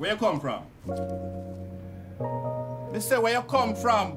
Where 0.00 0.12
you 0.12 0.16
come 0.16 0.40
from? 0.40 0.62
They 2.90 3.00
say 3.00 3.18
where 3.18 3.34
you 3.34 3.42
come 3.42 3.74
from. 3.74 4.16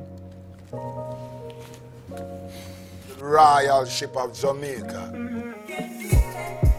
Royal 3.20 3.84
Ship 3.84 4.16
of 4.16 4.34
Jamaica. 4.34 5.12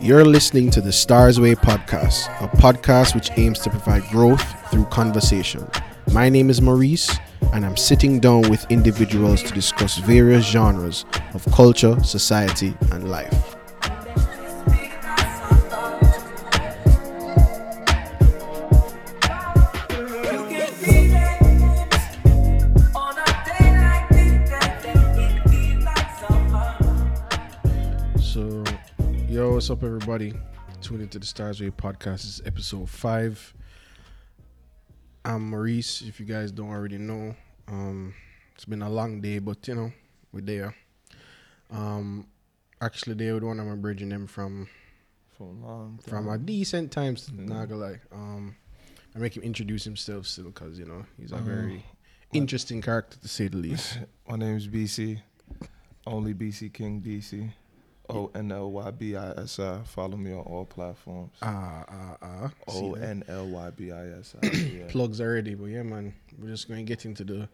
You're 0.00 0.24
listening 0.24 0.70
to 0.70 0.80
the 0.80 0.90
Stars 0.90 1.38
Way 1.38 1.54
podcast, 1.54 2.28
a 2.42 2.48
podcast 2.56 3.14
which 3.14 3.30
aims 3.36 3.58
to 3.58 3.68
provide 3.68 4.04
growth 4.04 4.42
through 4.70 4.86
conversation. 4.86 5.68
My 6.10 6.30
name 6.30 6.48
is 6.48 6.62
Maurice, 6.62 7.14
and 7.52 7.66
I'm 7.66 7.76
sitting 7.76 8.20
down 8.20 8.48
with 8.48 8.64
individuals 8.70 9.42
to 9.42 9.52
discuss 9.52 9.98
various 9.98 10.46
genres 10.46 11.04
of 11.34 11.44
culture, 11.52 12.02
society, 12.02 12.74
and 12.90 13.10
life. 13.10 13.53
What's 29.64 29.70
up, 29.70 29.82
everybody? 29.82 30.34
Tune 30.82 31.00
into 31.00 31.18
the 31.18 31.24
Stars 31.24 31.58
podcast. 31.58 32.20
This 32.20 32.24
is 32.26 32.42
episode 32.44 32.86
five. 32.90 33.54
I'm 35.24 35.48
Maurice. 35.48 36.02
If 36.02 36.20
you 36.20 36.26
guys 36.26 36.52
don't 36.52 36.68
already 36.68 36.98
know, 36.98 37.34
um, 37.68 38.12
it's 38.54 38.66
been 38.66 38.82
a 38.82 38.90
long 38.90 39.22
day, 39.22 39.38
but 39.38 39.66
you 39.66 39.74
know, 39.74 39.92
we're 40.34 40.42
there. 40.42 40.74
Um, 41.70 42.26
actually, 42.82 43.14
there 43.14 43.32
with 43.32 43.44
one 43.44 43.56
my 43.56 43.74
bridging 43.76 44.10
them 44.10 44.26
from 44.26 44.68
for 45.32 45.44
a 45.44 45.66
long 45.66 45.98
time. 46.04 46.10
from 46.10 46.28
a 46.28 46.36
decent 46.36 46.92
times. 46.92 47.30
Not 47.32 47.70
gonna 47.70 47.80
lie. 47.80 48.00
Um, 48.12 48.56
I 49.16 49.18
make 49.18 49.34
him 49.34 49.42
introduce 49.42 49.82
himself 49.82 50.26
still 50.26 50.50
because 50.50 50.78
you 50.78 50.84
know 50.84 51.06
he's 51.18 51.32
a 51.32 51.36
very 51.36 51.86
interesting 52.34 52.82
character 52.82 53.16
to 53.18 53.28
say 53.28 53.48
the 53.48 53.56
least. 53.56 53.98
My 54.28 54.36
name's 54.36 54.68
Bisi, 54.68 55.22
only 56.06 56.34
Bisi 56.34 56.70
King 56.70 57.00
DC. 57.00 57.50
O 58.08 58.30
N 58.34 58.52
L 58.52 58.70
Y 58.70 58.90
B 58.90 59.16
I 59.16 59.30
S 59.38 59.58
I. 59.58 59.80
Follow 59.84 60.16
me 60.16 60.32
on 60.32 60.40
all 60.40 60.64
platforms. 60.64 61.32
Ah, 61.42 61.84
ah, 61.88 62.16
ah. 62.22 62.50
O? 62.68 62.94
N 62.94 63.24
L 63.28 63.46
Y 63.46 63.70
B 63.70 63.92
I 63.92 64.18
S 64.18 64.34
I. 64.42 64.48
Plugs 64.88 65.20
already, 65.20 65.54
but 65.54 65.66
yeah, 65.66 65.82
man, 65.82 66.14
we're 66.38 66.48
just 66.48 66.68
going 66.68 66.84
to 66.84 66.88
get 66.88 67.04
into 67.04 67.24
the 67.24 67.48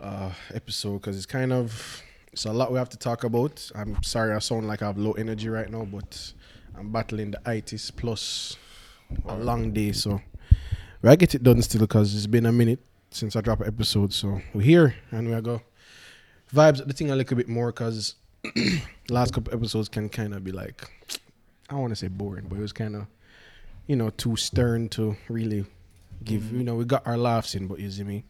uh, 0.00 0.32
episode 0.54 0.94
because 0.94 1.16
it's 1.16 1.26
kind 1.26 1.52
of 1.52 2.02
it's 2.32 2.44
a 2.44 2.52
lot 2.52 2.72
we 2.72 2.78
have 2.78 2.88
to 2.90 2.98
talk 2.98 3.24
about. 3.24 3.70
I'm 3.74 4.02
sorry, 4.02 4.34
I 4.34 4.38
sound 4.40 4.66
like 4.66 4.82
I 4.82 4.86
have 4.86 4.98
low 4.98 5.12
energy 5.12 5.48
right 5.48 5.70
now, 5.70 5.84
but 5.84 6.32
I'm 6.76 6.90
battling 6.90 7.30
the 7.32 7.48
itis 7.48 7.90
plus 7.90 8.56
a 9.26 9.36
long 9.36 9.72
day, 9.72 9.92
so 9.92 10.20
we 11.02 11.10
I 11.10 11.16
get 11.16 11.34
it 11.34 11.42
done 11.42 11.62
still 11.62 11.80
because 11.80 12.14
it's 12.14 12.26
been 12.26 12.46
a 12.46 12.52
minute 12.52 12.80
since 13.10 13.36
I 13.36 13.40
dropped 13.40 13.62
an 13.62 13.68
episode, 13.68 14.12
so 14.12 14.40
we're 14.52 14.62
here 14.62 14.94
and 15.10 15.28
we 15.28 15.34
are 15.34 15.40
go 15.40 15.62
vibes 16.52 16.84
the 16.86 16.92
thing 16.92 17.10
a 17.10 17.16
little 17.16 17.36
bit 17.36 17.48
more 17.48 17.72
because 17.72 18.14
last 19.10 19.32
couple 19.34 19.52
episodes 19.54 19.88
can 19.88 20.08
kind 20.08 20.34
of 20.34 20.44
be 20.44 20.52
like 20.52 20.90
I 21.68 21.72
don't 21.72 21.80
want 21.80 21.90
to 21.92 21.96
say 21.96 22.08
boring, 22.08 22.46
but 22.48 22.58
it 22.58 22.62
was 22.62 22.72
kind 22.72 22.96
of 22.96 23.06
you 23.86 23.96
know 23.96 24.10
too 24.10 24.36
stern 24.36 24.88
to 24.90 25.16
really 25.28 25.64
give. 26.24 26.52
You 26.52 26.64
know, 26.64 26.76
we 26.76 26.84
got 26.84 27.06
our 27.06 27.16
laughs 27.18 27.54
in, 27.54 27.66
but 27.66 27.78
you 27.80 27.90
see 27.90 28.04
me. 28.04 28.24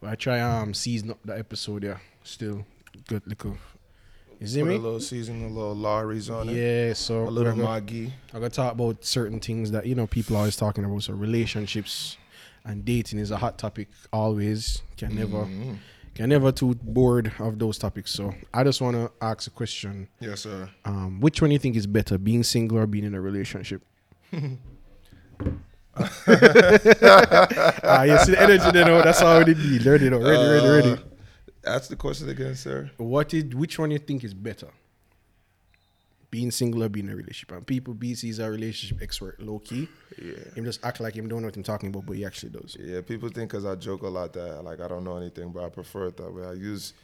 But 0.00 0.10
I 0.10 0.14
try 0.16 0.40
um 0.40 0.74
season 0.74 1.10
up 1.10 1.18
the 1.24 1.38
episode. 1.38 1.84
Yeah, 1.84 1.98
still 2.24 2.64
good 3.08 3.22
little. 3.26 3.56
You 4.40 4.48
see 4.48 4.60
Put 4.60 4.70
a 4.70 4.76
little 4.76 5.00
season, 5.00 5.44
a 5.44 5.48
little 5.48 5.74
Lawry's 5.76 6.28
on 6.28 6.48
it. 6.48 6.56
Yeah, 6.56 6.94
so 6.94 7.28
A 7.28 7.30
little 7.30 7.52
Maggi. 7.52 8.10
I'm 8.34 8.40
gonna 8.40 8.50
talk 8.50 8.72
about 8.72 9.04
certain 9.04 9.38
things 9.38 9.70
that 9.70 9.86
you 9.86 9.94
know 9.94 10.08
people 10.08 10.34
are 10.34 10.40
always 10.40 10.56
talking 10.56 10.84
about. 10.84 11.04
So 11.04 11.12
relationships 11.12 12.16
and 12.64 12.84
dating 12.84 13.20
is 13.20 13.30
a 13.30 13.36
hot 13.36 13.56
topic. 13.58 13.88
Always 14.12 14.82
can 14.96 15.14
never 15.14 15.46
Can 16.14 16.28
never 16.28 16.52
too 16.52 16.74
bored 16.74 17.32
of 17.38 17.58
those 17.58 17.78
topics. 17.78 18.10
So 18.10 18.34
I 18.52 18.64
just 18.64 18.80
wanna 18.80 19.10
ask 19.20 19.46
a 19.46 19.50
question. 19.50 20.08
Yes, 20.20 20.42
sir. 20.42 20.68
Um, 20.84 21.20
which 21.20 21.40
one 21.40 21.50
you 21.50 21.58
think 21.58 21.74
is 21.76 21.86
better, 21.86 22.18
being 22.18 22.42
single 22.42 22.78
or 22.78 22.86
being 22.86 23.04
in 23.04 23.14
a 23.14 23.20
relationship? 23.20 23.82
ah, 24.32 24.38
you 28.04 28.18
see 28.18 28.32
the 28.32 28.38
energy 28.40 28.70
there, 28.70 28.84
no? 28.86 29.02
That's 29.02 29.20
how 29.20 29.42
we 29.42 29.54
need. 29.54 29.84
Ready, 29.84 30.10
no? 30.10 30.20
ready, 30.20 30.48
ready, 30.48 30.68
ready. 30.68 30.92
Uh, 30.92 30.96
Ask 31.64 31.90
the 31.90 31.96
question 31.96 32.28
again, 32.28 32.56
sir. 32.56 32.90
What 32.96 33.32
is 33.34 33.54
which 33.54 33.78
one 33.78 33.90
you 33.90 33.98
think 33.98 34.24
is 34.24 34.34
better? 34.34 34.68
Being 36.32 36.50
single 36.50 36.82
or 36.82 36.88
being 36.88 37.06
in 37.06 37.12
a 37.12 37.16
relationship? 37.16 37.52
And 37.52 37.66
people 37.66 37.94
Bisi 37.94 38.30
is 38.30 38.38
a 38.38 38.50
relationship 38.50 39.02
expert, 39.02 39.38
low 39.40 39.58
key. 39.58 39.86
Yeah. 40.20 40.32
Him 40.54 40.64
just 40.64 40.84
act 40.84 40.98
like 40.98 41.14
him 41.14 41.28
don't 41.28 41.42
know 41.42 41.48
what 41.48 41.56
I'm 41.56 41.62
talking 41.62 41.90
about, 41.90 42.06
but 42.06 42.16
he 42.16 42.24
actually 42.24 42.52
does. 42.58 42.74
Yeah, 42.80 43.02
people 43.02 43.28
think 43.28 43.50
because 43.50 43.66
I 43.66 43.74
joke 43.76 44.02
a 44.02 44.08
lot 44.08 44.32
that 44.32 44.64
like 44.64 44.80
I 44.80 44.88
don't 44.88 45.04
know 45.04 45.18
anything, 45.18 45.52
but 45.52 45.62
I 45.62 45.68
prefer 45.68 46.06
it 46.06 46.16
that 46.16 46.32
way. 46.34 46.44
I 46.44 46.54
use 46.54 46.94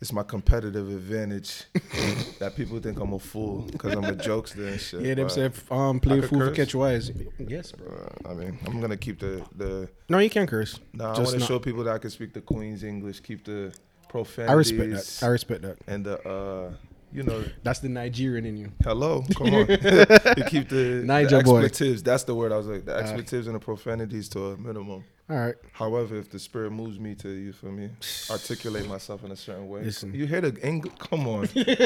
it's 0.00 0.12
my 0.12 0.22
competitive 0.22 0.88
advantage 0.88 1.64
that 2.38 2.54
people 2.56 2.78
think 2.78 2.98
I'm 3.00 3.12
a 3.12 3.18
fool 3.18 3.62
because 3.70 3.94
I'm 3.94 4.04
a 4.04 4.12
jokester 4.12 4.68
and 4.68 4.80
shit. 4.80 5.00
Yeah, 5.02 5.14
they 5.14 5.28
say 5.28 5.50
um 5.70 6.00
play 6.00 6.20
fool 6.20 6.40
for 6.40 6.50
catch 6.52 6.74
wise. 6.74 7.10
Yes, 7.38 7.72
bro. 7.72 7.88
uh, 7.88 8.30
I 8.30 8.34
mean, 8.34 8.58
I'm 8.66 8.80
gonna 8.80 8.96
keep 8.96 9.18
the 9.18 9.44
the. 9.56 9.88
No, 10.08 10.18
you 10.18 10.30
can't 10.30 10.48
curse. 10.48 10.78
Nah, 10.92 11.14
I 11.14 11.18
want 11.18 11.30
to 11.30 11.40
show 11.40 11.58
people 11.58 11.84
that 11.84 11.94
I 11.94 11.98
can 11.98 12.10
speak 12.10 12.32
the 12.32 12.40
Queen's 12.40 12.84
English, 12.84 13.20
keep 13.20 13.44
the 13.44 13.74
profanities. 14.08 14.50
I 14.50 14.54
respect 14.54 14.90
that. 15.20 15.26
I 15.26 15.28
respect 15.30 15.62
that. 15.62 15.76
and 15.86 16.06
the 16.06 16.16
uh, 16.26 16.72
you 17.12 17.22
know, 17.22 17.44
That's 17.62 17.80
the 17.80 17.88
Nigerian 17.88 18.44
in 18.44 18.56
you. 18.56 18.72
hello, 18.82 19.24
come 19.36 19.48
on, 19.54 19.60
you 19.68 20.44
keep 20.46 20.68
the, 20.68 21.00
the 21.00 21.04
Naija 21.06 21.44
boy. 21.44 21.68
That's 22.02 22.24
the 22.24 22.34
word 22.34 22.52
I 22.52 22.56
was 22.56 22.66
like, 22.66 22.84
the 22.84 22.96
expletives 22.96 23.46
and 23.46 23.56
the 23.56 23.60
profanities 23.60 24.28
to 24.30 24.46
a 24.48 24.56
minimum. 24.56 25.04
All 25.30 25.36
right. 25.36 25.54
However, 25.72 26.16
if 26.16 26.30
the 26.30 26.38
spirit 26.38 26.70
moves 26.70 26.98
me 26.98 27.14
to 27.16 27.28
you 27.28 27.52
for 27.52 27.66
me, 27.66 27.90
articulate 28.30 28.88
myself 28.88 29.24
in 29.24 29.30
a 29.30 29.36
certain 29.36 29.68
way. 29.68 29.84
Listen. 29.84 30.14
you 30.14 30.26
hear 30.26 30.40
the 30.40 30.66
English? 30.66 30.94
Come 30.98 31.28
on, 31.28 31.48
you 31.54 31.64
hear 31.64 31.76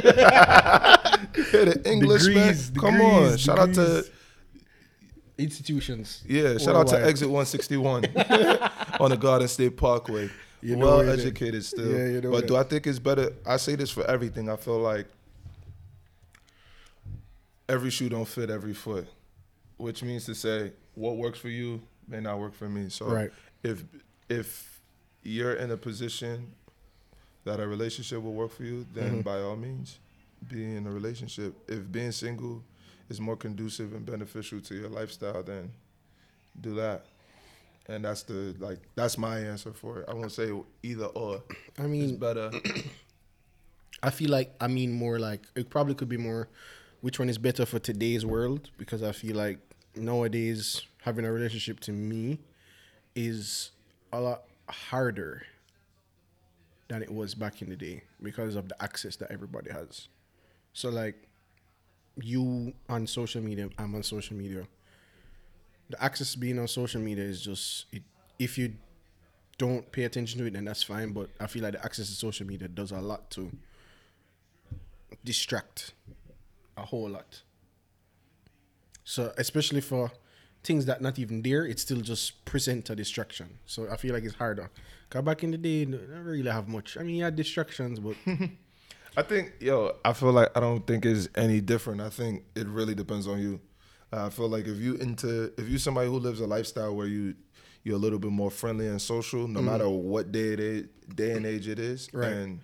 the 1.65 1.83
English, 1.85 2.25
Degrees, 2.25 2.71
man? 2.73 2.81
Come 2.81 3.01
on, 3.01 3.23
degrees, 3.23 3.41
shout 3.41 3.59
out 3.59 3.75
to. 3.75 4.05
Institutions. 5.39 6.23
yeah, 6.29 6.59
shout 6.59 6.77
out 6.77 6.87
to 6.89 7.05
Exit 7.05 7.29
161 7.29 8.05
on 9.01 9.11
the 9.11 9.17
Garden 9.17 9.49
State 9.49 9.77
Parkway. 9.77 10.31
You 10.63 10.77
know 10.77 10.87
well 10.87 11.01
it, 11.01 11.19
educated 11.19 11.65
still, 11.65 11.91
Yeah, 11.91 12.07
you 12.07 12.21
know 12.21 12.31
but 12.31 12.47
do 12.47 12.55
I 12.57 12.63
think 12.63 12.87
it's 12.87 13.01
better? 13.01 13.33
I 13.45 13.57
say 13.57 13.75
this 13.75 13.91
for 13.91 14.05
everything. 14.09 14.49
I 14.49 14.57
feel 14.57 14.79
like 14.79 15.07
every 17.69 17.91
shoe 17.91 18.09
don't 18.09 18.27
fit 18.29 18.49
every 18.51 18.75
foot, 18.75 19.07
which 19.77 20.03
means 20.03 20.25
to 20.27 20.35
say 20.35 20.73
what 20.95 21.17
works 21.17 21.39
for 21.39 21.49
you 21.49 21.81
may 22.07 22.21
not 22.21 22.39
work 22.39 22.55
for 22.55 22.69
me. 22.69 22.89
So 22.89 23.07
Right. 23.07 23.33
if 23.63 23.85
if 24.29 24.81
you're 25.23 25.55
in 25.55 25.71
a 25.71 25.77
position 25.77 26.53
that 27.45 27.61
a 27.61 27.67
relationship 27.67 28.23
will 28.23 28.33
work 28.35 28.51
for 28.53 28.65
you, 28.65 28.87
then 28.95 29.21
Mhm. 29.21 29.25
by 29.25 29.41
all 29.41 29.57
means, 29.57 29.99
be 30.49 30.77
in 30.77 30.87
a 30.87 30.91
relationship. 30.91 31.55
If 31.69 31.91
being 31.91 32.13
single 32.13 32.63
is 33.09 33.21
more 33.21 33.37
conducive 33.37 33.93
and 33.95 34.07
beneficial 34.07 34.61
to 34.61 34.75
your 34.75 34.89
lifestyle, 34.89 35.43
then 35.43 35.73
do 36.61 36.75
that. 36.77 37.05
And 37.89 38.05
that's 38.05 38.23
the 38.23 38.55
like 38.59 38.79
that's 38.95 39.19
my 39.19 39.39
answer 39.41 39.73
for 39.73 40.01
it. 40.01 40.09
I 40.09 40.15
won't 40.15 40.33
say 40.33 40.53
either 40.83 41.07
or. 41.07 41.43
I 41.79 41.87
It's 41.99 42.13
mean, 42.13 42.17
better. 42.17 42.51
I 44.03 44.11
feel 44.11 44.31
like 44.31 44.55
I 44.61 44.69
mean 44.69 44.93
more 44.93 45.19
like 45.19 45.43
it 45.55 45.71
probably 45.71 45.95
could 45.95 46.09
be 46.09 46.17
more 46.17 46.49
which 47.01 47.19
one 47.19 47.29
is 47.29 47.39
better 47.39 47.67
for 47.67 47.79
today's 47.79 48.25
world 48.25 48.71
because 48.79 49.03
I 49.03 49.13
feel 49.13 49.37
like 49.37 49.59
nowadays 49.97 50.83
having 51.03 51.25
a 51.25 51.33
relationship 51.33 51.81
to 51.81 51.93
me 51.93 52.39
is 53.15 53.71
a 54.13 54.21
lot 54.21 54.43
harder 54.69 55.45
than 56.89 57.03
it 57.03 57.11
was 57.11 57.35
back 57.35 57.63
in 57.63 57.69
the 57.69 57.77
day 57.77 58.03
because 58.23 58.55
of 58.55 58.69
the 58.69 58.83
access 58.83 59.17
that 59.17 59.31
everybody 59.31 59.71
has. 59.71 60.09
So 60.73 60.89
like 60.91 61.17
you 62.21 62.73
on 62.89 63.07
social 63.07 63.43
media, 63.43 63.69
I'm 63.79 63.95
on 63.95 64.03
social 64.03 64.37
media. 64.37 64.67
The 65.91 66.03
access 66.03 66.35
being 66.35 66.59
on 66.59 66.69
social 66.69 67.01
media 67.01 67.25
is 67.25 67.43
just 67.43 67.87
it, 67.93 68.03
if 68.39 68.57
you 68.57 68.75
don't 69.59 69.91
pay 69.93 70.05
attention 70.05 70.41
to 70.41 70.47
it, 70.47 70.55
then 70.55 70.65
that's 70.65 70.83
fine. 70.83 71.13
But 71.13 71.31
I 71.39 71.47
feel 71.47 71.63
like 71.63 71.73
the 71.73 71.85
access 71.85 72.07
to 72.09 72.15
social 72.15 72.47
media 72.47 72.69
does 72.69 72.93
a 72.93 73.01
lot 73.01 73.31
to 73.33 73.51
distract 75.25 75.93
a 76.77 76.85
whole 76.85 77.11
lot. 77.11 77.43
So 79.05 79.33
especially 79.37 79.81
for 79.81 80.11
things 80.65 80.87
that 80.87 81.03
not 81.03 81.19
even 81.19 81.43
there, 81.43 81.67
it 81.67 81.79
still 81.79 82.01
just 82.01 82.45
present 82.45 82.89
a 82.91 82.97
distraction. 82.97 83.59
So 83.67 83.89
I 83.91 83.97
feel 83.97 84.15
like 84.15 84.25
it's 84.25 84.35
harder. 84.35 84.71
Cause 85.11 85.23
back 85.23 85.45
in 85.45 85.51
the 85.51 85.59
day, 85.59 85.85
no- 85.85 85.99
don't 85.99 86.25
really 86.25 86.51
have 86.51 86.69
much. 86.69 86.97
I 86.97 87.03
mean, 87.03 87.17
you 87.17 87.25
had 87.25 87.37
distractions, 87.37 87.99
but 87.99 88.17
I 89.17 89.23
think, 89.23 89.55
yo, 89.61 89.97
I 90.05 90.13
feel 90.13 90.33
like 90.33 90.57
I 90.57 90.61
don't 90.61 90.87
think 90.87 91.05
it's 91.05 91.29
any 91.35 91.61
different. 91.61 92.01
I 92.01 92.09
think 92.09 92.45
it 92.55 92.67
really 92.67 92.95
depends 92.95 93.27
on 93.27 93.39
you. 93.41 93.61
I 94.13 94.29
feel 94.31 94.49
like 94.49 94.67
if 94.67 94.79
you 94.79 94.97
into 94.97 95.53
if 95.57 95.69
you 95.69 95.79
somebody 95.79 96.09
who 96.09 96.19
lives 96.19 96.41
a 96.41 96.47
lifestyle 96.47 96.95
where 96.95 97.07
you 97.07 97.35
you're 97.83 97.97
a 97.97 97.99
little 97.99 98.19
bit 98.19 98.31
more 98.31 98.51
friendly 98.51 98.87
and 98.87 99.01
social, 99.01 99.49
no 99.49 99.61
mm-hmm. 99.61 99.69
matter 99.71 99.89
what 99.89 100.31
day 100.31 100.53
it 100.53 100.61
is, 100.61 100.87
day 101.15 101.33
and 101.33 101.47
age 101.47 101.67
it 101.67 101.79
is, 101.79 102.09
Right. 102.13 102.33
and 102.33 102.61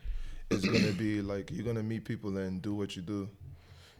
it's 0.51 0.65
gonna 0.65 0.93
be 0.93 1.21
like 1.23 1.51
you're 1.51 1.65
gonna 1.65 1.83
meet 1.83 2.05
people 2.05 2.37
and 2.37 2.63
do 2.63 2.75
what 2.75 2.97
you 2.97 3.03
do. 3.03 3.29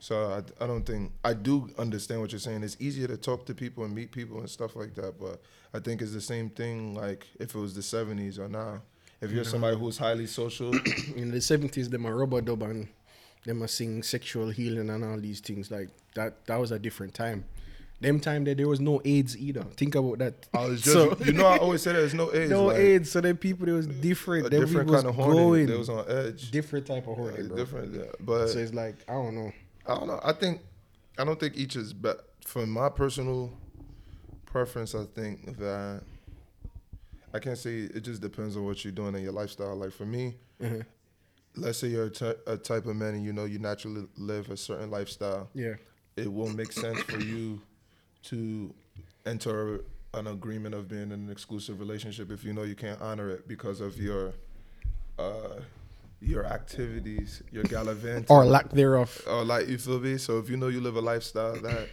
So 0.01 0.31
I, 0.31 0.65
I 0.65 0.67
don't 0.67 0.85
think 0.85 1.13
I 1.25 1.35
do 1.35 1.69
understand 1.79 2.21
what 2.21 2.33
you're 2.33 2.39
saying. 2.39 2.63
It's 2.63 2.77
easier 2.79 3.09
to 3.09 3.17
talk 3.17 3.47
to 3.47 3.55
people 3.55 3.85
and 3.85 3.95
meet 3.95 4.13
people 4.13 4.39
and 4.39 4.49
stuff 4.49 4.77
like 4.77 4.95
that. 4.95 5.19
But 5.19 5.43
I 5.75 5.81
think 5.81 6.03
it's 6.03 6.13
the 6.13 6.21
same 6.21 6.51
thing. 6.51 6.95
Like 6.95 7.27
if 7.41 7.55
it 7.55 7.59
was 7.59 7.75
the 7.75 7.81
'70s 7.81 8.39
or 8.39 8.49
now, 8.49 8.83
if 9.21 9.33
you're 9.33 9.45
somebody 9.45 9.77
who's 9.77 9.99
highly 9.99 10.27
social, 10.27 10.73
In 11.17 11.31
the 11.31 11.41
seventies, 11.41 11.91
them 11.91 12.05
a 12.05 12.15
rub-a-dub 12.15 12.63
and 12.63 12.89
them 13.45 13.63
a 13.63 13.69
sing 13.69 14.03
sexual 14.03 14.51
healing 14.51 14.91
and 14.91 15.05
all 15.05 15.19
these 15.19 15.41
things 15.41 15.71
like 15.71 15.89
that. 16.15 16.45
That 16.47 16.57
was 16.57 16.71
a 16.73 16.79
different 16.79 17.15
time. 17.15 17.45
Them 18.01 18.21
time 18.21 18.45
that 18.45 18.57
there 18.59 18.69
was 18.69 18.79
no 18.81 19.01
AIDS 19.05 19.37
either. 19.37 19.63
Think 19.77 19.97
about 19.97 20.19
that. 20.19 20.47
I 20.55 20.67
was 20.67 20.83
just 20.83 20.93
So- 20.95 21.17
you 21.25 21.33
know 21.33 21.47
I 21.47 21.57
always 21.59 21.83
say 21.83 21.93
there's 21.93 22.15
no 22.15 22.31
AIDS. 22.35 22.51
no 22.51 22.67
like, 22.67 22.77
AIDS. 22.79 23.11
So 23.11 23.21
then 23.21 23.37
people 23.37 23.67
there 23.67 23.75
was 23.75 23.87
different. 23.89 24.47
A 24.47 24.51
Them 24.51 24.61
different 24.61 24.91
kind 24.91 25.07
of 25.07 25.15
horny. 25.17 25.65
They 25.65 25.77
was 25.77 25.89
on 25.89 26.05
edge. 26.09 26.51
different 26.53 26.87
type 26.87 27.09
of 27.09 27.17
horny, 27.17 27.49
bro. 27.49 27.57
different, 27.57 27.95
yeah. 27.95 28.03
But 28.21 28.49
So 28.49 28.59
it's 28.61 28.73
like 28.75 28.97
I 29.09 29.15
don't 29.15 29.35
know. 29.35 29.53
I 29.87 29.95
don't 29.97 30.07
know. 30.07 30.21
I 30.23 30.33
think 30.33 30.61
I 31.19 31.25
don't 31.25 31.41
think 31.41 31.57
each 31.57 31.75
is 31.75 31.93
but 31.93 32.29
for 32.45 32.67
my 32.67 32.89
personal 32.89 33.53
preference, 34.47 34.95
I 34.95 35.05
think 35.05 35.59
that 35.59 36.03
I 37.35 37.39
can't 37.41 37.59
say 37.59 37.79
it 37.81 38.01
just 38.01 38.23
depends 38.23 38.57
on 38.57 38.65
what 38.65 38.85
you're 38.85 38.93
doing 38.93 39.15
in 39.17 39.23
your 39.23 39.33
lifestyle. 39.33 39.75
Like 39.77 39.93
for 39.93 40.07
me, 40.07 40.37
Mhm. 40.63 40.85
Let's 41.57 41.79
say 41.79 41.89
you're 41.89 42.11
a 42.47 42.57
type 42.57 42.87
of 42.87 42.97
man 42.97 43.15
and 43.15 43.25
you 43.25 43.33
know 43.33 43.45
you 43.45 43.59
naturally 43.59 44.07
live 44.17 44.51
a 44.51 44.57
certain 44.57 44.91
lifestyle, 44.91 45.49
Yeah. 45.55 45.75
it 46.17 46.33
will 46.33 46.49
make 46.51 46.73
sense 46.73 47.01
for 47.03 47.19
you 47.21 47.61
to 48.25 48.73
enter 49.27 49.85
an 50.15 50.27
agreement 50.27 50.75
of 50.75 50.89
being 50.89 51.03
in 51.03 51.13
an 51.13 51.31
exclusive 51.31 51.81
relationship 51.81 52.31
if 52.31 52.43
you 52.45 52.53
know 52.53 52.63
you 52.63 52.75
can't 52.75 53.01
honor 53.01 53.29
it 53.31 53.47
because 53.47 53.81
of 53.81 53.99
your 53.99 54.33
uh 55.19 55.61
your 56.21 56.45
activities, 56.47 57.43
your 57.53 57.63
gallivanting 57.65 58.27
Or 58.29 58.45
lack 58.45 58.71
thereof. 58.71 59.23
or 59.29 59.45
like 59.45 59.69
you 59.69 59.79
feel 59.79 60.01
me. 60.01 60.19
So 60.19 60.39
if 60.39 60.51
you 60.51 60.57
know 60.57 60.67
you 60.67 60.81
live 60.81 60.97
a 60.97 61.01
lifestyle 61.01 61.55
that 61.63 61.89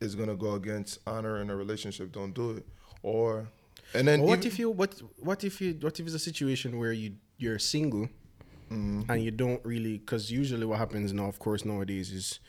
is 0.00 0.14
gonna 0.14 0.34
go 0.34 0.54
against 0.54 1.00
honor 1.06 1.40
in 1.42 1.50
a 1.50 1.56
relationship, 1.56 2.10
don't 2.12 2.32
do 2.34 2.52
it. 2.52 2.66
Or 3.02 3.46
and 3.92 4.08
then 4.08 4.20
But 4.20 4.26
what 4.26 4.38
even- 4.38 4.46
if 4.48 4.58
you 4.58 4.70
what 4.70 4.94
what 5.18 5.44
if 5.44 5.60
you 5.60 5.74
what 5.80 5.98
if 6.00 6.06
it's 6.06 6.14
a 6.14 6.18
situation 6.18 6.78
where 6.78 6.92
you 6.92 7.16
you're 7.36 7.58
single 7.58 8.08
Mm-hmm. 8.70 9.10
and 9.10 9.22
you 9.22 9.30
don't 9.30 9.64
really 9.64 9.98
because 9.98 10.30
usually 10.30 10.64
what 10.66 10.78
happens 10.78 11.12
now 11.12 11.26
of 11.26 11.38
course 11.38 11.64
nowadays 11.64 12.10
is 12.10 12.40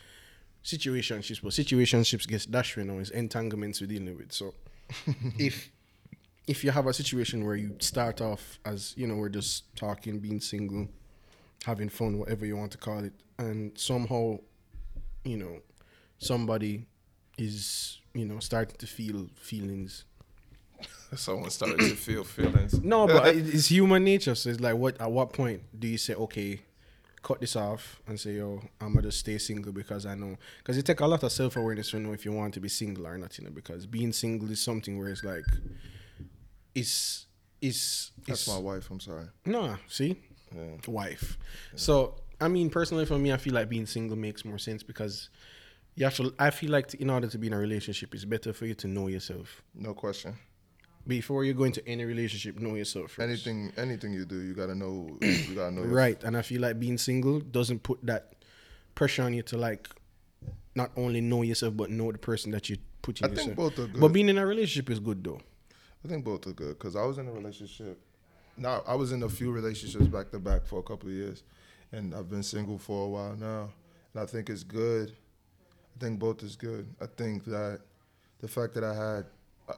situationships 0.64 1.42
but 1.42 1.52
situationships 1.52 2.28
gets 2.28 2.46
dashed 2.46 2.78
right 2.78 2.86
now 2.86 2.98
is 2.98 3.12
entanglements 3.12 3.82
we're 3.82 3.88
dealing 3.88 4.16
with 4.18 4.32
so 4.32 4.54
if 5.38 5.72
if 6.48 6.64
you 6.64 6.72
have 6.72 6.88
a 6.88 6.94
situation 6.94 7.44
where 7.46 7.56
you 7.56 7.76
start 7.80 8.22
off 8.22 8.60
as 8.66 8.94
you 8.98 9.06
know 9.08 9.16
we're 9.16 9.30
just 9.30 9.76
talking 9.76 10.20
being 10.20 10.40
single 10.40 10.88
having 11.66 11.90
fun 11.90 12.18
whatever 12.18 12.46
you 12.46 12.56
want 12.56 12.72
to 12.72 12.78
call 12.78 13.04
it 13.04 13.14
and 13.38 13.78
somehow 13.78 14.38
you 15.24 15.38
know 15.38 15.60
somebody 16.18 16.86
is 17.38 18.00
you 18.14 18.26
know 18.26 18.40
starting 18.40 18.76
to 18.78 18.88
feel 18.88 19.28
feelings 19.36 20.06
someone 21.16 21.50
started 21.50 21.80
to 21.80 21.96
feel 21.96 22.24
feelings. 22.24 22.80
no, 22.84 23.08
but 23.08 23.28
it's 23.36 23.68
human 23.68 24.04
nature. 24.04 24.36
So 24.36 24.50
it's 24.50 24.60
like, 24.60 24.76
what? 24.76 25.00
At 25.02 25.12
what 25.12 25.34
point 25.34 25.62
do 25.78 25.88
you 25.88 25.98
say, 25.98 26.14
okay, 26.16 26.62
cut 27.24 27.40
this 27.42 27.56
off 27.56 28.02
and 28.08 28.20
say, 28.20 28.34
yo, 28.34 28.62
I'm 28.82 28.94
gonna 28.94 29.04
just 29.04 29.20
stay 29.20 29.38
single 29.38 29.72
because 29.72 30.06
I 30.06 30.16
know? 30.16 30.38
Because 30.60 30.78
it 30.78 30.86
take 30.86 31.00
a 31.00 31.08
lot 31.08 31.24
of 31.24 31.32
self 31.32 31.56
awareness 31.56 31.92
to 31.92 32.00
know 32.00 32.14
if 32.14 32.26
you 32.26 32.32
want 32.32 32.54
to 32.56 32.60
be 32.60 32.70
single 32.70 33.08
or 33.08 33.18
not. 33.18 33.38
You 33.38 33.46
know, 33.46 33.52
because 33.52 33.86
being 33.86 34.12
single 34.14 34.50
is 34.52 34.62
something 34.62 34.98
where 34.98 35.10
it's 35.10 35.24
like, 35.24 35.46
it's 36.74 37.26
it's 37.62 38.12
That's 38.28 38.42
it's 38.42 38.48
my 38.50 38.60
wife. 38.60 38.90
I'm 38.92 39.00
sorry. 39.00 39.26
no. 39.46 39.78
See, 39.88 40.18
Yeah. 40.56 40.76
wife. 40.88 41.38
So 41.76 42.16
I 42.42 42.48
mean, 42.50 42.70
personally, 42.70 43.06
for 43.06 43.18
me, 43.18 43.32
I 43.32 43.38
feel 43.38 43.54
like 43.54 43.70
being 43.70 43.86
single 43.86 44.18
makes 44.18 44.44
more 44.46 44.58
sense 44.58 44.84
because. 44.84 45.30
You 45.98 46.04
have 46.04 46.16
to, 46.18 46.34
I 46.38 46.50
feel 46.50 46.72
like 46.72 46.88
to, 46.88 47.02
in 47.02 47.10
order 47.10 47.28
to 47.28 47.38
be 47.38 47.48
in 47.48 47.54
a 47.54 47.58
relationship, 47.58 48.14
it's 48.14 48.26
better 48.26 48.52
for 48.52 48.66
you 48.66 48.74
to 48.74 48.88
know 48.90 49.08
yourself. 49.08 49.62
No 49.74 49.94
question. 49.94 50.36
Before 51.08 51.44
you 51.44 51.54
go 51.54 51.66
into 51.66 51.88
any 51.88 52.04
relationship, 52.04 52.60
know 52.60 52.76
yourself 52.76 53.12
first. 53.12 53.20
Anything 53.20 53.72
anything 53.78 54.14
you 54.14 54.26
do, 54.26 54.42
you 54.42 54.54
gotta 54.54 54.74
know 54.74 55.18
you 55.22 55.56
gotta 55.56 55.72
know 55.72 55.84
Right. 55.84 56.22
And 56.24 56.36
I 56.36 56.42
feel 56.42 56.62
like 56.62 56.80
being 56.80 56.98
single 56.98 57.40
doesn't 57.40 57.84
put 57.84 58.04
that 58.06 58.34
pressure 58.96 59.24
on 59.24 59.34
you 59.34 59.44
to 59.44 59.58
like 59.58 59.90
not 60.74 60.92
only 60.96 61.22
know 61.22 61.42
yourself 61.44 61.78
but 61.78 61.90
know 61.90 62.12
the 62.12 62.18
person 62.18 62.52
that 62.52 62.70
you 62.70 62.78
put 63.02 63.22
in 63.22 63.32
I 63.32 63.36
think 63.36 63.56
both 63.56 63.78
are 63.78 63.88
good. 63.88 64.02
But 64.02 64.14
being 64.14 64.30
in 64.30 64.38
a 64.38 64.46
relationship 64.46 64.90
is 64.90 65.00
good 65.00 65.24
though. 65.24 65.40
I 66.04 66.08
think 66.08 66.26
both 66.26 66.46
are 66.48 66.54
good 66.54 66.78
because 66.78 66.96
I 66.96 67.04
was 67.04 67.18
in 67.18 67.28
a 67.28 67.32
relationship. 67.32 68.00
Now 68.58 68.84
I 68.88 68.96
was 68.96 69.12
in 69.12 69.24
a 69.24 69.30
few 69.30 69.52
relationships 69.52 70.08
back 70.08 70.32
to 70.32 70.40
back 70.40 70.66
for 70.66 70.80
a 70.80 70.84
couple 70.84 71.10
of 71.10 71.16
years, 71.16 71.44
and 71.92 72.16
I've 72.16 72.30
been 72.30 72.44
single 72.44 72.78
for 72.78 73.06
a 73.06 73.10
while 73.10 73.36
now, 73.36 73.70
and 74.14 74.24
I 74.24 74.26
think 74.26 74.50
it's 74.50 74.64
good. 74.64 75.12
I 75.96 76.00
think 76.00 76.20
both 76.20 76.44
is 76.44 76.56
good. 76.56 76.88
I 77.02 77.06
think 77.06 77.46
that 77.46 77.82
the 78.42 78.48
fact 78.48 78.74
that 78.76 78.84
I 78.84 78.94
had, 78.94 79.26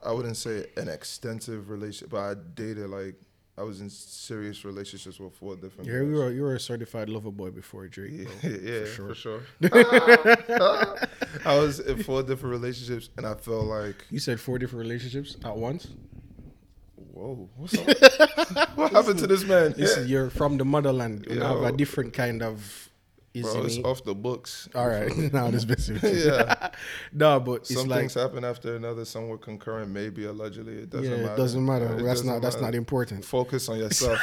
I- 0.04 0.12
wouldn't 0.12 0.36
say 0.36 0.66
an 0.76 0.88
extensive 0.88 1.70
relationship, 1.70 2.10
but 2.10 2.18
I 2.20 2.34
dated 2.54 2.90
like 2.90 3.14
I 3.56 3.62
was 3.62 3.80
in 3.80 3.90
serious 3.90 4.64
relationships 4.64 5.18
with 5.18 5.34
four 5.34 5.56
different. 5.56 5.88
Yeah, 5.90 6.02
you 6.02 6.12
were 6.14 6.30
you 6.30 6.42
were 6.42 6.54
a 6.54 6.60
certified 6.60 7.08
lover 7.08 7.30
boy 7.32 7.50
before 7.50 7.88
Drake. 7.88 8.28
Bro. 8.42 8.50
yeah, 8.50 8.84
for 8.84 9.08
for 9.08 9.14
sure. 9.14 9.40
I 11.44 11.58
was 11.58 11.80
in 11.80 12.02
four 12.02 12.22
different 12.22 12.52
relationships, 12.52 13.10
and 13.16 13.26
I 13.26 13.34
felt 13.34 13.66
like, 13.66 14.04
You 14.10 14.18
said 14.18 14.40
four 14.40 14.58
different 14.58 14.82
relationships 14.86 15.36
at 15.44 15.56
once. 15.56 15.88
whoa, 16.94 17.48
what's 17.56 17.74
up? 18.56 18.76
what 18.76 18.92
happened 18.92 19.18
to 19.20 19.26
this 19.26 19.44
man? 19.44 19.72
This 19.76 19.96
Yeah. 19.96 20.02
is 20.02 20.10
you're 20.10 20.30
from 20.30 20.56
the 20.58 20.64
motherland. 20.64 21.26
You 21.30 21.40
have 21.40 21.62
a 21.62 21.72
different 21.72 22.12
kind 22.12 22.42
of 22.42 22.87
Bro, 23.34 23.64
it's 23.64 23.78
off 23.78 24.04
the 24.04 24.14
books. 24.14 24.68
All 24.74 24.88
right, 24.88 25.14
now 25.32 25.50
this 25.50 25.64
best. 25.64 25.90
Yeah. 26.02 26.70
no, 27.12 27.38
but 27.38 27.52
it's 27.60 27.74
Some 27.74 27.86
like 27.88 28.00
things 28.00 28.14
happen 28.14 28.44
after 28.44 28.74
another. 28.76 29.04
Some 29.04 29.28
were 29.28 29.38
concurrent, 29.38 29.90
maybe 29.90 30.24
allegedly. 30.24 30.78
It 30.78 30.90
doesn't 30.90 31.10
yeah, 31.10 31.18
matter. 31.18 31.34
it 31.34 31.36
doesn't 31.36 31.64
matter. 31.64 31.84
It 31.86 31.88
that's 32.02 32.20
doesn't 32.20 32.26
not 32.26 32.42
that's 32.42 32.60
not 32.60 32.74
important. 32.74 33.24
Focus 33.24 33.68
on 33.68 33.78
yourself. 33.84 34.18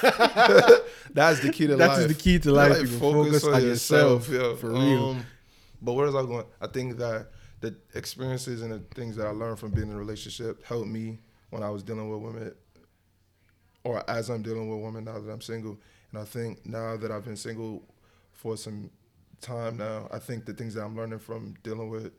that's 1.13 1.39
the 1.39 1.51
key 1.53 1.67
to 1.67 1.75
That 1.75 1.89
life. 1.89 1.99
is 1.99 2.07
the 2.07 2.13
key 2.15 2.39
to 2.39 2.51
life, 2.51 2.81
people. 2.81 3.13
Focus 3.25 3.43
on 3.45 3.61
yourself, 3.61 4.27
yo. 4.29 4.55
for 4.55 4.69
real. 4.71 5.09
Um, 5.11 5.25
but 5.81 5.93
where 5.93 6.07
was 6.07 6.15
I 6.15 6.23
going? 6.23 6.45
I 6.59 6.67
think 6.67 6.97
that 6.97 7.27
the 7.61 7.75
experiences 7.93 8.61
and 8.61 8.71
the 8.71 8.79
things 8.95 9.15
that 9.17 9.27
I 9.27 9.31
learned 9.31 9.59
from 9.59 9.71
being 9.71 9.87
in 9.89 9.95
a 9.95 9.97
relationship 9.97 10.65
helped 10.65 10.87
me 10.87 11.19
when 11.51 11.63
I 11.63 11.69
was 11.69 11.83
dealing 11.83 12.09
with 12.09 12.19
women, 12.21 12.53
or 13.83 14.03
as 14.09 14.29
I'm 14.29 14.41
dealing 14.41 14.69
with 14.69 14.83
women 14.83 15.05
now 15.05 15.19
that 15.19 15.31
I'm 15.31 15.41
single. 15.41 15.79
And 16.11 16.21
I 16.21 16.25
think 16.25 16.65
now 16.65 16.97
that 16.97 17.11
I've 17.11 17.23
been 17.23 17.35
single 17.35 17.83
for 18.35 18.57
some 18.57 18.89
time 19.41 19.77
now, 19.77 20.07
I 20.11 20.19
think 20.19 20.45
the 20.45 20.53
things 20.53 20.73
that 20.75 20.83
I'm 20.83 20.95
learning 20.95 21.19
from 21.19 21.55
dealing 21.63 21.89
with 21.89 22.11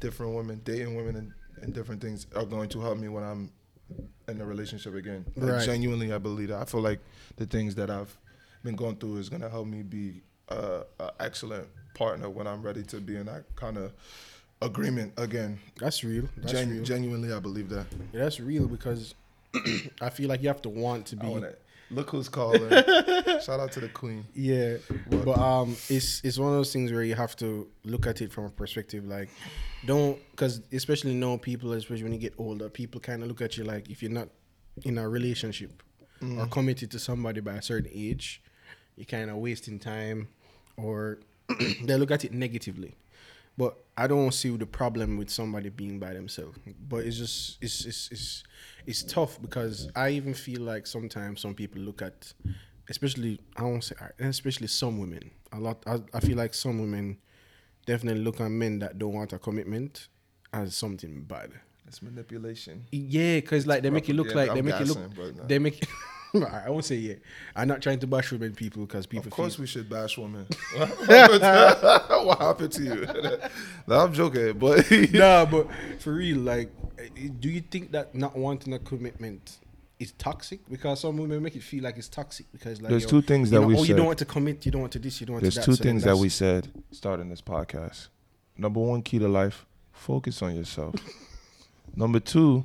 different 0.00 0.34
women, 0.34 0.60
dating 0.64 0.96
women, 0.96 1.16
and, 1.16 1.32
and 1.62 1.74
different 1.74 2.00
things 2.00 2.26
are 2.34 2.44
going 2.44 2.68
to 2.70 2.80
help 2.80 2.98
me 2.98 3.08
when 3.08 3.24
I'm 3.24 3.50
in 4.28 4.40
a 4.40 4.44
relationship 4.44 4.94
again. 4.94 5.24
Like, 5.36 5.52
Right. 5.52 5.64
Genuinely, 5.66 6.12
I 6.12 6.18
believe 6.18 6.48
that. 6.48 6.60
I 6.60 6.64
feel 6.64 6.80
like 6.80 7.00
the 7.36 7.46
things 7.46 7.74
that 7.76 7.90
I've 7.90 8.16
been 8.62 8.76
going 8.76 8.96
through 8.96 9.18
is 9.18 9.28
going 9.28 9.42
to 9.42 9.48
help 9.50 9.66
me 9.66 9.82
be 9.82 10.22
uh, 10.48 10.82
an 11.00 11.10
excellent 11.20 11.68
partner 11.94 12.28
when 12.28 12.46
I'm 12.46 12.62
ready 12.62 12.82
to 12.84 13.00
be 13.00 13.16
in 13.16 13.26
that 13.26 13.44
kind 13.56 13.76
of 13.78 13.92
agreement 14.60 15.12
again. 15.16 15.58
That's 15.78 16.02
real. 16.04 16.28
That's 16.36 16.52
Gen- 16.52 16.70
real. 16.70 16.84
Genuinely, 16.84 17.32
I 17.32 17.38
believe 17.38 17.68
that. 17.70 17.86
Yeah, 18.12 18.20
that's 18.20 18.40
real 18.40 18.66
because 18.66 19.14
I 20.00 20.10
feel 20.10 20.28
like 20.28 20.42
you 20.42 20.48
have 20.48 20.62
to 20.62 20.68
want 20.68 21.06
to 21.06 21.16
be. 21.16 21.26
Look 21.90 22.10
who's 22.10 22.28
calling. 22.28 22.68
Shout 22.70 23.60
out 23.60 23.72
to 23.72 23.80
the 23.80 23.90
queen. 23.92 24.24
Yeah, 24.34 24.76
but 25.08 25.38
um, 25.38 25.76
it's 25.88 26.20
it's 26.24 26.38
one 26.38 26.50
of 26.50 26.56
those 26.56 26.72
things 26.72 26.92
where 26.92 27.02
you 27.02 27.14
have 27.14 27.36
to 27.36 27.68
look 27.84 28.06
at 28.06 28.20
it 28.20 28.32
from 28.32 28.44
a 28.44 28.50
perspective 28.50 29.06
like, 29.06 29.28
don't 29.84 30.18
because 30.30 30.60
especially 30.72 31.14
now 31.14 31.36
people, 31.36 31.72
especially 31.72 32.02
when 32.04 32.12
you 32.12 32.18
get 32.18 32.34
older, 32.38 32.68
people 32.68 33.00
kind 33.00 33.22
of 33.22 33.28
look 33.28 33.40
at 33.40 33.56
you 33.56 33.64
like 33.64 33.90
if 33.90 34.02
you're 34.02 34.12
not 34.12 34.28
in 34.84 34.98
a 34.98 35.08
relationship 35.08 35.82
or 36.38 36.46
committed 36.46 36.90
to 36.90 36.98
somebody 36.98 37.40
by 37.40 37.54
a 37.54 37.62
certain 37.62 37.90
age, 37.92 38.42
you're 38.96 39.04
kind 39.04 39.30
of 39.30 39.36
wasting 39.36 39.78
time, 39.78 40.28
or 40.76 41.18
they 41.82 41.96
look 41.96 42.10
at 42.10 42.24
it 42.24 42.32
negatively. 42.32 42.94
But 43.56 43.76
I 43.96 44.06
don't 44.06 44.32
see 44.32 44.54
the 44.56 44.66
problem 44.66 45.16
with 45.16 45.30
somebody 45.30 45.70
being 45.70 45.98
by 45.98 46.12
themselves. 46.12 46.58
But 46.88 47.04
it's 47.04 47.16
just 47.16 47.58
it's 47.62 47.84
it's 47.84 48.08
it's 48.10 48.44
it's 48.86 49.02
tough 49.02 49.40
because 49.40 49.88
I 49.96 50.10
even 50.10 50.34
feel 50.34 50.60
like 50.60 50.86
sometimes 50.86 51.40
some 51.40 51.54
people 51.54 51.80
look 51.80 52.02
at, 52.02 52.32
especially 52.88 53.40
I 53.56 53.62
won't 53.62 53.84
say 53.84 53.96
especially 54.18 54.66
some 54.66 54.98
women. 54.98 55.30
A 55.52 55.58
lot 55.58 55.82
I, 55.86 56.00
I 56.12 56.20
feel 56.20 56.36
like 56.36 56.52
some 56.52 56.78
women 56.78 57.18
definitely 57.86 58.22
look 58.22 58.40
at 58.40 58.50
men 58.50 58.80
that 58.80 58.98
don't 58.98 59.14
want 59.14 59.32
a 59.32 59.38
commitment 59.38 60.08
as 60.52 60.76
something 60.76 61.22
bad. 61.22 61.52
It's 61.86 62.02
manipulation. 62.02 62.86
Yeah, 62.90 63.36
because 63.36 63.66
like 63.66 63.82
they 63.82 63.90
make 63.90 64.08
you 64.08 64.14
look 64.14 64.34
like 64.34 64.52
they 64.52 64.62
make 64.62 64.78
you 64.80 64.86
gassing, 64.86 65.14
look 65.16 65.48
they 65.48 65.58
make. 65.58 65.86
I 66.34 66.70
won't 66.70 66.84
say 66.84 66.96
yeah. 66.96 67.14
I'm 67.54 67.68
not 67.68 67.82
trying 67.82 67.98
to 68.00 68.06
bash 68.06 68.30
women 68.32 68.54
people 68.54 68.84
because 68.86 69.06
people. 69.06 69.28
Of 69.28 69.32
course, 69.32 69.56
feel, 69.56 69.62
we 69.62 69.66
should 69.66 69.88
bash 69.88 70.18
women. 70.18 70.46
what, 70.74 70.88
happened 70.88 71.40
to, 71.40 72.20
what 72.24 72.38
happened 72.38 72.72
to 72.72 72.82
you? 72.82 73.06
no, 73.86 74.00
I'm 74.00 74.12
joking, 74.12 74.58
but 74.58 74.90
nah, 75.12 75.44
but 75.44 75.68
for 75.98 76.14
real, 76.14 76.38
like, 76.38 76.70
eh, 76.98 77.28
do 77.40 77.48
you 77.48 77.60
think 77.60 77.92
that 77.92 78.14
not 78.14 78.36
wanting 78.36 78.72
a 78.74 78.78
commitment 78.78 79.58
is 79.98 80.12
toxic 80.12 80.60
because 80.68 81.00
some 81.00 81.16
women 81.16 81.42
make 81.42 81.56
it 81.56 81.62
feel 81.62 81.82
like 81.82 81.96
it's 81.96 82.08
toxic 82.08 82.46
because 82.52 82.82
like 82.82 82.90
There's 82.90 83.04
yo, 83.04 83.08
two 83.08 83.22
things 83.22 83.50
that 83.50 83.60
know, 83.60 83.66
we 83.66 83.78
oh 83.78 83.82
you 83.82 83.96
don't 83.96 84.06
want 84.06 84.18
to 84.18 84.26
commit 84.26 84.66
you 84.66 84.72
don't 84.72 84.82
want 84.82 84.92
to 84.92 84.98
this 84.98 85.20
you 85.20 85.26
don't 85.26 85.34
want 85.34 85.42
There's 85.42 85.54
to 85.54 85.60
that 85.60 85.66
There's 85.66 85.78
two 85.78 85.82
So 85.82 85.88
things 85.88 86.04
that 86.04 86.16
we 86.16 86.28
said 86.28 86.70
starting 86.90 87.30
this 87.30 87.40
podcast. 87.40 88.08
Number 88.58 88.80
one, 88.80 89.02
key 89.02 89.18
to 89.18 89.28
life: 89.28 89.66
focus 89.92 90.42
on 90.42 90.54
yourself. 90.54 90.94
Number 91.94 92.20
two, 92.20 92.64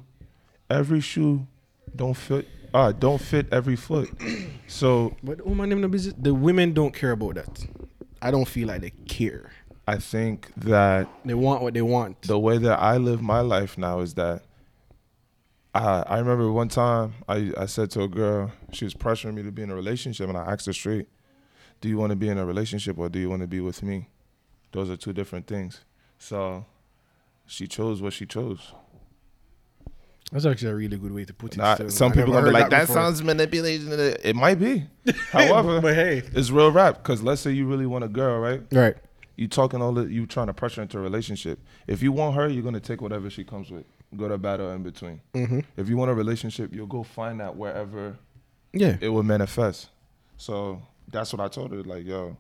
every 0.70 1.00
shoe 1.00 1.48
don't 1.96 2.14
fit. 2.14 2.48
Ah, 2.74 2.92
don't 2.92 3.20
fit 3.20 3.48
every 3.52 3.76
foot. 3.76 4.10
So 4.68 5.18
but 5.22 5.40
the 5.40 5.44
woman 5.44 5.70
them 5.70 5.82
no 5.82 5.90
business 5.90 6.16
the 6.18 6.34
women 6.34 6.72
don't 6.72 6.94
care 6.94 7.12
about 7.12 7.36
that 7.36 7.68
I 8.22 8.32
don't 8.32 8.48
feel 8.48 8.70
like 8.70 8.80
they 8.80 8.92
care 8.92 9.52
I 9.86 9.98
think 9.98 10.50
that 10.56 11.10
they 11.26 11.34
want 11.34 11.62
what 11.62 11.74
they 11.74 11.82
want 11.82 12.22
the 12.22 12.40
way 12.40 12.58
that 12.58 12.80
I 12.80 12.96
live 12.96 13.22
my 13.22 13.42
life 13.42 13.78
now 13.78 14.00
is 14.00 14.14
that 14.14 14.44
I 15.76 16.04
I 16.08 16.20
remember 16.20 16.54
one 16.54 16.70
time 16.70 17.16
I, 17.28 17.52
I 17.58 17.66
said 17.66 17.92
to 17.92 18.04
a 18.04 18.08
girl, 18.08 18.54
she 18.72 18.86
was 18.86 18.94
pressuring 18.94 19.34
me 19.34 19.44
to 19.44 19.52
be 19.52 19.62
in 19.62 19.70
a 19.72 19.76
relationship 19.76 20.30
and 20.30 20.38
I 20.38 20.46
asked 20.50 20.68
her 20.68 20.74
straight, 20.74 21.10
Do 21.82 21.90
you 21.90 21.98
want 21.98 22.12
to 22.12 22.16
be 22.16 22.30
in 22.30 22.38
a 22.38 22.46
relationship 22.46 22.98
or 22.98 23.10
do 23.10 23.20
you 23.20 23.30
want 23.30 23.42
to 23.42 23.48
be 23.48 23.60
with 23.60 23.84
me? 23.84 24.08
Those 24.72 24.90
are 24.90 24.96
two 24.96 25.12
different 25.12 25.48
things. 25.48 25.82
So 26.18 26.66
she 27.46 27.68
chose 27.68 28.02
what 28.02 28.14
she 28.14 28.26
chose. 28.26 28.74
That's 30.32 30.46
actually 30.46 30.72
a 30.72 30.76
really 30.76 30.98
good 30.98 31.12
way 31.14 31.26
to 31.26 31.34
put 31.34 31.54
it 31.54 31.58
Now, 31.58 31.76
still. 31.76 31.90
some 31.90 32.12
I 32.12 32.16
people 32.16 32.34
gonna 32.34 32.48
be 32.48 32.52
like, 32.52 32.70
that, 32.70 32.82
before. 32.82 32.96
sounds 32.96 33.24
manipulation. 33.24 33.92
It 33.92 34.36
might 34.36 34.60
be. 34.60 34.86
However, 35.32 35.82
but 35.82 35.94
hey 35.96 36.24
it's 36.34 36.50
real 36.52 36.72
rap. 36.72 36.98
Because 36.98 37.22
let's 37.22 37.42
say 37.42 37.52
you 37.52 37.66
really 37.68 37.86
want 37.86 38.04
a 38.04 38.08
girl, 38.08 38.40
right? 38.40 38.62
right 38.72 38.96
you 39.36 39.48
talking 39.48 39.82
all 39.82 39.92
the 39.94 40.06
you 40.06 40.26
trying 40.28 40.48
to 40.48 40.54
pressure 40.54 40.82
into 40.82 40.98
a 40.98 41.02
relationship. 41.02 41.60
If 41.88 42.04
you 42.04 42.12
want 42.12 42.36
her, 42.36 42.48
you're 42.48 42.64
gonna 42.64 42.80
take 42.80 43.02
whatever 43.02 43.30
she 43.30 43.44
comes 43.44 43.72
with. 43.72 43.86
Go 44.16 44.28
to 44.28 44.38
battle 44.38 44.72
in 44.72 44.84
between. 44.84 45.22
mm-hmm. 45.34 45.60
If 45.78 45.90
you 45.90 45.98
want 45.98 46.12
a 46.12 46.14
relationship, 46.14 46.74
you'll 46.74 46.88
go 46.88 47.04
find 47.04 47.40
that 47.40 47.56
wherever 47.56 48.18
yeah 48.74 48.98
it 49.02 49.10
will 49.10 49.24
manifest. 49.24 49.90
So 50.38 50.82
that's 51.10 51.34
what 51.34 51.42
I 51.42 51.48
told 51.50 51.72
her. 51.72 51.84
Like, 51.84 52.06
yo, 52.06 52.38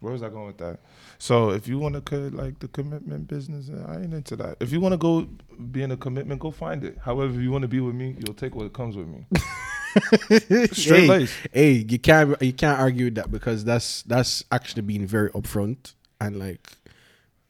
where 0.00 0.12
was 0.12 0.22
I 0.22 0.28
going 0.28 0.46
with 0.46 0.58
that? 0.58 0.80
So 1.18 1.50
if 1.50 1.66
you 1.66 1.78
want 1.78 1.94
to 1.94 2.00
cut 2.00 2.32
like 2.32 2.58
the 2.60 2.68
commitment 2.68 3.26
business, 3.28 3.70
I 3.88 3.96
ain't 3.96 4.14
into 4.14 4.36
that. 4.36 4.56
If 4.60 4.72
you 4.72 4.80
want 4.80 4.92
to 4.92 4.96
go 4.98 5.28
be 5.70 5.82
in 5.82 5.90
a 5.90 5.96
commitment, 5.96 6.40
go 6.40 6.50
find 6.50 6.84
it. 6.84 6.98
However, 7.02 7.34
if 7.34 7.40
you 7.40 7.50
want 7.50 7.62
to 7.62 7.68
be 7.68 7.80
with 7.80 7.94
me, 7.94 8.16
you'll 8.24 8.34
take 8.34 8.54
what 8.54 8.72
comes 8.72 8.96
with 8.96 9.08
me. 9.08 9.26
Straight 10.72 11.00
hey, 11.02 11.08
lace. 11.08 11.34
hey, 11.52 11.72
you 11.72 11.98
can't 11.98 12.40
you 12.42 12.52
can't 12.52 12.78
argue 12.78 13.06
with 13.06 13.16
that 13.16 13.30
because 13.30 13.64
that's 13.64 14.02
that's 14.02 14.44
actually 14.52 14.82
being 14.82 15.06
very 15.06 15.30
upfront 15.30 15.94
and 16.20 16.38
like 16.38 16.68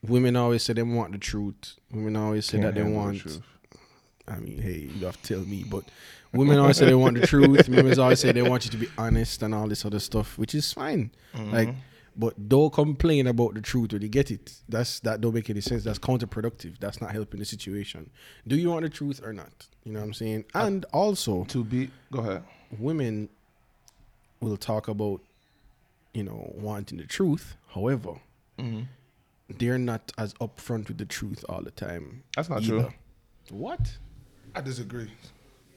women 0.01 0.35
always 0.35 0.63
say 0.63 0.73
they 0.73 0.83
want 0.83 1.11
the 1.11 1.17
truth. 1.17 1.75
Women 1.91 2.15
always 2.15 2.45
say 2.45 2.59
that 2.61 2.75
they 2.75 2.81
Can't 2.81 2.93
handle 2.93 3.01
the 3.01 3.07
want. 3.07 3.19
truth. 3.19 3.41
I 4.27 4.35
mean, 4.39 4.61
hey, 4.61 4.89
you 4.95 5.05
have 5.05 5.21
to 5.21 5.35
tell 5.35 5.45
me, 5.45 5.63
but 5.69 5.83
women 6.33 6.57
always 6.59 6.77
say 6.77 6.85
they 6.85 6.95
want 6.95 7.19
the 7.19 7.27
truth. 7.33 7.67
Women 7.67 7.99
always 7.99 8.19
say 8.19 8.31
they 8.31 8.41
want 8.43 8.65
you 8.65 8.71
to 8.71 8.77
be 8.77 8.87
honest 8.97 9.41
and 9.43 9.53
all 9.55 9.67
this 9.67 9.85
other 9.85 9.99
stuff, 9.99 10.37
which 10.37 10.53
is 10.53 10.71
fine. 10.71 11.11
Mm-hmm. 11.35 11.51
Like, 11.51 11.69
but 12.19 12.49
don't 12.49 12.71
complain 12.73 13.25
about 13.27 13.53
the 13.55 13.61
truth 13.61 13.93
when 13.93 14.01
you 14.01 14.09
get 14.09 14.29
it. 14.29 14.51
That's 14.67 14.99
that 15.01 15.21
don't 15.21 15.33
make 15.33 15.49
any 15.49 15.61
sense. 15.61 15.83
That's 15.85 15.97
counterproductive. 15.99 16.77
That's 16.79 16.99
not 17.01 17.11
helping 17.11 17.39
the 17.39 17.45
situation. 17.45 18.09
Do 18.45 18.57
you 18.57 18.69
want 18.69 18.83
the 18.83 18.89
truth 18.89 19.21
or 19.23 19.31
not? 19.33 19.67
You 19.85 19.93
know 19.93 19.99
what 20.01 20.05
I'm 20.07 20.13
saying? 20.13 20.45
And 20.53 20.85
also, 20.93 21.45
To 21.45 21.63
be, 21.63 21.89
go 22.11 22.19
ahead. 22.19 22.43
women 22.77 23.29
will 24.41 24.57
talk 24.57 24.87
about, 24.89 25.21
you 26.13 26.23
know, 26.23 26.51
wanting 26.55 26.97
the 26.97 27.05
truth. 27.05 27.55
However, 27.73 28.13
Mm-hmm. 28.59 28.81
they're 29.57 29.77
not 29.77 30.11
as 30.17 30.33
upfront 30.35 30.89
with 30.89 30.97
the 30.97 31.05
truth 31.05 31.45
all 31.47 31.61
the 31.61 31.71
time. 31.71 32.23
That's 32.35 32.49
not 32.49 32.61
either. 32.61 32.81
true. 32.81 32.93
What? 33.51 33.97
I 34.53 34.59
disagree. 34.59 35.09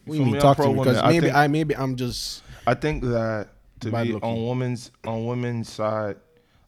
What 0.04 0.14
do 0.14 0.18
you 0.18 0.24
mean? 0.24 0.34
me? 0.34 0.40
Talk 0.40 0.56
to 0.56 0.62
pro 0.64 0.72
me 0.72 0.78
woman. 0.78 0.94
because 0.94 1.04
I 1.04 1.08
maybe 1.12 1.26
think- 1.26 1.36
I 1.36 1.46
maybe 1.46 1.76
I'm 1.76 1.94
just 1.94 2.42
I 2.66 2.74
think 2.74 3.04
that 3.04 3.50
to 3.80 3.90
be 3.92 4.12
looking. 4.12 4.28
on 4.28 4.46
women's 4.48 4.90
on 5.04 5.26
women's 5.26 5.68
side, 5.70 6.16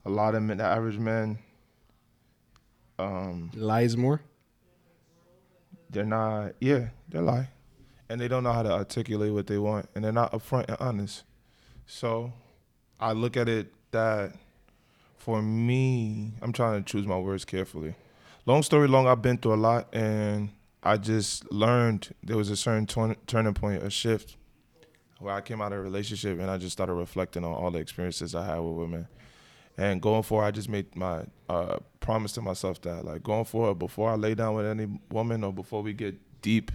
a 0.04 0.11
lot 0.11 0.34
of 0.34 0.42
men, 0.42 0.58
the 0.58 0.64
average 0.64 0.99
men, 0.99 1.38
um, 2.99 3.50
lies 3.54 3.96
more. 3.96 4.20
they're 5.90 6.04
not. 6.04 6.52
Yeah, 6.61 6.88
they 7.08 7.18
lie, 7.20 7.49
and 8.08 8.20
they 8.20 8.28
don't 8.28 8.44
know 8.44 8.52
how 8.52 8.62
to 8.62 8.73
articulate 8.73 9.32
what 9.32 9.46
they 9.46 9.58
want, 9.58 9.88
and 9.94 10.04
they're 10.04 10.12
not 10.12 10.32
upfront 10.32 10.68
and 10.68 10.76
honest. 10.80 11.25
So, 11.87 12.32
I 13.00 13.12
look 13.12 13.37
at 13.37 13.49
it 13.49 13.73
that 13.90 14.32
for 15.16 15.40
me, 15.40 16.32
I'm 16.42 16.52
trying 16.52 16.82
to 16.82 16.90
choose 16.90 17.06
my 17.06 17.18
words 17.18 17.44
carefully. 17.44 17.94
Long 18.46 18.62
story 18.62 18.88
long, 18.88 19.06
I've 19.06 19.23
been 19.23 19.38
through 19.38 19.54
a 19.54 19.56
lot, 19.56 19.94
and 19.94 20.50
I 20.82 20.99
just 20.99 21.50
learned 21.50 22.14
there 22.23 22.37
was 22.37 22.50
a 22.50 22.56
certain 22.56 22.87
turn, 22.87 23.16
turning 23.26 23.54
point, 23.54 23.82
a 23.82 23.88
shift, 23.88 24.37
where 25.18 25.34
I 25.34 25.40
came 25.40 25.62
out 25.62 25.73
of 25.73 25.78
a 25.78 25.82
relationship 25.82 26.38
and 26.38 26.50
I 26.50 26.58
just 26.58 26.73
started 26.73 26.92
reflecting 26.92 27.42
on 27.42 27.52
all 27.52 27.70
the 27.70 27.78
experiences 27.78 28.34
I 28.34 28.44
had 28.44 28.58
with 28.58 28.76
women. 28.76 29.08
And 29.76 30.00
going 30.00 30.23
forward, 30.23 30.45
I 30.45 30.50
just 30.52 30.69
made 30.69 30.95
my 30.95 31.25
uh, 31.49 31.78
promise 32.00 32.33
to 32.33 32.40
myself 32.40 32.81
that, 32.83 33.04
like, 33.04 33.23
going 33.23 33.45
forward, 33.45 33.75
before 33.78 34.11
I 34.11 34.14
lay 34.14 34.35
down 34.35 34.54
with 34.54 34.66
any 34.66 34.87
woman 35.11 35.43
or 35.43 35.52
before 35.52 35.83
we 35.83 35.93
get 35.93 36.16
deep 36.43 36.71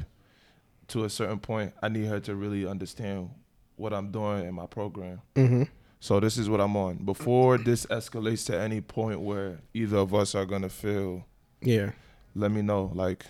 to 0.89 1.05
a 1.05 1.09
certain 1.09 1.39
point, 1.39 1.73
I 1.81 1.87
need 1.87 2.05
her 2.07 2.19
to 2.21 2.35
really 2.35 2.67
understand 2.67 3.29
what 3.77 3.93
I'm 3.93 4.11
doing 4.11 4.45
in 4.47 4.53
my 4.53 4.65
program. 4.65 5.21
Mm-hmm. 5.35 5.63
So 6.01 6.19
this 6.19 6.37
is 6.37 6.49
what 6.49 6.59
I'm 6.59 6.75
on. 6.75 6.97
Before 6.97 7.57
this 7.57 7.85
escalates 7.85 8.45
to 8.47 8.59
any 8.59 8.81
point 8.81 9.21
where 9.21 9.59
either 9.73 9.97
of 9.97 10.13
us 10.13 10.35
are 10.35 10.45
gonna 10.45 10.69
feel, 10.69 11.25
Yeah. 11.61 11.91
let 12.35 12.51
me 12.51 12.61
know. 12.61 12.91
Like 12.93 13.25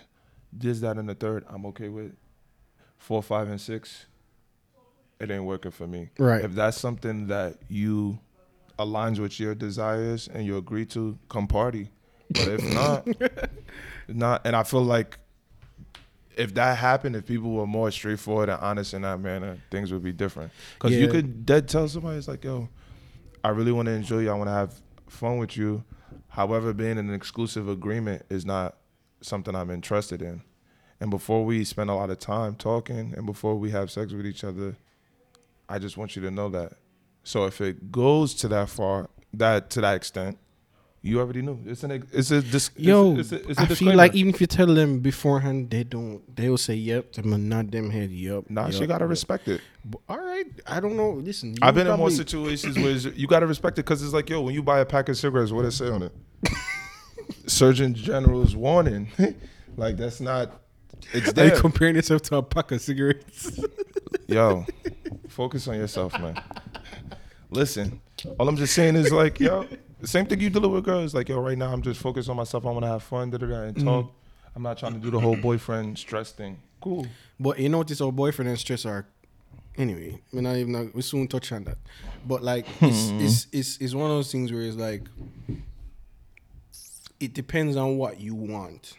this, 0.54 0.80
that, 0.80 0.98
and 0.98 1.08
the 1.10 1.16
third, 1.16 1.46
I'm 1.48 1.66
okay 1.68 1.90
with. 1.90 2.16
Four, 2.98 3.24
five, 3.24 3.48
and 3.50 3.62
six, 3.62 4.06
it 5.20 5.32
ain't 5.32 5.46
working 5.46 5.72
for 5.72 5.88
me. 5.88 6.10
Right. 6.18 6.44
If 6.44 6.54
that's 6.54 6.78
something 6.78 7.28
that 7.28 7.58
you 7.70 8.20
aligns 8.80 9.20
with 9.20 9.40
your 9.40 9.54
desires 9.54 10.28
and 10.28 10.46
you 10.46 10.58
agree 10.58 10.86
to, 10.88 11.20
come 11.28 11.48
party. 11.48 11.90
But 12.32 12.48
if 12.48 12.74
not, 12.74 13.08
not. 14.08 14.46
And 14.46 14.56
I 14.56 14.64
feel 14.64 14.84
like 14.84 15.20
if 16.38 16.54
that 16.54 16.78
happened, 16.78 17.16
if 17.16 17.26
people 17.26 17.52
were 17.52 17.68
more 17.68 17.92
straightforward 17.92 18.50
and 18.50 18.60
honest 18.62 18.94
in 18.94 19.02
that 19.02 19.20
manner, 19.20 19.58
things 19.70 19.92
would 19.92 20.04
be 20.04 20.14
different. 20.14 20.52
Because 20.76 20.94
you 20.94 21.10
could 21.10 21.46
dead 21.46 21.68
tell 21.68 21.88
somebody, 21.88 22.18
it's 22.18 22.28
like, 22.28 22.44
yo, 22.44 22.70
I 23.44 23.50
really 23.50 23.72
want 23.74 23.88
to 23.88 23.92
enjoy 23.92 24.20
you. 24.20 24.32
I 24.32 24.36
want 24.36 24.48
to 24.48 24.54
have 24.54 24.74
fun 25.08 25.38
with 25.38 25.58
you. 25.58 25.84
However, 26.30 26.74
being 26.74 26.92
in 26.92 27.10
an 27.10 27.14
exclusive 27.14 27.68
agreement 27.68 28.24
is 28.30 28.46
not 28.46 28.78
something 29.22 29.56
I'm 29.56 29.70
interested 29.70 30.22
in. 30.22 30.42
And 31.02 31.10
before 31.10 31.44
we 31.46 31.64
spend 31.64 31.90
a 31.90 31.96
lot 31.96 32.10
of 32.10 32.20
time 32.20 32.56
talking 32.56 33.14
and 33.16 33.26
before 33.26 33.56
we 33.56 33.72
have 33.72 33.90
sex 33.90 34.14
with 34.14 34.26
each 34.26 34.44
other, 34.44 34.78
I 35.68 35.80
just 35.80 35.98
want 35.98 36.16
you 36.16 36.22
to 36.24 36.32
know 36.32 36.50
that. 36.50 36.74
So 37.24 37.46
if 37.46 37.62
it 37.62 37.92
goes 37.92 38.34
to 38.36 38.48
that 38.50 38.70
far, 38.70 39.10
that 39.34 39.70
to 39.72 39.82
that 39.82 39.96
extent, 39.96 40.38
you 41.02 41.20
already 41.20 41.42
knew. 41.42 41.58
It's 41.66 41.84
an 41.84 41.92
it's 42.12 42.32
a 42.32 42.42
dis, 42.42 42.72
Yo, 42.76 43.18
it's, 43.18 43.32
it's 43.32 43.46
a, 43.46 43.50
it's 43.50 43.60
a 43.60 43.64
I 43.64 43.66
feel 43.68 43.96
like 43.96 44.16
even 44.16 44.34
if 44.34 44.42
you 44.42 44.48
tell 44.48 44.68
them 44.68 45.00
beforehand, 45.00 45.70
they 45.70 45.86
don't. 45.86 46.22
They 46.36 46.50
will 46.50 46.58
say, 46.58 46.76
"Yep," 46.76 47.18
I'm 47.20 47.48
not 47.48 47.72
them 47.72 47.90
head. 47.90 48.12
Yep. 48.12 48.50
Nah, 48.50 48.66
yep, 48.66 48.74
she 48.74 48.86
gotta 48.86 49.06
yep. 49.06 49.10
respect 49.10 49.48
it. 49.48 49.62
But, 49.86 50.02
All 50.10 50.18
right, 50.20 50.46
I 50.68 50.82
don't 50.82 50.98
know. 50.98 51.12
Listen, 51.12 51.56
I've 51.62 51.76
been 51.76 51.88
in 51.88 51.98
more 51.98 52.12
situations 52.12 52.78
where 52.78 52.92
you 52.92 53.28
gotta 53.28 53.48
respect 53.48 53.80
it 53.80 53.84
because 53.84 54.04
it's 54.04 54.14
like, 54.14 54.30
yo, 54.30 54.42
when 54.42 54.54
you 54.54 54.62
buy 54.62 54.80
a 54.80 54.86
pack 54.86 55.08
of 55.08 55.18
cigarettes, 55.18 55.52
what 55.52 55.64
it 55.64 55.72
say 55.72 55.90
on 55.90 56.04
it? 56.04 56.12
Surgeon 57.48 57.94
General's 57.94 58.56
warning. 58.56 59.08
like 59.78 59.96
that's 59.96 60.20
not. 60.20 60.62
It's 61.14 61.32
Are 61.38 61.46
you 61.46 61.62
comparing 61.62 61.96
yourself 61.96 62.24
to 62.24 62.38
a 62.38 62.44
pack 62.44 62.72
of 62.74 62.82
cigarettes? 62.82 63.58
yo, 64.28 64.66
focus 65.30 65.66
on 65.70 65.76
yourself, 65.76 66.12
man. 66.20 66.42
Listen, 67.50 68.00
all 68.38 68.48
I'm 68.48 68.58
just 68.58 68.74
saying 68.74 68.96
is 68.96 69.12
like, 69.12 69.39
yo, 69.39 69.65
the 70.00 70.08
same 70.08 70.25
thing 70.25 70.39
you 70.39 70.50
deal 70.50 70.70
with 70.70 70.84
girls. 70.84 71.15
Like, 71.15 71.29
yo, 71.29 71.39
right 71.39 71.58
now 71.58 71.72
I'm 71.72 71.82
just 71.82 72.00
focused 72.00 72.29
on 72.29 72.36
myself. 72.36 72.65
I 72.65 72.72
want 72.72 72.84
to 72.84 72.89
have 72.89 73.03
fun, 73.03 73.29
da 73.32 73.38
da 73.38 73.48
da, 73.48 73.62
and 73.63 73.75
mm-hmm. 73.75 73.88
talk. 73.88 74.12
I'm 74.56 74.63
not 74.63 74.77
trying 74.77 74.94
to 74.94 75.00
do 75.00 75.10
the 75.10 75.20
whole 75.20 75.36
boyfriend 75.36 75.98
stress 75.98 76.32
thing. 76.32 76.60
Cool. 76.82 77.08
But 77.39 77.60
you 77.60 77.70
notice 77.70 78.01
our 78.01 78.12
boyfriend 78.12 78.50
and 78.50 78.60
stress 78.60 78.86
are. 78.86 79.06
Anyway, 79.77 80.20
we're 80.34 80.41
not 80.41 80.58
even. 80.58 80.91
We 80.94 81.01
soon 81.01 81.27
touch 81.27 81.51
on 81.51 81.63
that. 81.63 81.77
But 82.27 82.44
like, 82.44 82.65
it's, 82.82 83.10
it's 83.10 83.48
it's 83.51 83.77
it's 83.77 83.94
one 83.94 84.10
of 84.10 84.18
those 84.18 84.32
things 84.32 84.51
where 84.51 84.62
it's 84.62 84.75
like, 84.75 85.03
it 87.20 87.34
depends 87.34 87.75
on 87.77 87.98
what 87.98 88.20
you 88.20 88.36
want, 88.36 88.94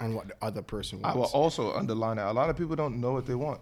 and 0.00 0.14
what 0.14 0.28
the 0.28 0.34
other 0.40 0.62
person 0.62 1.00
I 1.04 1.14
will 1.14 1.24
also 1.24 1.74
underline 1.74 2.16
that 2.16 2.26
a 2.26 2.32
lot 2.32 2.50
of 2.50 2.56
people 2.56 2.76
don't 2.76 3.00
know 3.00 3.12
what 3.12 3.26
they 3.26 3.34
want. 3.34 3.60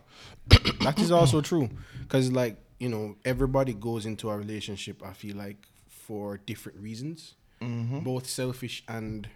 that 0.80 0.99
is 0.99 1.11
also 1.11 1.40
true, 1.40 1.68
because 2.02 2.30
like 2.30 2.56
you 2.78 2.88
know, 2.88 3.16
everybody 3.25 3.73
goes 3.73 4.06
into 4.06 4.30
a 4.30 4.37
relationship. 4.37 5.02
I 5.04 5.12
feel 5.12 5.37
like 5.37 5.68
for 5.88 6.38
different 6.38 6.78
reasons, 6.80 7.35
mm-hmm. 7.61 8.00
both 8.00 8.26
selfish 8.26 8.85
and 8.88 9.28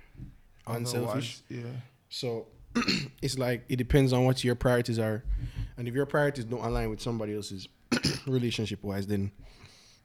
unselfish. 0.67 1.43
Otherwise, 1.51 1.65
Yeah. 1.67 1.81
So 2.09 2.47
it's 3.23 3.39
like 3.39 3.65
it 3.69 3.77
depends 3.77 4.13
on 4.13 4.25
what 4.25 4.45
your 4.45 4.55
priorities 4.55 4.99
are, 4.99 5.25
and 5.77 5.89
if 5.89 5.95
your 5.95 6.07
priorities 6.07 6.45
don't 6.45 6.65
align 6.65 6.91
with 6.91 7.01
somebody 7.01 7.35
else's 7.35 7.69
relationship 8.27 8.83
wise, 8.83 9.07
then 9.07 9.33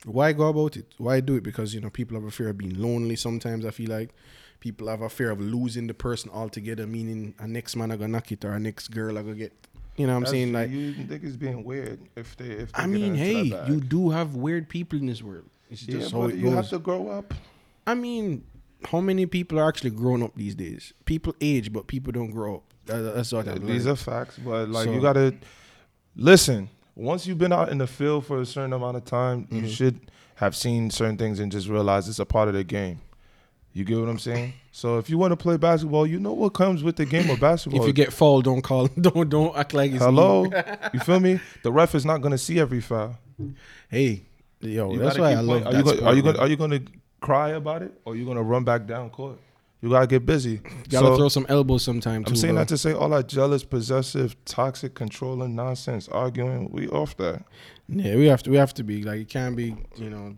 why 0.05 0.33
go 0.33 0.47
about 0.47 0.77
it? 0.77 0.93
Why 0.97 1.19
do 1.19 1.35
it? 1.35 1.43
Because 1.43 1.73
you 1.73 1.81
know 1.81 1.89
people 1.89 2.15
have 2.15 2.25
a 2.25 2.31
fear 2.31 2.49
of 2.49 2.57
being 2.57 2.79
lonely. 2.79 3.15
Sometimes 3.15 3.65
I 3.65 3.71
feel 3.71 3.89
like 3.89 4.11
people 4.59 4.87
have 4.87 5.01
a 5.01 5.09
fear 5.09 5.31
of 5.31 5.41
losing 5.41 5.87
the 5.87 5.93
person 5.93 6.31
altogether. 6.31 6.87
Meaning 6.87 7.35
a 7.39 7.47
next 7.47 7.75
man 7.75 7.91
I 7.91 7.95
gonna 7.95 8.09
knock 8.09 8.31
it 8.31 8.45
or 8.45 8.53
a 8.53 8.59
next 8.59 8.89
girl 8.89 9.17
I 9.17 9.21
gonna 9.21 9.35
get. 9.35 9.53
You 9.97 10.07
know 10.07 10.13
what 10.13 10.17
I'm 10.17 10.23
That's- 10.23 10.31
saying? 10.31 10.53
Like, 10.53 10.69
you 10.71 10.93
niggas 10.93 11.39
being 11.39 11.63
weird 11.63 11.99
if 12.15 12.35
they 12.37 12.45
if 12.45 12.71
they 12.73 12.83
I 12.83 12.85
mean, 12.87 13.15
hey, 13.15 13.43
you 13.67 13.79
do 13.79 14.09
have 14.09 14.35
weird 14.35 14.67
people 14.67 14.99
in 14.99 15.05
this 15.05 15.23
world. 15.23 15.45
It's 15.69 15.87
yeah, 15.87 15.99
just 15.99 16.13
but 16.13 16.35
you 16.35 16.51
have 16.51 16.69
to 16.69 16.79
grow 16.79 17.09
up. 17.09 17.33
I 17.87 17.95
mean, 17.95 18.43
how 18.85 18.99
many 18.99 19.25
people 19.25 19.59
are 19.59 19.67
actually 19.69 19.91
growing 19.91 20.21
up 20.21 20.35
these 20.35 20.53
days? 20.55 20.93
People 21.05 21.33
age, 21.41 21.71
but 21.71 21.87
people 21.87 22.11
don't 22.11 22.31
grow 22.31 22.55
up. 22.55 22.63
That- 22.87 23.15
that's 23.15 23.31
what 23.31 23.47
I've 23.47 23.65
These 23.65 23.87
are 23.87 23.95
facts, 23.95 24.37
but 24.37 24.69
like 24.69 24.85
So- 24.85 24.91
you 24.93 25.01
gotta 25.01 25.33
listen. 26.15 26.69
Once 26.95 27.27
you've 27.27 27.37
been 27.37 27.51
out 27.51 27.69
in 27.69 27.77
the 27.77 27.87
field 27.87 28.25
for 28.25 28.39
a 28.39 28.45
certain 28.45 28.73
amount 28.73 28.95
of 28.97 29.03
time, 29.05 29.43
Mm-hmm. 29.45 29.55
you 29.65 29.67
should 29.69 29.99
have 30.35 30.55
seen 30.55 30.89
certain 30.89 31.17
things 31.17 31.39
and 31.39 31.51
just 31.51 31.67
realize 31.67 32.07
it's 32.09 32.19
a 32.19 32.25
part 32.25 32.47
of 32.47 32.53
the 32.53 32.63
game. 32.63 32.99
You 33.75 33.83
get 33.83 33.99
what 33.99 34.07
I'm 34.07 34.19
saying? 34.19 34.53
So 34.71 34.99
if 34.99 35.09
you 35.09 35.17
want 35.17 35.31
to 35.33 35.35
play 35.35 35.57
basketball, 35.57 36.07
you 36.07 36.17
know 36.17 36.31
what 36.31 36.53
comes 36.53 36.81
with 36.81 36.95
the 36.95 37.05
game 37.05 37.29
of 37.29 37.39
basketball. 37.41 37.81
If 37.81 37.87
you 37.87 37.91
get 37.93 38.13
fouled, 38.13 38.45
don't 38.45 38.61
call. 38.61 38.87
Don't 38.99 39.29
don't 39.29 39.55
act 39.55 39.73
like 39.73 39.91
it's 39.91 39.99
me. 39.99 40.05
hello, 40.05 40.45
you 40.93 40.99
feel 41.01 41.19
me? 41.19 41.41
The 41.61 41.71
ref 41.73 41.93
is 41.93 42.05
not 42.05 42.21
gonna 42.21 42.37
see 42.37 42.57
every 42.57 42.79
foul. 42.79 43.17
Hey, 43.89 44.23
yo, 44.61 44.93
You 44.93 44.99
that's 44.99 45.17
why 45.17 45.31
keep 45.33 45.39
I 45.39 45.41
love. 45.41 45.65
Are 45.67 45.71
that 45.73 45.77
you 45.77 45.83
gonna, 45.83 45.97
sport, 45.97 46.09
are 46.09 46.15
you 46.15 46.21
gonna 46.23 46.37
are 46.39 46.47
you 46.47 46.55
gonna 46.55 46.79
cry 47.19 47.49
about 47.49 47.81
it 47.81 47.91
or 48.05 48.13
are 48.13 48.15
you 48.15 48.25
gonna 48.25 48.41
run 48.43 48.63
back 48.63 48.87
down 48.87 49.09
court? 49.09 49.37
You 49.81 49.89
gotta 49.89 50.07
get 50.07 50.25
busy. 50.25 50.61
Gotta 50.89 51.07
So- 51.07 51.17
throw 51.17 51.27
some 51.29 51.45
elbows 51.49 51.83
sometime 51.83 52.23
too. 52.23 52.29
I'm 52.31 52.35
saying 52.37 52.53
bro. 52.55 52.61
that 52.61 52.69
to 52.69 52.77
say 52.77 52.93
all 52.93 53.09
that 53.09 53.27
jealous, 53.27 53.65
possessive, 53.65 54.37
toxic, 54.45 54.93
controlling 54.93 55.53
nonsense, 55.53 56.07
arguing, 56.07 56.69
we 56.71 56.87
off 56.87 57.17
that. 57.17 57.43
Yeah, 57.89 58.15
we 58.15 58.27
have 58.27 58.41
to. 58.43 58.51
We 58.51 58.57
have 58.57 58.73
to 58.75 58.83
be 58.85 59.03
like 59.03 59.19
it 59.19 59.27
can't 59.29 59.55
be. 59.57 59.75
You 59.97 60.09
know, 60.09 60.35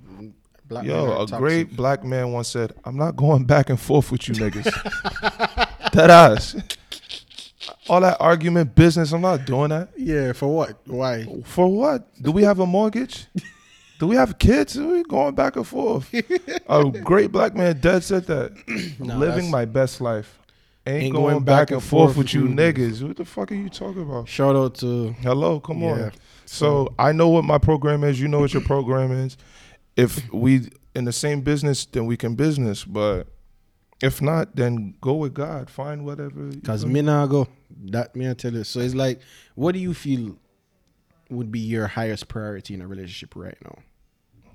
black 0.68 0.86
Yo, 0.86 1.12
are 1.14 1.24
a 1.24 1.26
great 1.40 1.76
black 1.76 2.04
man 2.04 2.32
once 2.32 2.50
said, 2.50 2.74
I'm 2.86 2.98
not 2.98 3.16
going 3.16 3.46
back 3.46 3.70
and 3.70 3.80
forth 3.80 4.12
with 4.12 4.28
you 4.28 4.34
niggas. 4.36 4.64
that 5.94 6.10
ass. 6.10 6.56
All 7.90 8.02
that 8.02 8.18
argument 8.20 8.76
business, 8.76 9.12
I'm 9.14 9.22
not 9.22 9.46
doing 9.46 9.70
that. 9.70 9.90
Yeah, 9.98 10.34
for 10.34 10.54
what? 10.54 10.78
Why? 10.86 11.26
For 11.46 11.68
what? 11.68 12.08
Do 12.22 12.32
we 12.32 12.44
have 12.44 12.60
a 12.60 12.66
mortgage? 12.66 13.28
Do 14.00 14.08
we 14.08 14.16
have 14.16 14.38
kids? 14.38 14.78
we 14.78 15.04
going 15.04 15.36
back 15.36 15.56
and 15.56 15.66
forth. 15.66 16.14
a 16.70 16.92
great 16.92 17.32
black 17.32 17.56
man 17.56 17.80
dead 17.80 18.04
said 18.04 18.26
that. 18.28 18.52
I'm 19.02 19.20
living 19.20 19.50
my 19.50 19.66
best 19.66 20.02
life. 20.02 20.38
Ain't, 20.86 21.14
going, 21.14 21.44
back, 21.44 21.72
and 21.72 21.84
forth, 21.84 22.16
with 22.16 22.34
you 22.34 22.44
niggas. 22.44 23.06
What 23.06 23.18
the 23.18 23.26
fuck 23.26 23.52
are 23.52 23.56
you 23.56 23.68
talking 23.68 24.04
about? 24.04 24.30
Shout 24.30 24.56
out 24.56 24.76
to 24.76 25.12
Hello, 25.20 25.60
come 25.60 25.82
Yeah. 25.82 25.90
on. 25.90 26.12
So 26.46 26.94
I 26.98 27.12
know 27.12 27.28
what 27.28 27.44
my 27.44 27.58
program 27.58 28.06
is. 28.06 28.22
You 28.22 28.30
know 28.30 28.40
what 28.40 28.54
your 28.54 28.64
program 28.64 29.12
is. 29.12 29.36
If 29.98 30.32
we 30.32 30.70
in 30.96 31.06
the 31.06 31.12
same 31.12 31.42
business, 31.42 31.86
then 31.86 32.06
we 32.06 32.16
can 32.16 32.36
business. 32.36 32.86
But 32.86 33.27
if 34.01 34.22
not, 34.22 34.56
then 34.56 34.96
go 35.01 35.16
with 35.16 35.34
God. 35.34 35.70
Find 35.70 36.06
whatever. 36.06 36.51
Cause 36.63 36.86
me 36.86 37.01
nah 37.01 37.25
go. 37.25 37.48
That 37.86 38.16
me 38.16 38.30
I 38.30 38.34
tell 38.34 38.54
you. 38.54 38.63
So 38.63 38.80
it's 38.80 38.96
like, 38.96 39.20
what 39.56 39.74
do 39.74 39.80
you 39.80 39.94
feel 39.94 40.38
would 41.30 41.51
be 41.51 41.60
your 41.60 41.88
highest 41.88 42.27
priority 42.27 42.74
in 42.74 42.82
a 42.82 42.88
relationship 42.88 43.36
right 43.36 43.58
now? 43.63 43.80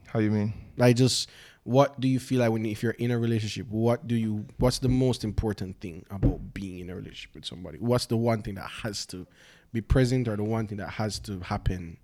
How 0.06 0.20
you 0.20 0.30
mean? 0.30 0.54
Like, 0.76 0.96
just 0.96 1.28
what 1.64 2.00
do 2.00 2.08
you 2.08 2.18
feel 2.18 2.40
like 2.40 2.50
when 2.50 2.66
if 2.66 2.82
you're 2.82 2.92
in 2.92 3.10
a 3.10 3.18
relationship? 3.18 3.68
What 3.68 4.06
do 4.06 4.14
you? 4.14 4.46
What's 4.58 4.78
the 4.78 4.88
most 4.88 5.24
important 5.24 5.80
thing 5.80 6.04
about 6.10 6.54
being 6.54 6.80
in 6.80 6.90
a 6.90 6.94
relationship 6.94 7.34
with 7.34 7.44
somebody? 7.44 7.78
What's 7.78 8.06
the 8.06 8.16
one 8.16 8.42
thing 8.42 8.54
that 8.54 8.68
has 8.68 9.06
to 9.06 9.26
be 9.72 9.80
present, 9.80 10.28
or 10.28 10.36
the 10.36 10.44
one 10.44 10.66
thing 10.66 10.78
that 10.78 10.90
has 10.90 11.18
to 11.20 11.40
happen? 11.40 11.96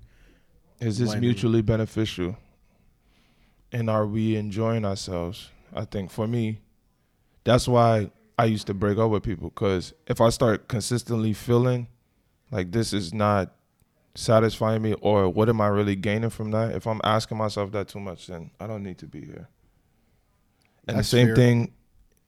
Is 0.81 0.99
this 0.99 1.15
mutually 1.17 1.63
beneficial? 1.63 2.37
And 3.73 3.91
are 3.91 4.07
we 4.07 4.37
enjoying 4.37 4.85
ourselves? 4.85 5.51
I 5.75 5.85
think 5.85 6.11
for 6.11 6.27
me, 6.27 6.61
that's 7.45 7.69
why 7.69 8.11
I 8.39 8.47
used 8.47 8.67
to 8.69 8.75
break 8.75 8.99
up 8.99 9.11
with 9.11 9.23
people. 9.23 9.51
Cause 9.51 9.93
if 10.07 10.21
I 10.21 10.31
start 10.31 10.69
consistently 10.69 11.33
feeling 11.33 11.89
like 12.51 12.73
this 12.73 12.93
is 12.93 13.13
not 13.13 13.55
satisfying 14.15 14.83
me, 14.83 14.95
or 14.95 15.29
what 15.29 15.49
am 15.49 15.61
I 15.61 15.69
really 15.69 15.97
gaining 15.97 16.31
from 16.31 16.51
that? 16.53 16.75
If 16.75 16.87
I'm 16.87 17.01
asking 17.05 17.39
myself 17.39 17.73
that 17.73 17.89
too 17.89 18.01
much, 18.01 18.27
then 18.27 18.51
I 18.59 18.67
don't 18.67 18.83
need 18.83 18.99
to 18.99 19.07
be 19.07 19.21
here. 19.25 19.49
And 20.87 20.97
That's 20.97 21.11
the 21.11 21.17
same 21.19 21.27
fair. 21.29 21.37
thing 21.37 21.73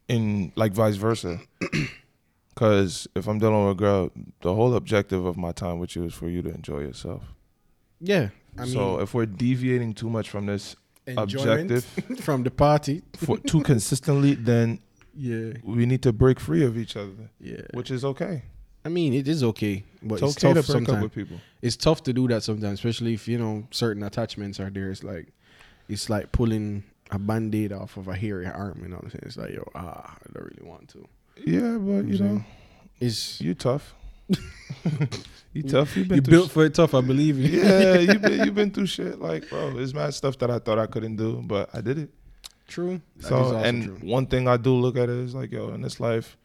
in 0.09 0.53
like 0.57 0.73
vice 0.73 0.97
versa. 0.97 1.41
Cause 2.55 3.09
if 3.15 3.27
I'm 3.27 3.39
dealing 3.39 3.67
with 3.67 3.77
a 3.77 3.79
girl, 3.79 4.11
the 4.43 4.55
whole 4.55 4.75
objective 4.75 5.25
of 5.25 5.37
my 5.37 5.53
time 5.53 5.79
with 5.79 5.97
you 5.97 6.05
is 6.05 6.13
for 6.13 6.29
you 6.29 6.43
to 6.43 6.51
enjoy 6.51 6.81
yourself. 6.81 7.23
Yeah, 8.01 8.29
I 8.59 8.65
mean, 8.65 8.73
so 8.73 9.01
if 9.01 9.15
we're 9.15 9.27
deviating 9.27 9.95
too 9.95 10.11
much 10.11 10.29
from 10.29 10.47
this 10.47 10.77
objective 11.17 11.85
from 12.21 12.43
the 12.43 12.51
party. 12.51 13.03
for 13.17 13.39
too 13.39 13.63
consistently, 13.63 14.35
then 14.35 14.79
Yeah, 15.15 15.53
we 15.65 15.87
need 15.87 16.03
to 16.03 16.13
break 16.13 16.39
free 16.41 16.65
of 16.65 16.77
each 16.79 16.97
other, 16.97 17.31
yeah. 17.41 17.63
which 17.75 17.91
is 17.91 18.05
okay. 18.05 18.43
I 18.85 18.89
mean, 18.89 19.13
it 19.13 19.29
is 19.29 19.43
okay, 19.43 19.85
but 20.03 20.23
It's 20.23 20.37
it's, 20.37 20.45
okay 20.45 20.55
tough 20.55 20.67
to 20.67 20.73
sometimes. 20.73 21.03
with 21.03 21.15
people. 21.15 21.39
It's 21.61 21.77
tough 21.77 22.03
to 22.05 22.13
do 22.13 22.27
that 22.29 22.43
sometimes, 22.43 22.79
especially 22.79 23.13
if 23.15 23.29
you 23.29 23.39
know 23.39 23.67
certain 23.71 24.03
attachments 24.03 24.59
are 24.61 24.71
there. 24.71 24.91
It's 24.91 25.03
like 25.05 25.27
it's 25.89 26.09
like 26.09 26.33
pulling 26.33 26.85
a 27.11 27.19
band-aid 27.19 27.73
off 27.73 27.97
of 27.97 28.09
a 28.09 28.15
hairy 28.17 28.47
arm. 28.47 28.81
You 28.83 28.89
know 28.89 28.97
what 28.97 29.05
I'm 29.07 29.11
saying? 29.11 29.23
It's 29.27 29.37
like, 29.37 29.51
yo, 29.51 29.69
ah, 29.75 30.15
I 30.17 30.33
don't 30.33 30.45
really 30.47 30.67
want 30.69 30.89
to. 30.91 31.05
Yeah, 31.45 31.77
but 31.79 32.07
you 32.07 32.19
know, 32.19 32.45
It's 33.01 33.41
you 33.41 33.55
tough. 33.55 33.95
you 35.53 35.63
tough. 35.63 35.97
You 35.97 36.05
been 36.05 36.17
you 36.17 36.23
through 36.23 36.33
built 36.33 36.51
for 36.51 36.65
it 36.65 36.75
tough. 36.75 36.95
I 36.95 37.01
believe 37.01 37.39
you. 37.39 37.61
yeah, 37.61 37.99
you 37.99 38.19
been 38.19 38.41
you 38.45 38.53
been 38.53 38.71
through 38.71 38.87
shit. 38.87 39.21
Like, 39.21 39.49
bro, 39.49 39.79
it's 39.79 39.95
mad 39.95 40.15
stuff 40.15 40.39
that 40.39 40.51
I 40.51 40.59
thought 40.59 40.79
I 40.79 40.87
couldn't 40.87 41.17
do, 41.17 41.43
but 41.45 41.71
I 41.73 41.81
did 41.81 41.99
it. 41.99 42.11
true. 42.69 43.01
So, 43.21 43.57
and 43.57 43.85
true. 43.85 43.99
one 44.03 44.27
thing 44.27 44.49
I 44.49 44.57
do 44.57 44.75
look 44.75 44.97
at 44.97 45.09
is 45.09 45.35
like, 45.35 45.53
yo, 45.53 45.71
in 45.71 45.83
this 45.83 46.01
life, 46.01 46.37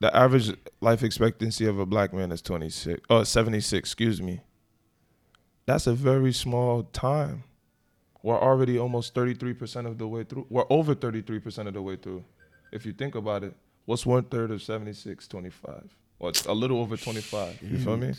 the 0.00 0.14
average 0.14 0.52
life 0.80 1.02
expectancy 1.02 1.66
of 1.66 1.78
a 1.78 1.86
black 1.86 2.12
man 2.12 2.30
is 2.32 2.42
26, 2.42 3.00
oh, 3.08 3.24
76, 3.24 3.78
excuse 3.78 4.20
me. 4.20 4.40
That's 5.64 5.86
a 5.86 5.94
very 5.94 6.32
small 6.32 6.84
time. 6.84 7.44
We're 8.22 8.40
already 8.40 8.78
almost 8.78 9.14
33% 9.14 9.86
of 9.86 9.98
the 9.98 10.06
way 10.06 10.24
through. 10.24 10.46
We're 10.50 10.66
over 10.70 10.94
33% 10.94 11.66
of 11.66 11.74
the 11.74 11.82
way 11.82 11.96
through. 11.96 12.24
If 12.72 12.84
you 12.84 12.92
think 12.92 13.14
about 13.14 13.44
it, 13.44 13.54
what's 13.84 14.04
one 14.04 14.24
third 14.24 14.50
of 14.50 14.62
76, 14.62 15.26
25? 15.28 15.96
Or 16.18 16.32
a 16.46 16.54
little 16.54 16.80
over 16.80 16.96
25. 16.96 17.62
You 17.62 17.78
feel 17.78 17.96
me? 17.96 18.14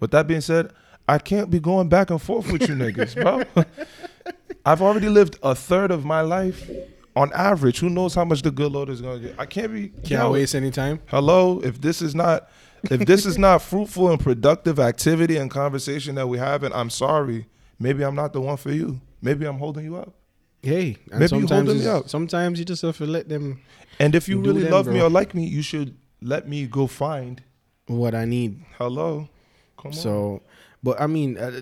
With 0.00 0.10
that 0.12 0.26
being 0.26 0.40
said, 0.40 0.72
I 1.08 1.18
can't 1.18 1.50
be 1.50 1.58
going 1.60 1.88
back 1.88 2.10
and 2.10 2.20
forth 2.22 2.50
with 2.50 2.68
you 2.68 2.74
niggas, 2.74 3.14
bro. 3.20 3.42
I've 4.64 4.80
already 4.80 5.08
lived 5.08 5.38
a 5.42 5.54
third 5.54 5.90
of 5.90 6.04
my 6.04 6.20
life 6.20 6.70
on 7.16 7.32
average. 7.32 7.80
Who 7.80 7.90
knows 7.90 8.14
how 8.14 8.24
much 8.24 8.42
the 8.42 8.50
good 8.50 8.70
Lord 8.70 8.88
is 8.88 9.00
gonna 9.00 9.18
get? 9.18 9.34
I 9.38 9.46
can't 9.46 9.72
be 9.72 9.88
Can't 9.88 10.10
yo, 10.22 10.32
waste 10.32 10.54
any 10.54 10.70
time. 10.70 11.00
Hello, 11.06 11.60
if 11.60 11.80
this 11.80 12.00
is 12.00 12.14
not 12.14 12.48
if 12.90 13.06
this 13.06 13.26
is 13.26 13.38
not 13.38 13.62
fruitful 13.62 14.10
and 14.10 14.18
productive 14.18 14.78
activity 14.80 15.36
and 15.36 15.50
conversation 15.50 16.14
that 16.16 16.26
we 16.28 16.38
have, 16.38 16.62
and 16.62 16.74
I'm 16.74 16.90
sorry, 16.90 17.46
maybe 17.78 18.04
I'm 18.04 18.14
not 18.14 18.32
the 18.32 18.40
one 18.40 18.56
for 18.56 18.72
you. 18.72 19.00
Maybe 19.20 19.46
I'm 19.46 19.58
holding 19.58 19.84
you 19.84 19.96
up. 19.96 20.14
Hey, 20.62 20.96
Maybe 21.10 21.36
you 21.36 21.46
holding 21.46 21.78
me 21.78 21.86
up. 21.86 22.08
sometimes 22.08 22.58
you 22.58 22.64
just 22.64 22.82
have 22.82 22.96
to 22.98 23.06
let 23.06 23.28
them 23.28 23.60
And 23.98 24.14
if 24.14 24.28
you 24.28 24.40
really 24.40 24.62
them, 24.62 24.72
love 24.72 24.86
me 24.86 25.00
or 25.00 25.10
like 25.10 25.34
me, 25.34 25.44
you 25.44 25.60
should 25.62 25.96
let 26.22 26.48
me 26.48 26.66
go 26.66 26.86
find. 26.86 27.42
what 27.86 28.14
I 28.14 28.24
need. 28.24 28.64
Hello, 28.78 29.28
come 29.76 29.90
on. 29.90 29.92
So, 29.92 30.42
but 30.82 31.00
I 31.00 31.06
mean, 31.06 31.36
uh, 31.36 31.60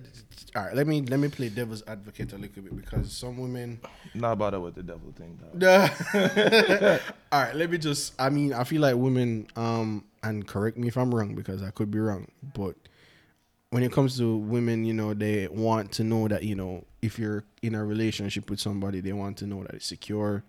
all 0.57 0.65
right. 0.65 0.75
Let 0.75 0.87
me 0.87 1.03
let 1.03 1.21
me 1.21 1.29
play 1.29 1.49
devil's 1.49 1.83
advocate 1.87 2.33
a 2.33 2.39
little 2.39 2.63
bit 2.63 2.77
because 2.77 3.13
some 3.13 3.39
women. 3.39 3.81
not 4.15 4.39
bother 4.39 4.61
with 4.61 4.75
the 4.75 4.83
devil 4.83 5.13
thing. 5.13 5.39
All 7.33 7.43
right. 7.43 7.55
Let 7.55 7.71
me 7.71 7.79
just. 7.79 8.15
I 8.19 8.31
mean, 8.31 8.53
I 8.53 8.65
feel 8.65 8.83
like 8.83 8.97
women. 8.97 9.47
Um, 9.57 10.05
and 10.23 10.47
correct 10.47 10.77
me 10.77 10.89
if 10.89 10.97
I'm 10.97 11.15
wrong 11.15 11.35
because 11.35 11.63
I 11.63 11.71
could 11.71 11.91
be 11.91 11.99
wrong. 11.99 12.27
But 12.55 12.75
when 13.71 13.83
it 13.85 13.93
comes 13.93 14.19
to 14.19 14.37
women, 14.37 14.85
you 14.85 14.93
know, 14.93 15.15
they 15.15 15.47
want 15.49 15.93
to 15.93 16.05
know 16.05 16.29
that 16.29 16.43
you 16.43 16.55
know 16.55 16.85
if 17.03 17.19
you're 17.19 17.45
in 17.63 17.75
a 17.75 17.85
relationship 17.85 18.51
with 18.51 18.61
somebody, 18.61 19.01
they 19.01 19.13
want 19.13 19.39
to 19.39 19.47
know 19.47 19.63
that 19.63 19.75
it's 19.75 19.87
secure. 19.87 20.43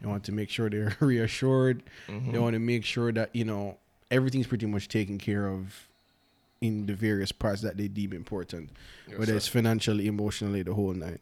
They 0.00 0.08
want 0.08 0.24
to 0.24 0.32
make 0.32 0.48
sure 0.48 0.70
they're 0.70 0.96
reassured. 1.00 1.82
They 2.06 2.14
mm-hmm. 2.14 2.40
want 2.40 2.54
to 2.54 2.60
make 2.60 2.84
sure 2.84 3.12
that 3.12 3.34
you 3.34 3.44
know 3.44 3.78
everything's 4.10 4.46
pretty 4.46 4.66
much 4.66 4.88
taken 4.88 5.18
care 5.18 5.46
of 5.46 5.88
in 6.60 6.86
the 6.86 6.94
various 6.94 7.32
parts 7.32 7.62
that 7.62 7.76
they 7.76 7.88
deem 7.88 8.12
important, 8.12 8.70
whether 9.16 9.36
it's 9.36 9.48
financially, 9.48 10.06
emotionally, 10.06 10.62
the 10.62 10.74
whole 10.74 10.92
night. 10.92 11.20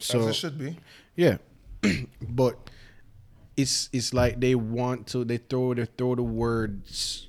So 0.00 0.20
As 0.20 0.26
it 0.28 0.32
should 0.34 0.58
be. 0.58 0.78
yeah, 1.16 1.38
but 2.22 2.70
it's 3.56 3.88
it's 3.92 4.14
like 4.14 4.40
they 4.40 4.54
want 4.54 5.06
to 5.08 5.24
they 5.24 5.38
throw 5.38 5.74
they 5.74 5.86
throw 5.86 6.14
the 6.14 6.22
words. 6.22 7.28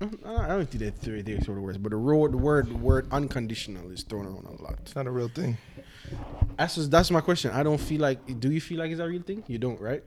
Mm, 0.00 0.26
I 0.26 0.48
don't 0.48 0.68
think 0.68 0.82
that 0.84 0.98
throw, 1.00 1.20
they 1.22 1.38
sort 1.40 1.58
of 1.58 1.64
words, 1.64 1.78
but 1.78 1.90
the 1.90 1.98
word 1.98 2.32
the 2.32 2.36
word 2.38 2.72
word 2.80 3.06
unconditional 3.12 3.90
is 3.90 4.02
thrown 4.02 4.26
around 4.26 4.46
a 4.46 4.62
lot. 4.62 4.78
It's 4.82 4.96
not 4.96 5.06
a 5.06 5.10
real 5.10 5.28
thing. 5.28 5.56
That's 6.56 6.74
just, 6.76 6.90
that's 6.90 7.10
my 7.10 7.20
question. 7.20 7.50
I 7.52 7.62
don't 7.62 7.78
feel 7.80 8.00
like. 8.00 8.40
Do 8.40 8.50
you 8.50 8.60
feel 8.60 8.78
like 8.78 8.90
it's 8.90 9.00
a 9.00 9.06
real 9.06 9.22
thing? 9.22 9.44
You 9.46 9.58
don't, 9.58 9.80
right? 9.80 10.02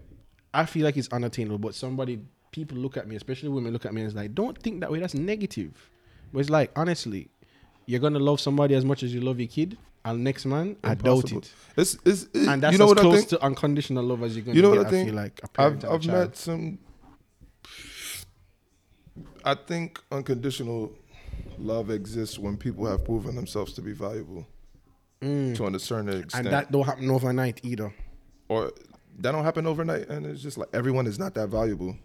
I 0.54 0.66
feel 0.66 0.84
like 0.84 0.98
it's 0.98 1.08
unattainable. 1.10 1.60
But 1.60 1.76
somebody, 1.76 2.20
people 2.52 2.78
look 2.78 2.98
at 2.98 3.08
me, 3.08 3.16
especially 3.16 3.50
women, 3.50 3.72
look 3.72 3.86
at 3.86 3.94
me 3.94 4.02
and 4.02 4.08
it's 4.10 4.16
like, 4.16 4.34
don't 4.36 4.58
think 4.58 4.82
that 4.82 4.92
way. 4.92 5.00
That's 5.00 5.14
negative. 5.14 5.72
But 6.34 6.40
it's 6.40 6.50
like, 6.50 6.72
honestly, 6.76 7.30
you're 7.86 8.00
gonna 8.02 8.20
love 8.20 8.40
somebody 8.42 8.76
as 8.76 8.84
much 8.84 9.04
as 9.04 9.14
you 9.14 9.22
love 9.22 9.40
your 9.40 9.48
kid. 9.48 9.78
And 10.04 10.24
next 10.24 10.46
man, 10.48 10.76
I 10.84 10.96
doubt 10.96 11.32
it. 11.32 11.54
It's, 11.78 11.96
it's, 12.04 12.24
it- 12.34 12.48
And 12.48 12.64
that's 12.64 12.72
you 12.74 12.80
know 12.80 12.86
as 12.86 12.90
what 12.90 12.98
I 13.00 13.02
close 13.02 13.18
think? 13.20 13.30
to 13.30 13.44
unconditional 13.44 14.04
love 14.04 14.24
as 14.24 14.36
you're 14.36 14.44
gonna 14.44 14.56
You 14.56 14.64
know 14.64 14.72
get. 14.74 14.78
what 14.80 14.86
I 14.88 14.90
I 14.90 14.92
think? 14.92 15.08
feel 15.10 15.16
like 15.16 15.42
I've 15.58 15.86
I've 15.86 16.06
met 16.08 16.36
some. 16.36 16.80
I 19.44 19.56
think 19.56 20.00
unconditional 20.12 20.92
love 21.58 21.90
exists 21.90 22.40
when 22.40 22.58
people 22.58 22.86
have 22.86 23.04
proven 23.06 23.36
themselves 23.36 23.74
to 23.74 23.82
be 23.82 23.92
valuable 23.94 24.48
to 25.22 25.68
a 25.68 25.80
certain 25.80 26.10
extent. 26.10 26.32
Mm. 26.32 26.38
and 26.40 26.48
that 26.48 26.72
don't 26.72 26.86
happen 26.86 27.10
overnight 27.12 27.60
either. 27.64 27.94
or 28.50 28.72
that 29.20 29.32
don't 29.34 29.44
happen 29.44 29.68
overnight, 29.68 30.08
and 30.10 30.26
it's 30.26 30.42
just 30.42 30.58
like 30.58 30.70
everyone 30.74 31.06
is 31.06 31.20
not 31.20 31.34
that 31.36 31.48
valuable, 31.50 31.96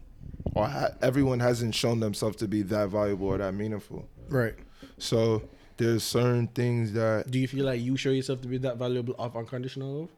or 0.55 0.67
ha- 0.67 0.91
everyone 1.01 1.41
hasn't 1.41 1.75
shown 1.75 2.01
themselves 2.01 2.37
to 2.37 2.49
be 2.49 2.63
that 2.63 2.89
valuable 2.91 3.29
or 3.29 3.39
that 3.39 3.55
meaningful. 3.55 4.07
Right. 4.29 4.55
So 4.99 5.49
there's 5.79 6.03
certain 6.05 6.49
things 6.49 6.93
that 6.93 7.31
Do 7.31 7.39
you 7.39 7.49
feel 7.49 7.65
like 7.65 7.81
you 7.81 7.97
show 7.97 8.11
yourself 8.11 8.41
to 8.43 8.49
be 8.49 8.59
that 8.59 8.77
valuable 8.77 9.15
of 9.19 9.37
unconditional 9.37 10.01
love? 10.01 10.09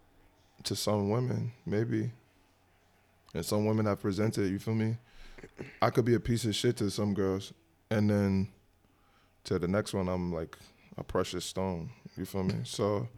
to 0.64 0.74
some 0.74 1.08
women 1.10 1.52
maybe, 1.66 2.10
and 3.32 3.44
some 3.46 3.64
women 3.64 3.86
have 3.86 4.00
presented. 4.00 4.50
You 4.50 4.58
feel 4.58 4.74
me? 4.74 4.96
I 5.82 5.90
could 5.90 6.04
be 6.04 6.14
a 6.14 6.20
piece 6.20 6.44
of 6.44 6.54
shit 6.54 6.76
to 6.78 6.90
some 6.90 7.14
girls, 7.14 7.52
and 7.90 8.08
then 8.10 8.48
to 9.44 9.58
the 9.58 9.68
next 9.68 9.94
one, 9.94 10.08
I'm 10.08 10.32
like 10.32 10.56
a 10.96 11.04
precious 11.04 11.44
stone. 11.44 11.90
You 12.16 12.24
feel 12.24 12.42
me? 12.44 12.54
So, 12.64 13.08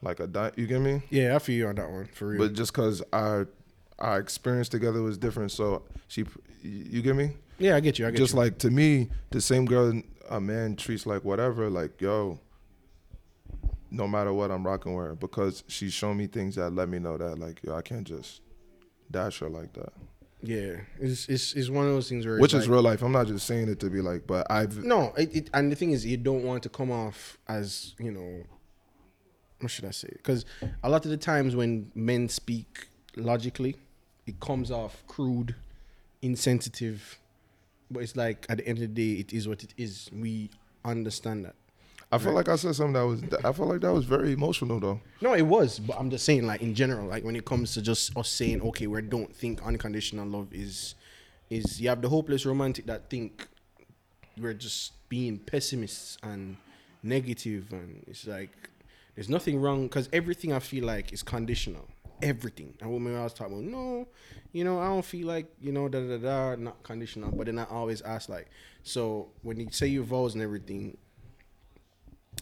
like 0.00 0.20
a 0.20 0.26
di- 0.26 0.52
you 0.56 0.66
get 0.66 0.80
me? 0.80 1.02
Yeah, 1.10 1.36
I 1.36 1.38
feel 1.38 1.56
you 1.56 1.66
on 1.68 1.74
that 1.76 1.90
one 1.90 2.06
for 2.06 2.28
real. 2.28 2.38
But 2.38 2.54
just 2.54 2.72
cause 2.72 3.02
our 3.12 3.48
our 3.98 4.18
experience 4.18 4.68
together 4.68 5.02
was 5.02 5.18
different, 5.18 5.52
so 5.52 5.82
she, 6.08 6.24
you 6.62 7.02
get 7.02 7.14
me? 7.16 7.32
yeah, 7.58 7.76
I 7.76 7.80
get 7.80 7.98
you. 7.98 8.06
I 8.06 8.10
get 8.10 8.18
Just 8.18 8.32
you. 8.34 8.40
like 8.40 8.58
to 8.58 8.70
me, 8.70 9.08
the 9.30 9.40
same 9.40 9.64
girl 9.66 10.00
a 10.30 10.40
man 10.40 10.76
treats 10.76 11.06
like 11.06 11.24
whatever, 11.24 11.68
like 11.70 12.00
yo. 12.00 12.38
No 13.90 14.08
matter 14.08 14.32
what, 14.32 14.50
I'm 14.50 14.66
rocking 14.66 14.94
with 14.94 15.06
her 15.06 15.14
because 15.14 15.64
she's 15.68 15.92
shown 15.92 16.16
me 16.16 16.26
things 16.26 16.54
that 16.56 16.70
let 16.70 16.88
me 16.88 16.98
know 16.98 17.18
that 17.18 17.38
like 17.38 17.62
yo, 17.62 17.74
I 17.74 17.82
can't 17.82 18.06
just 18.06 18.40
dash 19.10 19.40
her 19.40 19.48
like 19.50 19.74
that. 19.74 19.92
Yeah, 20.42 20.76
it's 21.00 21.28
it's 21.28 21.54
it's 21.54 21.68
one 21.70 21.86
of 21.86 21.92
those 21.92 22.08
things 22.08 22.26
where 22.26 22.38
Which 22.38 22.52
is 22.54 22.62
like- 22.66 22.70
real 22.70 22.82
life. 22.82 23.02
I'm 23.02 23.12
not 23.12 23.26
just 23.28 23.46
saying 23.46 23.68
it 23.68 23.78
to 23.80 23.90
be 23.90 24.00
like, 24.00 24.26
but 24.26 24.50
I've 24.50 24.84
No, 24.84 25.12
it, 25.16 25.34
it 25.36 25.50
and 25.54 25.70
the 25.70 25.76
thing 25.76 25.92
is, 25.92 26.04
you 26.04 26.16
don't 26.16 26.42
want 26.42 26.62
to 26.64 26.68
come 26.68 26.90
off 26.90 27.38
as 27.48 27.94
you 27.98 28.10
know. 28.10 28.42
What 29.60 29.70
should 29.70 29.84
I 29.84 29.92
say? 29.92 30.08
Because 30.12 30.44
a 30.82 30.88
lot 30.90 31.04
of 31.04 31.10
the 31.12 31.16
times 31.16 31.54
when 31.54 31.92
men 31.94 32.28
speak 32.28 32.88
logically, 33.14 33.76
it 34.26 34.40
comes 34.40 34.72
off 34.72 35.04
crude, 35.06 35.54
insensitive. 36.20 37.18
But 37.88 38.02
it's 38.02 38.16
like 38.16 38.44
at 38.48 38.58
the 38.58 38.66
end 38.66 38.78
of 38.78 38.94
the 38.94 39.14
day, 39.14 39.20
it 39.20 39.32
is 39.32 39.46
what 39.46 39.62
it 39.62 39.74
is. 39.76 40.10
We 40.12 40.50
understand 40.84 41.44
that. 41.44 41.54
I 42.12 42.18
feel 42.18 42.32
like 42.32 42.48
I 42.50 42.56
said 42.56 42.74
something 42.74 42.92
that 42.92 43.06
was 43.06 43.22
I 43.42 43.52
feel 43.52 43.66
like 43.66 43.80
that 43.80 43.92
was 43.92 44.04
very 44.04 44.32
emotional 44.32 44.78
though. 44.78 45.00
No, 45.22 45.32
it 45.32 45.42
was, 45.42 45.78
but 45.78 45.98
I'm 45.98 46.10
just 46.10 46.26
saying, 46.26 46.46
like 46.46 46.60
in 46.60 46.74
general, 46.74 47.08
like 47.08 47.24
when 47.24 47.34
it 47.34 47.46
comes 47.46 47.72
to 47.72 47.80
just 47.80 48.14
us 48.18 48.28
saying, 48.28 48.60
okay, 48.60 48.86
we 48.86 49.00
don't 49.00 49.34
think 49.34 49.62
unconditional 49.62 50.26
love 50.26 50.52
is, 50.52 50.94
is 51.48 51.80
you 51.80 51.88
have 51.88 52.02
the 52.02 52.10
hopeless 52.10 52.44
romantic 52.44 52.84
that 52.86 53.08
think 53.08 53.48
we're 54.38 54.52
just 54.52 54.92
being 55.08 55.38
pessimists 55.38 56.18
and 56.22 56.58
negative, 57.02 57.72
and 57.72 58.04
it's 58.06 58.26
like 58.26 58.68
there's 59.14 59.30
nothing 59.30 59.58
wrong 59.58 59.84
because 59.84 60.10
everything 60.12 60.52
I 60.52 60.58
feel 60.58 60.84
like 60.84 61.14
is 61.14 61.22
conditional. 61.22 61.88
Everything. 62.20 62.74
And 62.80 62.92
when 62.92 63.16
I 63.16 63.24
was 63.24 63.32
talking 63.32 63.54
about, 63.54 63.64
no, 63.64 64.06
you 64.52 64.64
know, 64.64 64.78
I 64.78 64.86
don't 64.86 65.04
feel 65.04 65.26
like 65.26 65.46
you 65.62 65.72
know, 65.72 65.88
da 65.88 65.98
da 66.00 66.18
da, 66.18 66.54
da 66.54 66.56
not 66.56 66.82
conditional. 66.82 67.30
But 67.30 67.46
then 67.46 67.58
I 67.58 67.64
always 67.64 68.02
ask, 68.02 68.28
like, 68.28 68.48
so 68.82 69.30
when 69.40 69.58
you 69.58 69.68
say 69.70 69.86
your 69.86 70.04
vows 70.04 70.34
and 70.34 70.42
everything. 70.42 70.98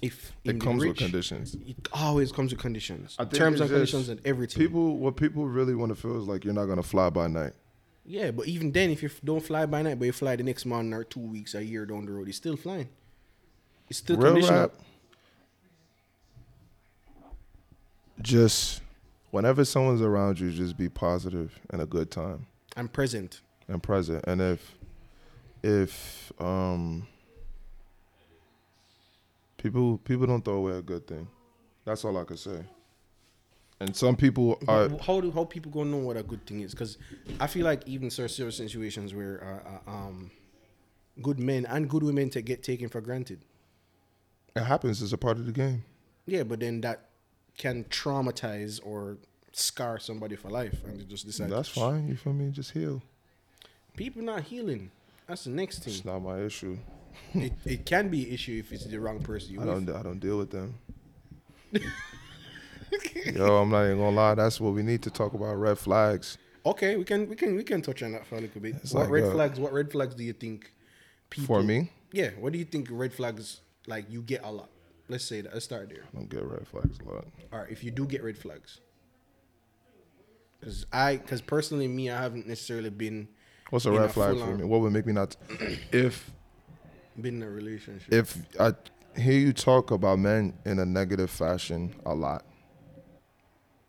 If 0.02 0.32
It 0.44 0.60
comes 0.60 0.84
with 0.84 0.96
conditions. 0.96 1.54
it 1.66 1.88
always 1.92 2.32
comes 2.32 2.52
with 2.52 2.60
conditions, 2.60 3.16
terms 3.32 3.60
and 3.60 3.68
conditions, 3.70 4.08
and 4.08 4.20
everything. 4.24 4.58
People, 4.62 4.96
what 4.96 5.16
people 5.16 5.46
really 5.46 5.74
want 5.74 5.90
to 5.90 5.96
feel 5.96 6.18
is 6.20 6.26
like 6.26 6.44
you're 6.44 6.54
not 6.54 6.66
gonna 6.66 6.82
fly 6.82 7.10
by 7.10 7.26
night. 7.28 7.52
yeah, 8.06 8.30
but 8.30 8.46
even 8.48 8.72
then, 8.72 8.88
if 8.90 9.02
you 9.02 9.10
don't 9.24 9.42
fly 9.44 9.66
by 9.66 9.82
night, 9.82 9.98
but 9.98 10.06
you 10.06 10.12
fly 10.12 10.36
the 10.36 10.42
next 10.42 10.64
month 10.64 10.94
or 10.94 11.04
two 11.04 11.20
weeks, 11.20 11.54
a 11.54 11.62
year 11.62 11.84
down 11.84 12.06
the 12.06 12.12
road, 12.12 12.28
it's 12.28 12.38
still 12.38 12.56
flying. 12.56 12.88
It's 13.90 13.98
still 13.98 14.16
Real 14.16 14.32
conditional. 14.32 14.60
rap. 14.60 14.72
Just 18.22 18.82
whenever 19.30 19.64
someone's 19.64 20.02
around 20.02 20.40
you, 20.40 20.50
just 20.50 20.76
be 20.76 20.88
positive 20.88 21.58
and 21.70 21.80
a 21.82 21.86
good 21.86 22.10
time 22.10 22.46
I'm 22.76 22.88
present. 22.88 23.40
and 23.68 23.82
present. 23.82 24.24
And 24.26 24.40
if 24.40 24.74
if 25.62 26.32
um 26.40 27.06
people 29.62 29.98
people 29.98 30.26
don't 30.26 30.44
throw 30.44 30.54
away 30.54 30.72
a 30.78 30.82
good 30.82 31.06
thing, 31.06 31.28
that's 31.84 32.04
all 32.04 32.16
I 32.18 32.24
can 32.24 32.36
say. 32.36 32.64
And 33.80 33.96
some 33.96 34.14
people 34.14 34.58
are 34.68 34.90
how 35.00 35.20
do 35.20 35.30
how 35.30 35.44
people 35.44 35.72
gonna 35.72 35.90
know 35.90 35.98
what 35.98 36.16
a 36.16 36.22
good 36.22 36.46
thing 36.46 36.60
is? 36.60 36.72
Because 36.72 36.98
I 37.38 37.46
feel 37.46 37.64
like 37.64 37.86
even 37.86 38.10
certain 38.10 38.52
situations 38.52 39.14
where 39.14 39.62
uh, 39.86 39.90
uh, 39.90 39.94
um, 39.94 40.30
good 41.22 41.40
men 41.40 41.66
and 41.66 41.88
good 41.88 42.02
women 42.02 42.28
to 42.30 42.42
get 42.42 42.62
taken 42.62 42.88
for 42.88 43.00
granted. 43.00 43.40
it 44.54 44.64
happens. 44.64 45.02
It's 45.02 45.12
a 45.12 45.18
part 45.18 45.38
of 45.38 45.46
the 45.46 45.52
game. 45.52 45.84
Yeah, 46.26 46.42
but 46.42 46.60
then 46.60 46.82
that 46.82 47.08
can 47.56 47.84
traumatize 47.84 48.80
or 48.84 49.18
scar 49.52 49.98
somebody 49.98 50.36
for 50.36 50.50
life, 50.50 50.84
and 50.84 51.00
they 51.00 51.04
just 51.04 51.26
decide. 51.26 51.50
That's 51.50 51.68
fine. 51.68 52.08
You 52.08 52.16
feel 52.16 52.32
me? 52.34 52.50
Just 52.50 52.72
heal. 52.72 53.02
People 53.96 54.22
not 54.22 54.42
healing. 54.42 54.90
That's 55.26 55.44
the 55.44 55.50
next 55.50 55.84
thing. 55.84 55.94
It's 55.94 56.04
not 56.04 56.20
my 56.20 56.40
issue. 56.40 56.78
it, 57.34 57.52
it 57.64 57.86
can 57.86 58.08
be 58.08 58.26
an 58.26 58.34
issue 58.34 58.58
if 58.58 58.72
it's 58.72 58.84
the 58.84 58.98
wrong 58.98 59.20
person 59.20 59.54
you 59.54 59.62
I 59.62 59.64
don't. 59.64 59.88
I 59.88 60.02
don't 60.02 60.18
deal 60.18 60.38
with 60.38 60.50
them. 60.50 60.74
Yo, 63.34 63.56
I'm 63.56 63.70
not 63.70 63.84
even 63.84 63.98
gonna 63.98 64.16
lie. 64.16 64.34
That's 64.34 64.60
what 64.60 64.74
we 64.74 64.82
need 64.82 65.02
to 65.02 65.10
talk 65.10 65.34
about. 65.34 65.54
Red 65.54 65.78
flags. 65.78 66.38
Okay, 66.66 66.96
we 66.96 67.04
can 67.04 67.28
we 67.28 67.36
can 67.36 67.54
we 67.56 67.62
can 67.62 67.82
touch 67.82 68.02
on 68.02 68.12
that 68.12 68.26
for 68.26 68.36
a 68.36 68.40
little 68.40 68.60
bit. 68.60 68.76
It's 68.82 68.92
what 68.92 69.02
like, 69.02 69.10
red 69.10 69.24
uh, 69.24 69.32
flags? 69.32 69.60
What 69.60 69.72
red 69.72 69.90
flags 69.90 70.14
do 70.14 70.24
you 70.24 70.32
think? 70.32 70.72
People, 71.30 71.46
For 71.46 71.62
me, 71.62 71.90
yeah. 72.12 72.30
What 72.38 72.52
do 72.52 72.58
you 72.58 72.64
think 72.64 72.88
red 72.90 73.12
flags 73.14 73.60
like 73.86 74.10
you 74.10 74.22
get 74.22 74.42
a 74.42 74.50
lot? 74.50 74.68
Let's 75.08 75.24
say 75.24 75.40
that. 75.42 75.52
Let's 75.52 75.64
start 75.64 75.88
there. 75.88 76.04
I 76.12 76.16
don't 76.16 76.28
get 76.28 76.42
red 76.44 76.66
flags 76.66 76.98
a 77.00 77.08
lot. 77.08 77.26
All 77.52 77.60
right, 77.60 77.70
if 77.70 77.84
you 77.84 77.90
do 77.90 78.04
get 78.06 78.24
red 78.24 78.36
flags, 78.36 78.80
because 80.58 80.86
I, 80.92 81.16
because 81.16 81.40
personally, 81.40 81.88
me, 81.88 82.10
I 82.10 82.20
haven't 82.20 82.46
necessarily 82.46 82.90
been 82.90 83.28
What's 83.70 83.86
a 83.86 83.92
red 83.92 84.02
a 84.02 84.08
flag 84.08 84.36
for 84.36 84.56
me? 84.56 84.64
What 84.64 84.80
would 84.80 84.92
make 84.92 85.06
me 85.06 85.12
not? 85.12 85.36
If 85.92 86.30
been 87.20 87.36
in 87.36 87.42
a 87.42 87.50
relationship. 87.50 88.12
if 88.12 88.38
I 88.58 88.74
hear 89.16 89.38
you 89.38 89.52
talk 89.52 89.90
about 89.90 90.18
men 90.18 90.54
in 90.64 90.78
a 90.78 90.86
negative 90.86 91.30
fashion 91.30 91.94
a 92.06 92.14
lot, 92.14 92.44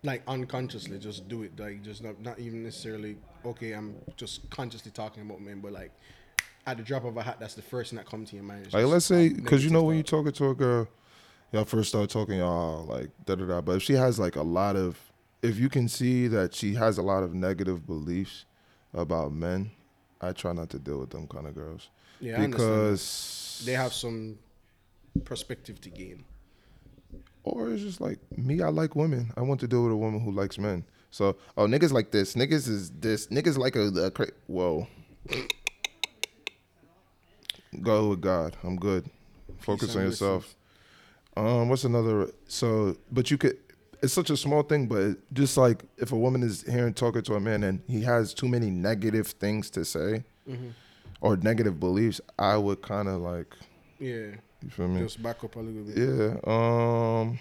like 0.04 0.24
unconsciously, 0.28 0.98
just 1.00 1.28
do 1.28 1.44
it. 1.44 1.60
Like 1.60 1.84
just 1.84 2.04
not 2.04 2.20
not 2.22 2.40
even 2.40 2.64
necessarily. 2.64 3.18
Okay, 3.46 3.74
I'm 3.74 3.96
just 4.18 4.50
consciously 4.50 4.92
talking 4.92 5.24
about 5.24 5.42
men, 5.42 5.60
but 5.62 5.72
like 5.72 5.92
at 6.66 6.78
the 6.78 6.84
drop 6.84 7.06
of 7.06 7.18
a 7.18 7.24
hat, 7.24 7.38
that's 7.40 7.56
the 7.56 7.62
first 7.62 7.90
thing 7.92 7.98
that 7.98 8.06
comes 8.06 8.30
to 8.30 8.36
your 8.36 8.46
mind. 8.46 8.72
Like 8.74 8.86
let's 8.86 9.06
say, 9.06 9.28
um, 9.28 9.34
because 9.36 9.64
you 9.64 9.72
know 9.72 9.84
when 9.84 9.98
you 9.98 10.04
talking 10.04 10.32
to 10.32 10.50
a 10.50 10.56
girl, 10.56 10.88
y'all 11.52 11.66
first 11.66 11.90
start 11.90 12.10
talking, 12.10 12.40
y'all 12.40 12.86
like 12.86 13.10
da 13.26 13.36
da 13.36 13.46
da. 13.46 13.62
But 13.62 13.78
if 13.78 13.84
she 13.84 13.94
has 13.94 14.20
like 14.20 14.36
a 14.36 14.44
lot 14.44 14.76
of, 14.76 15.00
if 15.42 15.60
you 15.60 15.70
can 15.70 15.88
see 15.88 16.28
that 16.28 16.54
she 16.56 16.76
has 16.76 16.98
a 16.98 17.04
lot 17.04 17.24
of 17.24 17.34
negative 17.34 17.86
beliefs 17.86 18.46
about 18.94 19.34
men, 19.34 19.72
I 20.20 20.32
try 20.34 20.54
not 20.54 20.70
to 20.72 20.80
deal 20.80 21.00
with 21.00 21.12
them 21.12 21.28
kind 21.28 21.48
of 21.48 21.56
girls 21.56 21.90
yeah, 22.22 22.42
I 22.42 22.48
because 22.48 23.62
they 23.66 23.74
have 23.74 23.94
some 23.94 24.38
perspective 25.26 25.82
to 25.82 25.90
gain. 25.90 26.24
Or 27.44 27.72
it's 27.72 27.82
just 27.82 28.00
like 28.00 28.20
me, 28.38 28.62
I 28.62 28.70
like 28.70 28.96
women. 28.96 29.32
I 29.36 29.42
want 29.42 29.60
to 29.62 29.68
deal 29.68 29.84
with 29.84 29.92
a 29.92 29.98
woman 29.98 30.22
who 30.22 30.32
likes 30.32 30.58
men. 30.60 30.86
So, 31.10 31.36
oh, 31.58 31.66
niggas 31.66 31.92
like 31.92 32.12
this. 32.12 32.36
Niggas 32.36 32.68
is 32.70 32.92
this. 32.92 33.28
Niggas 33.28 33.58
like 33.58 33.76
a, 33.76 33.88
a 33.88 34.12
cra- 34.12 34.32
whoa. 34.48 34.88
Go 37.82 38.10
with 38.10 38.22
God. 38.22 38.56
I'm 38.64 38.76
good. 38.78 39.10
Focus 39.60 39.88
Peace 39.90 39.96
on 39.96 40.04
yourself. 40.04 40.56
Um, 41.36 41.70
what's 41.70 41.84
another? 41.84 42.30
So, 42.48 42.96
but 43.12 43.32
you 43.32 43.38
could. 43.38 43.58
It's 44.04 44.14
such 44.14 44.30
a 44.30 44.38
small 44.38 44.64
thing, 44.64 44.88
but 44.88 45.18
just 45.34 45.58
like 45.58 45.84
if 45.98 46.12
a 46.12 46.18
woman 46.18 46.42
is 46.44 46.64
hearing 46.64 46.94
talking 46.94 47.22
to 47.24 47.36
a 47.36 47.40
man 47.40 47.64
and 47.64 47.82
he 47.88 48.02
has 48.02 48.34
too 48.34 48.48
many 48.48 48.70
negative 48.72 49.28
things 49.28 49.70
to 49.72 49.86
say 49.86 50.24
Mm-hmm. 50.50 50.70
Or 51.22 51.38
negative 51.38 51.80
beliefs, 51.80 52.20
I 52.38 52.58
would 52.58 52.82
kind 52.82 53.08
of 53.08 53.22
like. 53.22 53.56
Yeah, 54.00 54.32
You 54.64 54.70
feel 54.70 54.88
me? 54.88 55.02
just 55.02 55.22
back 55.22 55.44
up 55.44 55.56
a 55.56 55.60
little 55.60 55.84
bit. 55.84 55.98
Yeah. 55.98 56.40
Um. 56.46 57.40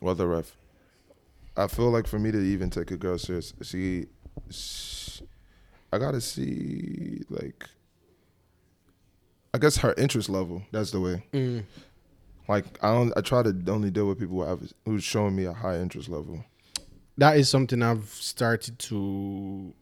What 0.00 0.16
the 0.18 0.26
ref? 0.26 0.56
I 1.56 1.66
feel 1.66 1.90
like 1.90 2.06
for 2.06 2.18
me 2.18 2.30
to 2.32 2.38
even 2.38 2.70
take 2.70 2.90
a 2.92 2.96
girl 2.96 3.18
serious, 3.18 3.52
she, 3.60 4.06
she, 4.48 5.22
I 5.92 5.98
gotta 5.98 6.20
see 6.20 7.22
like, 7.28 7.68
I 9.52 9.58
guess 9.58 9.76
her 9.78 9.92
interest 9.98 10.30
level. 10.30 10.62
That's 10.72 10.92
the 10.92 11.00
way. 11.00 11.22
Mm. 11.34 11.64
Like 12.48 12.64
I 12.82 12.92
don't. 12.92 13.12
I 13.16 13.20
try 13.20 13.42
to 13.42 13.54
only 13.68 13.90
deal 13.90 14.08
with 14.08 14.18
people 14.18 14.36
who 14.42 14.48
have 14.48 14.72
who's 14.86 15.04
showing 15.04 15.36
me 15.36 15.44
a 15.44 15.52
high 15.52 15.78
interest 15.78 16.08
level. 16.08 16.42
That 17.18 17.36
is 17.36 17.48
something 17.50 17.82
I've 17.82 18.08
started 18.08 18.78
to. 18.80 19.74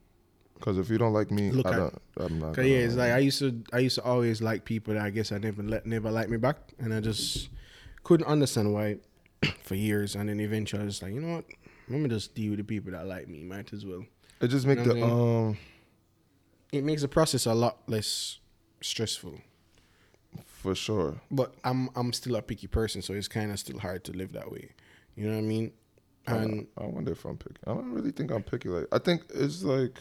Because 0.60 0.78
if 0.78 0.88
you 0.90 0.98
don't 0.98 1.12
like 1.12 1.30
me, 1.30 1.50
Look 1.50 1.66
I 1.66 1.70
at- 1.70 1.76
don't. 1.78 1.98
I'm 2.18 2.38
not. 2.38 2.54
Cause 2.54 2.66
yeah, 2.66 2.78
it's 2.78 2.94
like 2.94 3.12
I 3.12 3.18
used 3.18 3.38
to. 3.40 3.62
I 3.72 3.78
used 3.78 3.96
to 3.96 4.04
always 4.04 4.40
like 4.42 4.64
people 4.64 4.94
that 4.94 5.02
I 5.02 5.10
guess 5.10 5.32
I 5.32 5.38
never 5.38 5.62
let 5.62 5.86
never 5.86 6.10
liked 6.10 6.30
me 6.30 6.36
back, 6.36 6.56
and 6.78 6.92
I 6.94 7.00
just 7.00 7.48
couldn't 8.04 8.26
understand 8.26 8.72
why 8.72 8.98
for 9.62 9.74
years. 9.74 10.14
And 10.16 10.28
then 10.28 10.38
eventually, 10.40 10.82
I 10.82 10.84
was 10.86 11.02
like, 11.02 11.12
you 11.14 11.20
know 11.20 11.36
what? 11.36 11.44
Let 11.88 11.98
me 12.00 12.08
just 12.08 12.34
deal 12.34 12.50
with 12.50 12.58
the 12.58 12.64
people 12.64 12.92
that 12.92 13.06
like 13.06 13.26
me. 13.28 13.42
Might 13.42 13.72
as 13.72 13.84
well. 13.84 14.04
it 14.40 14.48
just 14.48 14.66
make 14.66 14.78
You 14.78 14.84
know 14.84 14.94
the 14.94 15.04
um. 15.04 15.58
It 16.72 16.84
makes 16.84 17.02
the 17.02 17.08
process 17.08 17.46
a 17.46 17.54
lot 17.54 17.78
less 17.88 18.38
stressful. 18.80 19.34
for 20.46 20.74
sure. 20.74 21.20
but 21.30 21.54
I'm 21.64 21.88
I'm 21.96 22.12
still 22.12 22.36
a 22.36 22.42
picky 22.42 22.66
person, 22.68 23.02
so 23.02 23.14
it's 23.14 23.28
kind 23.28 23.50
of 23.50 23.58
still 23.58 23.78
hard 23.78 24.04
to 24.04 24.12
live 24.12 24.32
that 24.32 24.52
way. 24.52 24.70
You 25.16 25.26
know 25.26 25.32
what 25.32 25.38
I 25.44 25.46
mean? 25.46 25.72
And 26.26 26.68
I 26.78 26.84
wonder 26.84 27.12
if 27.12 27.24
I'm 27.24 27.36
picky. 27.36 27.56
I 27.66 27.70
don't 27.74 27.92
really 27.92 28.12
think 28.12 28.30
I'm 28.30 28.42
picky. 28.44 28.68
Like 28.68 28.86
I 28.92 28.98
think 28.98 29.22
it's 29.34 29.64
like 29.64 29.98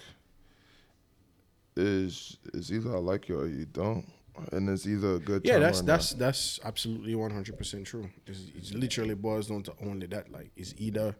is 1.80 2.38
is 2.54 2.72
either 2.72 2.96
I 2.96 3.00
like 3.00 3.30
you 3.30 3.40
or 3.40 3.48
you 3.48 3.66
don't, 3.66 4.06
and 4.52 4.70
it's 4.70 4.86
either 4.86 5.16
a 5.16 5.20
good 5.20 5.42
yeah, 5.46 5.54
time 5.54 5.62
that's 5.62 5.82
or 5.82 5.84
that's 5.84 6.14
that's 6.14 6.60
absolutely 6.64 7.16
100 7.16 7.58
percent 7.58 7.88
true. 7.88 8.10
It's, 8.28 8.52
it's 8.56 8.74
literally 8.74 9.16
boils 9.16 9.48
down 9.48 9.64
to 9.64 9.74
only 9.82 10.08
that. 10.08 10.32
Like, 10.32 10.52
it's 10.56 10.74
either 10.78 11.16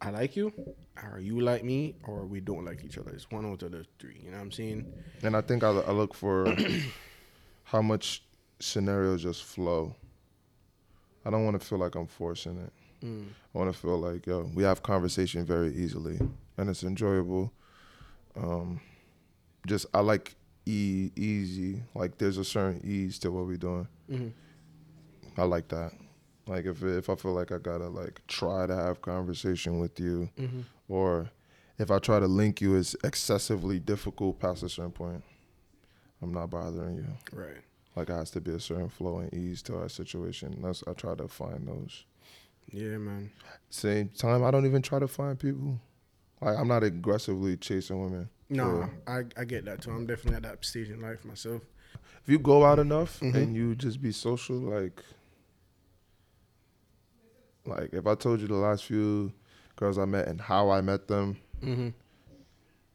I 0.00 0.10
like 0.10 0.36
you, 0.36 0.52
or 1.02 1.18
you 1.18 1.40
like 1.40 1.64
me, 1.64 1.96
or 2.04 2.26
we 2.26 2.40
don't 2.40 2.64
like 2.64 2.84
each 2.84 2.98
other. 2.98 3.10
It's 3.10 3.30
one 3.30 3.46
out 3.46 3.62
of 3.62 3.72
the 3.72 3.84
three. 3.98 4.20
You 4.24 4.30
know 4.30 4.36
what 4.36 4.44
I'm 4.44 4.52
saying? 4.52 4.92
And 5.22 5.36
I 5.36 5.40
think 5.40 5.64
I, 5.64 5.68
I 5.70 5.90
look 5.90 6.14
for 6.14 6.54
how 7.64 7.82
much 7.82 8.22
scenarios 8.60 9.22
just 9.22 9.44
flow. 9.44 9.94
I 11.24 11.30
don't 11.30 11.44
want 11.44 11.60
to 11.60 11.66
feel 11.66 11.78
like 11.78 11.94
I'm 11.94 12.06
forcing 12.06 12.58
it. 12.58 12.72
Mm. 13.04 13.26
I 13.54 13.58
want 13.58 13.72
to 13.72 13.78
feel 13.78 13.98
like 13.98 14.26
yo, 14.26 14.50
we 14.54 14.62
have 14.62 14.82
conversation 14.82 15.44
very 15.44 15.74
easily, 15.74 16.18
and 16.56 16.70
it's 16.70 16.82
enjoyable. 16.82 17.52
Um, 18.36 18.80
just 19.68 19.86
I 19.94 20.00
like 20.00 20.34
e- 20.66 21.10
easy. 21.16 21.82
Like 21.94 22.18
there's 22.18 22.38
a 22.38 22.44
certain 22.44 22.80
ease 22.84 23.18
to 23.20 23.30
what 23.30 23.46
we're 23.46 23.56
doing. 23.56 23.86
Mhm. 24.10 24.32
I 25.36 25.44
like 25.44 25.68
that. 25.68 25.92
Like 26.46 26.64
if 26.66 26.82
if 26.82 27.08
I 27.10 27.14
feel 27.14 27.32
like 27.34 27.52
I 27.52 27.58
gotta 27.58 27.88
like 27.88 28.20
try 28.26 28.66
to 28.66 28.74
have 28.74 29.00
conversation 29.02 29.78
with 29.78 30.00
you, 30.00 30.30
Mhm. 30.36 30.64
or 30.88 31.30
if 31.78 31.90
I 31.90 31.98
try 31.98 32.18
to 32.18 32.26
link 32.26 32.60
you, 32.60 32.74
it's 32.74 32.96
excessively 33.04 33.78
difficult 33.78 34.40
past 34.40 34.62
a 34.62 34.68
certain 34.68 34.90
point. 34.92 35.22
I'm 36.20 36.32
not 36.32 36.50
bothering 36.50 36.96
you. 36.96 37.06
Right. 37.32 37.62
Like 37.94 38.08
it 38.10 38.12
has 38.14 38.30
to 38.32 38.40
be 38.40 38.50
a 38.52 38.60
certain 38.60 38.88
flow 38.88 39.18
and 39.18 39.32
ease 39.34 39.62
to 39.62 39.76
our 39.76 39.88
situation. 39.88 40.58
That's 40.62 40.82
I 40.86 40.92
try 40.94 41.14
to 41.14 41.28
find 41.28 41.68
those. 41.68 42.04
Yeah, 42.72 42.98
man. 42.98 43.30
Same 43.70 44.08
time, 44.10 44.42
I 44.44 44.50
don't 44.50 44.66
even 44.66 44.82
try 44.82 44.98
to 44.98 45.08
find 45.08 45.38
people. 45.38 45.80
Like 46.40 46.56
I'm 46.58 46.68
not 46.68 46.82
aggressively 46.82 47.56
chasing 47.56 48.00
women. 48.00 48.28
No, 48.50 48.88
I, 49.06 49.24
I 49.36 49.44
get 49.44 49.64
that 49.66 49.82
too. 49.82 49.90
I'm 49.90 50.06
definitely 50.06 50.36
at 50.36 50.42
that 50.44 50.64
stage 50.64 50.88
in 50.90 51.00
life 51.00 51.24
myself. 51.24 51.62
if 52.22 52.28
you 52.32 52.38
go 52.38 52.64
out 52.64 52.78
enough 52.78 53.20
Mhm. 53.20 53.34
and 53.34 53.56
you 53.56 53.74
just 53.74 54.00
be 54.00 54.12
social, 54.12 54.56
like, 54.56 55.02
like 57.66 57.92
if 57.92 58.06
I 58.06 58.14
told 58.14 58.40
you 58.40 58.46
the 58.46 58.54
last 58.54 58.84
few 58.84 59.32
girls 59.76 59.98
I 59.98 60.04
met 60.04 60.28
and 60.28 60.40
how 60.40 60.70
I 60.70 60.80
met 60.80 61.08
them, 61.08 61.36
Mm-hmm. 61.62 61.88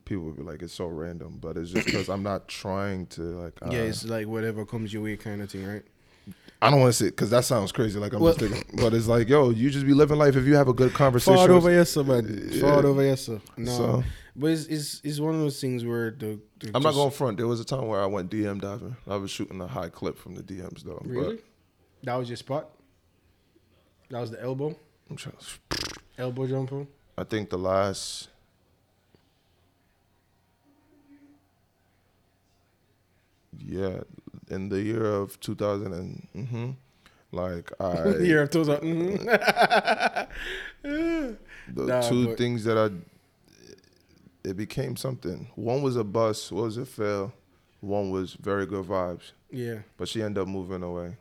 people 0.05 0.23
would 0.25 0.37
be 0.37 0.43
like, 0.43 0.61
it's 0.61 0.73
so 0.73 0.87
random. 0.87 1.37
But 1.41 1.57
it's 1.57 1.71
just 1.71 1.85
because 1.85 2.09
I'm 2.09 2.23
not 2.23 2.47
trying 2.47 3.07
to 3.07 3.21
like. 3.21 3.53
Uh, 3.61 3.69
yeah, 3.71 3.79
it's 3.81 4.05
like 4.05 4.25
whatever 4.27 4.65
comes 4.65 4.93
your 4.93 5.03
way 5.03 5.17
kind 5.17 5.41
of 5.41 5.51
thing, 5.51 5.65
right? 5.67 5.83
I 6.61 6.69
don't 6.71 6.79
want 6.79 6.93
to 6.93 6.97
say 6.97 7.09
because 7.09 7.29
that 7.31 7.43
sounds 7.43 7.73
crazy. 7.73 7.99
Like 7.99 8.13
I'm 8.13 8.21
Well- 8.21 8.33
just 8.33 8.51
thinking, 8.51 8.79
but 8.81 8.93
it's 8.93 9.07
like, 9.07 9.27
yo, 9.27 9.49
you 9.49 9.69
just 9.69 9.85
be 9.85 9.93
living 9.93 10.17
life 10.17 10.35
if 10.37 10.45
you 10.45 10.55
have 10.55 10.69
a 10.69 10.73
good 10.73 10.93
conversation. 10.93 11.35
Forward 11.35 11.51
over 11.53 11.69
yes, 11.71 11.89
sir, 11.91 12.03
man. 12.03 12.49
Yeah. 12.53 12.75
Over 12.75 13.03
yes, 13.03 13.21
sir. 13.25 13.41
No, 13.57 13.71
So- 13.77 14.03
but 14.35 14.47
it's, 14.47 14.65
it's 14.65 15.01
it's 15.03 15.19
one 15.19 15.33
of 15.35 15.39
those 15.41 15.59
things 15.61 15.83
where 15.85 16.11
the, 16.11 16.39
the 16.59 16.71
I'm 16.73 16.83
not 16.83 16.93
going 16.93 17.11
front. 17.11 17.37
There 17.37 17.47
was 17.47 17.59
a 17.59 17.65
time 17.65 17.87
where 17.87 18.01
I 18.01 18.05
went 18.05 18.29
DM 18.31 18.59
diving. 18.61 18.95
I 19.07 19.15
was 19.17 19.29
shooting 19.31 19.61
a 19.61 19.67
high 19.67 19.89
clip 19.89 20.17
from 20.17 20.35
the 20.35 20.41
DMs 20.43 20.83
though. 20.83 21.01
Really? 21.05 21.39
That 22.03 22.15
was 22.15 22.29
your 22.29 22.37
spot. 22.37 22.69
That 24.09 24.19
was 24.21 24.31
the 24.31 24.41
elbow, 24.41 24.75
I'm 25.09 25.15
trying 25.15 25.35
to, 25.37 25.95
elbow 26.17 26.45
jumper. 26.47 26.85
I 27.17 27.23
think 27.23 27.49
the 27.49 27.57
last. 27.57 28.29
Yeah, 33.57 34.01
in 34.49 34.69
the 34.69 34.81
year 34.81 35.05
of 35.05 35.39
2000 35.39 35.93
and 35.93 36.27
hmm 36.47 36.71
like 37.31 37.71
I 37.81 38.17
Year 38.17 38.43
of 38.43 38.49
2000. 38.51 38.81
mhm. 38.83 39.23
the 40.83 41.37
Nah, 41.85 42.01
two 42.01 42.27
but- 42.27 42.37
things 42.37 42.63
that 42.65 42.77
I 42.77 42.89
it 44.43 44.57
became 44.57 44.95
something. 44.95 45.47
One 45.55 45.81
was 45.81 45.95
a 45.95 46.03
bus, 46.03 46.51
one 46.51 46.63
was 46.65 46.77
a 46.77 46.85
fail. 46.85 47.33
One 47.81 48.11
was 48.11 48.33
very 48.35 48.65
good 48.65 48.85
vibes, 48.85 49.33
yeah. 49.51 49.79
but 49.97 50.07
she 50.07 50.23
ended 50.23 50.41
up 50.41 50.47
moving 50.47 50.83
away. 50.83 51.17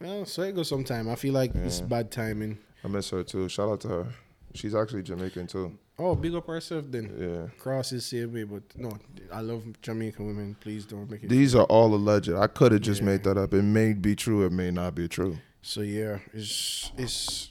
Well, 0.00 0.26
so 0.26 0.42
it 0.42 0.54
goes 0.54 0.68
sometime. 0.68 1.08
I 1.08 1.14
feel 1.14 1.32
like 1.32 1.54
it's 1.54 1.80
bad 1.80 2.10
timing. 2.10 2.58
I 2.84 2.88
miss 2.88 3.10
her 3.10 3.22
too. 3.24 3.48
Shout 3.48 3.70
out 3.70 3.80
to 3.80 3.88
her. 3.88 4.06
She's 4.54 4.74
actually 4.74 5.02
Jamaican 5.02 5.46
too. 5.46 5.78
Oh, 5.98 6.14
big 6.14 6.34
up 6.34 6.46
herself 6.46 6.84
then. 6.88 7.12
Yeah. 7.18 7.58
Cross 7.58 7.92
is 7.92 8.06
same 8.06 8.32
way, 8.32 8.44
but 8.44 8.62
no, 8.76 8.96
I 9.32 9.40
love 9.40 9.64
Jamaican 9.82 10.26
women. 10.26 10.56
Please 10.60 10.84
don't 10.84 11.10
make 11.10 11.24
it. 11.24 11.28
These 11.30 11.54
are 11.56 11.64
all 11.64 11.92
alleged. 11.94 12.30
I 12.30 12.46
could 12.46 12.72
have 12.72 12.82
just 12.82 13.00
Yeah. 13.00 13.06
made 13.06 13.24
that 13.24 13.36
up. 13.36 13.52
It 13.54 13.62
may 13.62 13.94
be 13.94 14.14
true. 14.14 14.44
It 14.44 14.52
may 14.52 14.70
not 14.70 14.94
be 14.94 15.08
true. 15.08 15.38
So 15.62 15.80
yeah, 15.80 16.18
it's 16.32 16.92
it's 16.96 17.50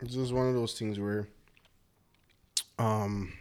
it's 0.00 0.14
just 0.14 0.32
one 0.32 0.48
of 0.48 0.54
those 0.54 0.78
things 0.78 0.98
where 0.98 1.28
um 2.78 3.32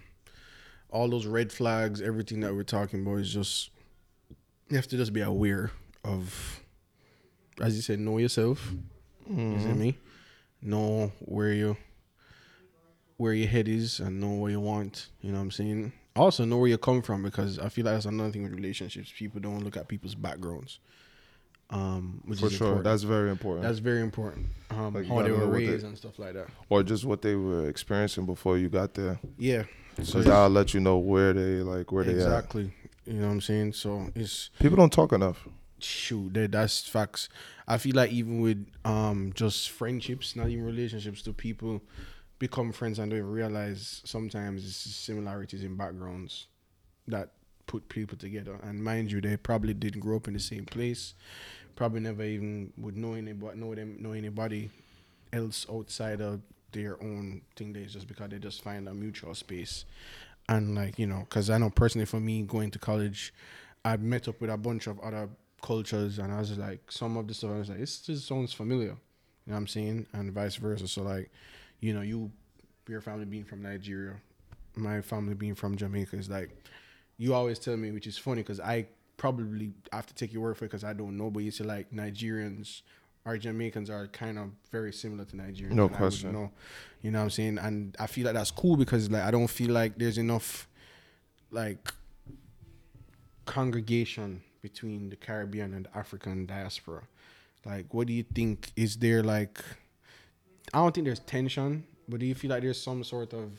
all 0.89 1.09
those 1.09 1.25
red 1.25 1.51
flags, 1.51 2.01
everything 2.01 2.39
that 2.41 2.53
we're 2.53 2.63
talking 2.63 3.01
about 3.01 3.15
is 3.15 3.33
just 3.33 3.71
you 4.69 4.75
have 4.75 4.87
to 4.87 4.97
just 4.97 5.13
be 5.13 5.21
aware 5.21 5.71
of 6.03 6.59
as 7.61 7.75
you 7.75 7.81
said, 7.81 7.99
know 7.99 8.17
yourself. 8.17 8.73
Is 9.29 9.65
it 9.65 9.75
me? 9.75 9.97
Know 10.61 11.11
where 11.19 11.53
you 11.53 11.77
where 13.17 13.33
your 13.33 13.47
head 13.47 13.67
is 13.67 13.99
and 13.99 14.19
know 14.19 14.29
what 14.29 14.51
you 14.51 14.59
want. 14.59 15.09
You 15.21 15.31
know 15.31 15.37
what 15.37 15.43
I'm 15.43 15.51
saying? 15.51 15.93
Also 16.15 16.45
know 16.45 16.57
where 16.57 16.69
you 16.69 16.77
come 16.77 17.01
from 17.01 17.23
because 17.23 17.57
I 17.57 17.69
feel 17.69 17.85
like 17.85 17.95
that's 17.95 18.05
another 18.05 18.31
thing 18.31 18.43
with 18.43 18.53
relationships. 18.53 19.11
People 19.15 19.39
don't 19.39 19.63
look 19.63 19.77
at 19.77 19.87
people's 19.87 20.15
backgrounds. 20.15 20.79
Um, 21.69 22.21
which 22.25 22.39
For 22.39 22.47
is 22.47 22.53
sure. 22.53 22.67
important. 22.67 22.83
That's 22.83 23.03
very 23.03 23.31
important. 23.31 23.63
That's 23.63 23.79
very 23.79 24.01
important. 24.01 24.45
Um, 24.69 24.93
Like, 24.93 25.07
how 25.07 25.23
they 25.23 25.31
were 25.31 25.39
they- 25.39 25.67
raised 25.67 25.85
and 25.85 25.97
stuff 25.97 26.19
like 26.19 26.33
that. 26.33 26.47
or 26.69 26.83
just 26.83 27.03
what 27.05 27.21
they 27.23 27.35
were 27.35 27.67
experiencing 27.67 28.25
before 28.25 28.57
you 28.57 28.69
got 28.69 28.93
there. 28.93 29.19
Yeah. 29.37 29.63
so 30.03 30.21
that'll 30.21 30.49
let 30.49 30.73
you 30.73 30.79
know 30.79 30.97
where 30.97 31.33
they 31.33 31.61
like 31.63 31.91
where 31.91 32.03
they 32.03 32.13
exactly. 32.13 32.73
You 33.05 33.13
know 33.13 33.27
what 33.27 33.33
I'm 33.33 33.41
saying? 33.41 33.73
So 33.73 34.09
it's 34.15 34.49
People 34.59 34.77
don't 34.77 34.91
talk 34.93 35.13
enough. 35.13 35.47
shoot 35.79 36.33
that 36.35 36.51
that's 36.51 36.87
facts. 36.87 37.27
I 37.67 37.77
feel 37.77 37.95
like 37.95 38.11
even 38.11 38.39
with 38.41 38.65
um 38.85 39.31
just 39.33 39.69
friendships, 39.71 40.35
not 40.35 40.49
even 40.49 40.65
relationships, 40.65 41.21
to 41.23 41.33
people 41.33 41.81
become 42.39 42.71
friends 42.71 42.99
and 42.99 43.09
don't 43.11 43.19
even 43.19 43.31
realize 43.31 44.01
sometimes 44.05 44.65
it's 44.65 44.75
similarities 44.75 45.63
in 45.63 45.75
backgrounds 45.75 46.47
that 47.07 47.31
put 47.73 47.89
people 47.89 48.15
together. 48.15 48.55
And 48.61 48.83
mind 48.83 49.11
you, 49.11 49.19
they 49.19 49.35
probably 49.35 49.73
didn't 49.73 50.01
grow 50.01 50.17
up 50.17 50.27
in 50.27 50.35
the 50.35 50.39
same 50.39 50.63
place. 50.65 51.15
Probably 51.75 52.01
never 52.01 52.23
even 52.23 52.71
would 52.77 52.95
know 52.95 53.13
anybody 53.13 53.59
know 53.59 53.73
them 53.73 53.97
know 53.99 54.11
anybody 54.11 54.69
else 55.33 55.65
outside 55.71 56.21
of 56.21 56.41
their 56.71 57.01
own 57.01 57.41
thing. 57.55 57.73
They 57.73 57.85
just 57.85 58.07
because 58.07 58.29
they 58.29 58.37
just 58.37 58.61
find 58.61 58.87
a 58.87 58.93
mutual 58.93 59.33
space. 59.33 59.85
And 60.47 60.75
like 60.75 60.99
you 60.99 61.07
know, 61.07 61.25
because 61.27 61.49
I 61.49 61.57
know 61.57 61.71
personally 61.71 62.05
for 62.05 62.19
me 62.19 62.43
going 62.43 62.69
to 62.69 62.79
college, 62.79 63.33
I 63.83 63.97
met 63.97 64.27
up 64.27 64.39
with 64.39 64.51
a 64.51 64.57
bunch 64.57 64.85
of 64.85 64.99
other 64.99 65.29
cultures, 65.63 66.19
and 66.19 66.31
I 66.31 66.37
was 66.37 66.55
like, 66.55 66.91
some 66.91 67.17
of 67.17 67.27
the 67.27 67.33
stuff 67.33 67.51
I 67.51 67.57
was 67.57 67.69
like, 67.69 67.79
this 67.79 68.01
just 68.01 68.27
sounds 68.27 68.53
familiar. 68.53 68.83
You 69.45 69.47
know 69.47 69.53
what 69.53 69.57
I'm 69.57 69.67
saying? 69.67 70.05
And 70.13 70.31
vice 70.31 70.57
versa. 70.57 70.87
So 70.87 71.01
like, 71.01 71.31
you 71.79 71.95
know, 71.95 72.01
you 72.01 72.29
your 72.87 73.01
family 73.01 73.25
being 73.25 73.45
from 73.45 73.63
Nigeria, 73.63 74.13
my 74.75 75.01
family 75.01 75.33
being 75.33 75.55
from 75.55 75.75
Jamaica 75.75 76.17
is 76.17 76.29
like, 76.29 76.51
you 77.23 77.33
always 77.33 77.57
tell 77.57 77.77
me, 77.77 77.89
which 77.91 78.05
is 78.05 78.17
funny 78.17 78.41
because 78.41 78.59
I 78.59 78.87
probably 79.15 79.71
have 79.93 80.05
to 80.07 80.13
take 80.13 80.33
your 80.33 80.41
word 80.41 80.57
for 80.57 80.65
it 80.65 80.67
because 80.67 80.83
I 80.83 80.91
don't 80.91 81.15
know, 81.17 81.29
but 81.31 81.39
you 81.39 81.51
say 81.51 81.63
like 81.63 81.89
Nigerians 81.91 82.81
or 83.23 83.37
Jamaicans 83.37 83.89
are 83.89 84.07
kind 84.07 84.37
of 84.37 84.49
very 84.69 84.91
similar 84.91 85.23
to 85.23 85.35
Nigerians. 85.37 85.71
No 85.71 85.87
question. 85.87 86.33
know. 86.33 86.51
You 87.01 87.11
know 87.11 87.19
what 87.19 87.23
I'm 87.23 87.29
saying? 87.29 87.59
And 87.59 87.95
I 87.97 88.07
feel 88.07 88.25
like 88.25 88.33
that's 88.33 88.51
cool 88.51 88.75
because 88.75 89.09
like 89.09 89.23
I 89.23 89.31
don't 89.31 89.47
feel 89.47 89.71
like 89.71 89.97
there's 89.97 90.17
enough 90.17 90.67
like 91.49 91.93
congregation 93.45 94.41
between 94.61 95.09
the 95.09 95.15
Caribbean 95.15 95.73
and 95.73 95.85
the 95.85 95.97
African 95.97 96.45
diaspora. 96.45 97.03
Like, 97.65 97.93
what 97.93 98.07
do 98.07 98.13
you 98.13 98.23
think? 98.23 98.73
Is 98.75 98.97
there 98.97 99.23
like, 99.23 99.63
I 100.73 100.79
don't 100.79 100.93
think 100.93 101.05
there's 101.05 101.19
tension, 101.19 101.85
but 102.09 102.19
do 102.19 102.25
you 102.25 102.35
feel 102.35 102.49
like 102.49 102.63
there's 102.63 102.81
some 102.81 103.01
sort 103.05 103.33
of 103.33 103.51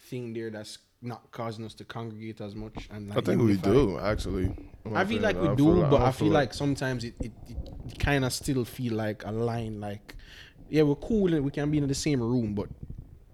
thing 0.00 0.32
there 0.32 0.50
that's 0.50 0.78
not 1.02 1.30
causing 1.30 1.64
us 1.64 1.74
to 1.74 1.84
congregate 1.84 2.40
as 2.40 2.54
much? 2.54 2.88
And 2.90 3.08
like 3.08 3.18
I 3.18 3.20
think 3.20 3.42
we 3.42 3.56
do 3.56 3.98
actually. 3.98 4.54
I 4.94 5.04
feel 5.04 5.22
like 5.22 5.40
we 5.40 5.48
I 5.48 5.54
do, 5.54 5.82
but 5.84 6.02
I 6.02 6.12
feel 6.12 6.28
like 6.28 6.54
sometimes 6.54 7.04
it, 7.04 7.14
it, 7.20 7.32
it 7.48 7.98
kind 7.98 8.24
of 8.24 8.32
still 8.32 8.64
feel 8.64 8.94
like 8.94 9.24
a 9.24 9.32
line. 9.32 9.80
Like, 9.80 10.14
yeah, 10.68 10.82
we're 10.82 10.94
cool 10.96 11.34
and 11.34 11.44
we 11.44 11.50
can 11.50 11.70
be 11.70 11.78
in 11.78 11.86
the 11.86 11.94
same 11.94 12.20
room, 12.20 12.54
but 12.54 12.68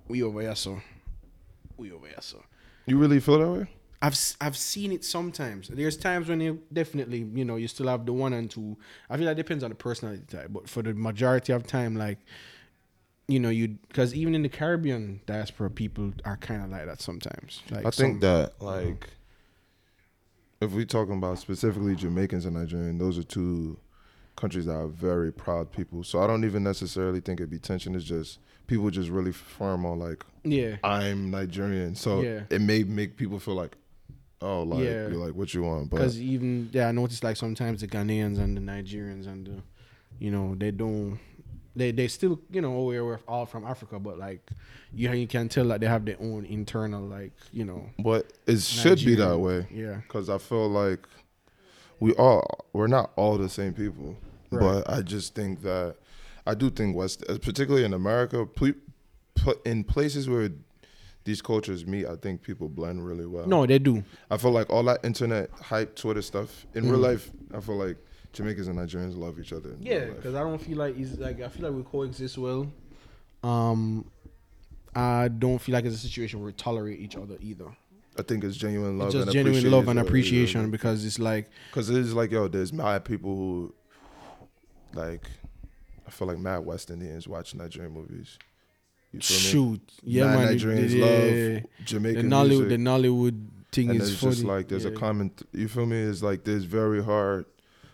we 0.08 0.22
over 0.22 0.40
here, 0.40 0.54
so 0.54 0.80
we 1.76 1.92
over 1.92 2.06
here, 2.06 2.16
so. 2.20 2.42
you 2.86 2.98
really 2.98 3.20
feel 3.20 3.38
that 3.38 3.50
way. 3.50 3.66
I've 4.02 4.18
I've 4.40 4.56
seen 4.56 4.90
it 4.90 5.04
sometimes. 5.04 5.68
There's 5.68 5.96
times 5.96 6.28
when 6.28 6.40
you 6.40 6.60
definitely 6.72 7.18
you 7.34 7.44
know 7.44 7.54
you 7.54 7.68
still 7.68 7.86
have 7.86 8.04
the 8.04 8.12
one 8.12 8.32
and 8.32 8.50
two. 8.50 8.76
I 9.08 9.16
feel 9.16 9.26
that 9.26 9.36
depends 9.36 9.62
on 9.62 9.70
the 9.70 9.76
personality 9.76 10.24
type, 10.28 10.48
but 10.50 10.68
for 10.68 10.82
the 10.82 10.92
majority 10.92 11.52
of 11.52 11.66
time, 11.66 11.94
like 11.94 12.18
you 13.28 13.38
know 13.40 13.48
you 13.48 13.68
because 13.88 14.14
even 14.14 14.34
in 14.34 14.42
the 14.42 14.48
Caribbean 14.48 15.20
diaspora, 15.26 15.70
people 15.70 16.12
are 16.24 16.36
kind 16.36 16.62
of 16.64 16.70
like 16.70 16.86
that 16.86 17.00
sometimes. 17.00 17.62
Like 17.70 17.86
I 17.86 17.90
think 17.90 17.94
some- 17.94 18.20
that 18.20 18.52
uh-huh. 18.60 18.64
like 18.64 19.08
if 20.60 20.70
we're 20.72 20.84
talking 20.84 21.14
about 21.14 21.38
specifically 21.38 21.96
Jamaicans 21.96 22.46
and 22.46 22.54
Nigerian, 22.56 22.98
those 22.98 23.18
are 23.18 23.24
two 23.24 23.78
countries 24.36 24.66
that 24.66 24.74
are 24.74 24.86
very 24.86 25.32
proud 25.32 25.72
people. 25.72 26.04
So 26.04 26.22
I 26.22 26.26
don't 26.26 26.44
even 26.44 26.62
necessarily 26.62 27.20
think 27.20 27.40
it'd 27.40 27.50
be 27.50 27.58
tension. 27.58 27.94
It's 27.94 28.04
just 28.04 28.38
people 28.66 28.88
just 28.90 29.10
really 29.10 29.32
firm 29.32 29.84
on 29.84 29.98
like 29.98 30.24
Yeah. 30.44 30.76
I'm 30.84 31.30
Nigerian. 31.30 31.94
So 31.94 32.22
Yeah. 32.22 32.42
it 32.48 32.60
may 32.60 32.84
make 32.84 33.16
people 33.16 33.38
feel 33.38 33.54
like, 33.54 33.76
oh, 34.40 34.62
like 34.62 34.84
Yeah. 34.84 35.08
you're 35.08 35.14
like 35.14 35.34
what 35.34 35.52
you 35.52 35.62
want, 35.62 35.90
but 35.90 35.96
Because 35.98 36.20
even 36.20 36.70
yeah, 36.72 36.88
I 36.88 36.92
noticed 36.92 37.24
like 37.24 37.36
sometimes 37.36 37.80
the 37.80 37.88
Ghanaians 37.88 38.38
and 38.38 38.56
the 38.56 38.60
Nigerians 38.60 39.26
and 39.26 39.46
the, 39.46 39.62
you 40.18 40.30
know, 40.30 40.54
they 40.54 40.70
don't, 40.70 41.18
they 41.74 41.90
they 41.92 42.08
still 42.08 42.40
you 42.50 42.60
know 42.60 42.82
we're 42.82 43.20
all 43.28 43.46
from 43.46 43.64
Africa, 43.66 43.98
but 43.98 44.18
like 44.18 44.50
you 44.92 45.10
you 45.12 45.26
can 45.26 45.48
tell 45.48 45.66
that 45.68 45.80
they 45.80 45.86
have 45.86 46.04
their 46.04 46.16
own 46.20 46.44
internal 46.44 47.02
like 47.02 47.32
you 47.52 47.64
know 47.64 47.88
but 47.98 48.32
it 48.46 48.60
should 48.60 48.98
be 49.04 49.14
that 49.16 49.38
way. 49.38 49.66
Yeah, 49.70 49.96
because 49.96 50.28
I 50.28 50.38
feel 50.38 50.68
like 50.68 51.06
we 52.00 52.12
all 52.14 52.66
we're 52.72 52.86
not 52.88 53.12
all 53.16 53.38
the 53.38 53.48
same 53.48 53.72
people, 53.72 54.16
Right. 54.50 54.60
but 54.84 54.90
I 54.90 55.02
just 55.02 55.34
think 55.34 55.62
that 55.62 55.96
I 56.46 56.54
do 56.54 56.70
think 56.70 56.96
West, 56.96 57.24
particularly 57.26 57.84
in 57.84 57.94
America, 57.94 58.44
put 58.46 58.76
in 59.64 59.84
places 59.84 60.28
where 60.28 60.50
these 61.24 61.40
cultures 61.40 61.86
meet, 61.86 62.04
I 62.06 62.16
think 62.16 62.42
people 62.42 62.68
blend 62.68 63.06
really 63.06 63.26
well. 63.26 63.46
no, 63.46 63.64
they 63.64 63.78
do. 63.78 64.02
I 64.28 64.36
feel 64.38 64.50
like 64.50 64.68
all 64.70 64.82
that 64.84 65.04
internet 65.04 65.50
hype, 65.52 65.94
Twitter 65.94 66.20
stuff 66.22 66.66
in 66.74 66.90
real 66.90 66.98
Mhm. 66.98 67.02
life, 67.02 67.30
I 67.54 67.60
feel 67.60 67.76
like 67.76 67.96
Jamaicans 68.32 68.68
and 68.68 68.78
Nigerians 68.78 69.16
love 69.16 69.38
each 69.38 69.52
other. 69.52 69.76
Yeah, 69.80 70.06
because 70.06 70.34
I 70.34 70.40
don't 70.40 70.58
feel 70.60 70.78
like 70.78 70.98
it's 70.98 71.18
like 71.18 71.40
I 71.40 71.48
feel 71.48 71.66
like 71.68 71.76
we 71.76 71.82
coexist 71.82 72.38
well. 72.38 72.66
Um, 73.42 74.04
I 74.94 75.28
don't 75.28 75.58
feel 75.58 75.72
like 75.74 75.84
it's 75.84 75.96
a 75.96 75.98
situation 75.98 76.38
where 76.40 76.46
we 76.46 76.52
tolerate 76.52 77.00
each 77.00 77.16
other 77.16 77.36
either. 77.40 77.66
I 78.18 78.22
think 78.22 78.44
it's 78.44 78.56
genuine 78.56 78.98
love, 78.98 79.08
It's 79.08 79.14
just 79.14 79.26
and 79.28 79.32
genuine 79.32 79.70
love 79.70 79.88
and 79.88 79.98
appreciation. 79.98 80.60
appreciation 80.60 80.70
because 80.70 81.04
it's 81.04 81.18
like 81.18 81.48
Because 81.70 81.88
it's 81.88 82.12
like, 82.12 82.30
yo, 82.30 82.46
there's 82.46 82.70
mad 82.72 83.04
people 83.06 83.34
who, 83.34 83.74
like, 84.92 85.24
I 86.06 86.10
feel 86.10 86.28
like 86.28 86.38
mad 86.38 86.58
West 86.58 86.90
Indians 86.90 87.26
watch 87.26 87.54
Nigerian 87.54 87.92
movies. 87.92 88.38
You 89.12 89.20
feel 89.20 89.36
me? 89.36 89.42
shoot, 89.42 89.92
yeah, 90.02 90.24
Mad 90.26 90.38
man, 90.38 90.48
Nigerians 90.58 90.90
yeah, 90.90 91.04
love 91.04 92.14
the 92.14 92.28
Nollywood, 92.28 92.48
music. 92.48 92.68
the 92.68 92.76
Nollywood 92.76 93.46
thing 93.72 93.90
and 93.90 94.00
is 94.02 94.10
it's 94.12 94.20
funny. 94.20 94.32
just 94.34 94.44
like 94.44 94.68
there's 94.68 94.84
a 94.84 94.90
yeah. 94.90 94.98
common. 94.98 95.30
You 95.52 95.68
feel 95.68 95.86
me? 95.86 95.96
It's 95.98 96.22
like 96.22 96.44
there's 96.44 96.64
very 96.64 97.02
hard 97.02 97.46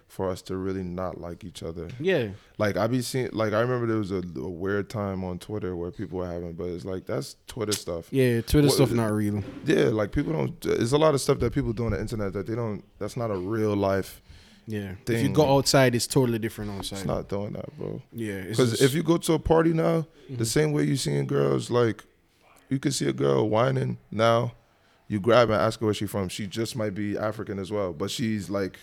for 0.09 0.31
us 0.31 0.41
to 0.43 0.57
really 0.57 0.83
not 0.83 1.21
like 1.21 1.45
each 1.45 1.63
other. 1.63 1.89
Yeah, 2.01 2.29
Like 2.57 2.77
I 2.79 2.87
be 2.87 3.03
seeing, 3.03 3.29
like 3.33 3.53
I 3.53 3.61
remember 3.61 3.87
there 3.87 3.99
was 3.99 4.11
a, 4.11 4.23
a 4.37 4.49
weird 4.49 4.89
time 4.89 5.23
on 5.23 5.39
Twitter 5.39 5.77
where 5.77 5.91
people 5.91 6.19
were 6.19 6.27
having, 6.27 6.55
but 6.55 6.65
it's 6.65 6.85
like 6.87 7.05
that's 7.07 7.37
Twitter 7.47 7.73
stuff. 7.73 8.09
yeah, 8.11 8.41
Twitter 8.41 8.69
What- 8.69 8.75
stuff 8.75 8.91
not 8.91 9.13
real. 9.13 9.45
Yeah, 9.67 9.85
like 9.91 10.11
people 10.13 10.33
don't. 10.33 10.65
It's 10.65 10.93
a 10.93 10.99
lot 10.99 11.15
of 11.15 11.21
stuff 11.21 11.39
that 11.41 11.53
people 11.53 11.73
do 11.75 11.85
on 11.87 11.93
the 11.93 12.01
internet 12.01 12.33
that 12.33 12.47
they 12.47 12.55
don't. 12.55 12.83
That's 12.99 13.17
not 13.17 13.31
a 13.31 13.37
real 13.37 13.77
life. 13.77 14.23
Yeah, 14.67 14.95
Thing. 15.07 15.17
if 15.17 15.23
you 15.23 15.29
go 15.31 15.57
outside, 15.57 15.95
it's 15.95 16.07
totally 16.07 16.39
different 16.39 16.71
outside. 16.73 16.97
It's 16.99 17.07
not 17.07 17.29
doing 17.29 17.53
that, 17.55 17.75
bro. 17.79 18.03
yeah, 18.13 18.43
Because 18.43 18.83
if 18.83 18.93
you 18.95 19.03
go 19.03 19.17
to 19.17 19.33
a 19.35 19.39
party 19.39 19.73
now, 19.73 20.07
Mhm. 20.31 20.37
the 20.39 20.45
same 20.45 20.73
way 20.73 20.85
you 20.85 20.97
seeing 20.97 21.27
girls, 21.27 21.71
like 21.71 22.05
you 22.69 22.79
can 22.79 22.93
see 22.93 23.09
a 23.09 23.13
girl 23.15 23.49
wining 23.49 23.97
now. 24.11 24.53
You 25.07 25.21
grab 25.21 25.49
and 25.49 25.59
ask 25.59 25.81
her 25.81 25.87
where 25.87 25.95
she 25.95 26.07
from. 26.07 26.29
She 26.29 26.47
just 26.47 26.77
might 26.77 26.95
be 26.95 27.17
African 27.17 27.59
as 27.59 27.71
well, 27.73 27.95
but 27.95 28.11
she's 28.11 28.51
like, 28.51 28.79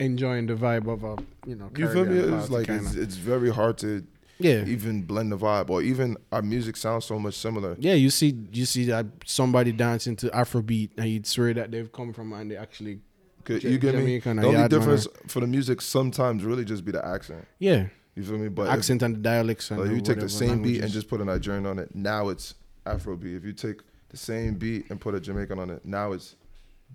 enjoying 0.00 0.46
the 0.46 0.54
vibe 0.54 0.86
of 0.92 1.04
a 1.04 1.16
you 1.46 1.56
know, 1.56 1.70
you 1.76 1.88
feel 1.88 2.04
me? 2.04 2.18
It's 2.18 2.50
like 2.50 2.68
it's, 2.68 2.94
it's 2.94 3.16
very 3.16 3.50
hard 3.50 3.78
to 3.78 4.04
yeah, 4.40 4.64
even 4.66 5.02
blend 5.02 5.32
the 5.32 5.36
vibe, 5.38 5.68
or 5.70 5.82
even 5.82 6.16
our 6.30 6.42
music 6.42 6.76
sounds 6.76 7.04
so 7.06 7.18
much 7.18 7.34
similar. 7.34 7.74
yeah. 7.80 7.94
You 7.94 8.10
see, 8.10 8.36
you 8.52 8.66
see 8.66 8.84
that 8.84 9.06
somebody 9.26 9.72
dancing 9.72 10.14
to 10.16 10.28
Afrobeat, 10.28 10.90
and 10.96 11.08
you'd 11.08 11.26
swear 11.26 11.52
that 11.54 11.72
they've 11.72 11.90
come 11.90 12.12
from 12.12 12.32
and 12.32 12.50
they 12.50 12.56
actually, 12.56 13.00
Could- 13.44 13.64
Ja- 13.64 13.70
You 13.70 13.78
get 13.78 13.94
me? 13.96 14.00
Jamaican 14.02 14.36
The 14.36 14.42
or 14.42 14.46
only 14.46 14.58
Yard 14.60 14.70
man 14.70 14.80
difference 14.80 15.08
for 15.26 15.40
the 15.40 15.46
music 15.48 15.80
sometimes 15.80 16.44
really 16.44 16.64
just 16.64 16.84
be 16.84 16.92
the 16.92 17.04
accent. 17.04 17.44
yeah, 17.58 17.86
You 18.14 18.22
feel 18.22 18.38
me? 18.38 18.48
But 18.48 18.68
if- 18.68 18.74
accent 18.74 19.02
and 19.02 19.16
the 19.16 19.20
dialects. 19.20 19.70
And 19.72 19.80
like, 19.80 19.90
you 19.90 19.96
take 19.96 20.04
the 20.20 20.26
whatever 20.26 20.28
same 20.28 20.62
beat 20.62 20.82
and 20.82 20.92
just 20.92 21.08
put 21.08 21.20
a 21.20 21.24
Nigerian 21.24 21.66
on 21.66 21.80
it, 21.80 21.92
now 21.94 22.28
it's 22.28 22.54
Afrobeat. 22.86 23.38
If 23.38 23.44
you 23.44 23.52
take 23.54 23.80
the 24.10 24.16
same 24.16 24.54
beat 24.54 24.88
and 24.90 25.00
put 25.00 25.14
a 25.16 25.20
Jamaican 25.20 25.58
on 25.58 25.70
it, 25.70 25.84
now 25.84 26.12
it's 26.12 26.36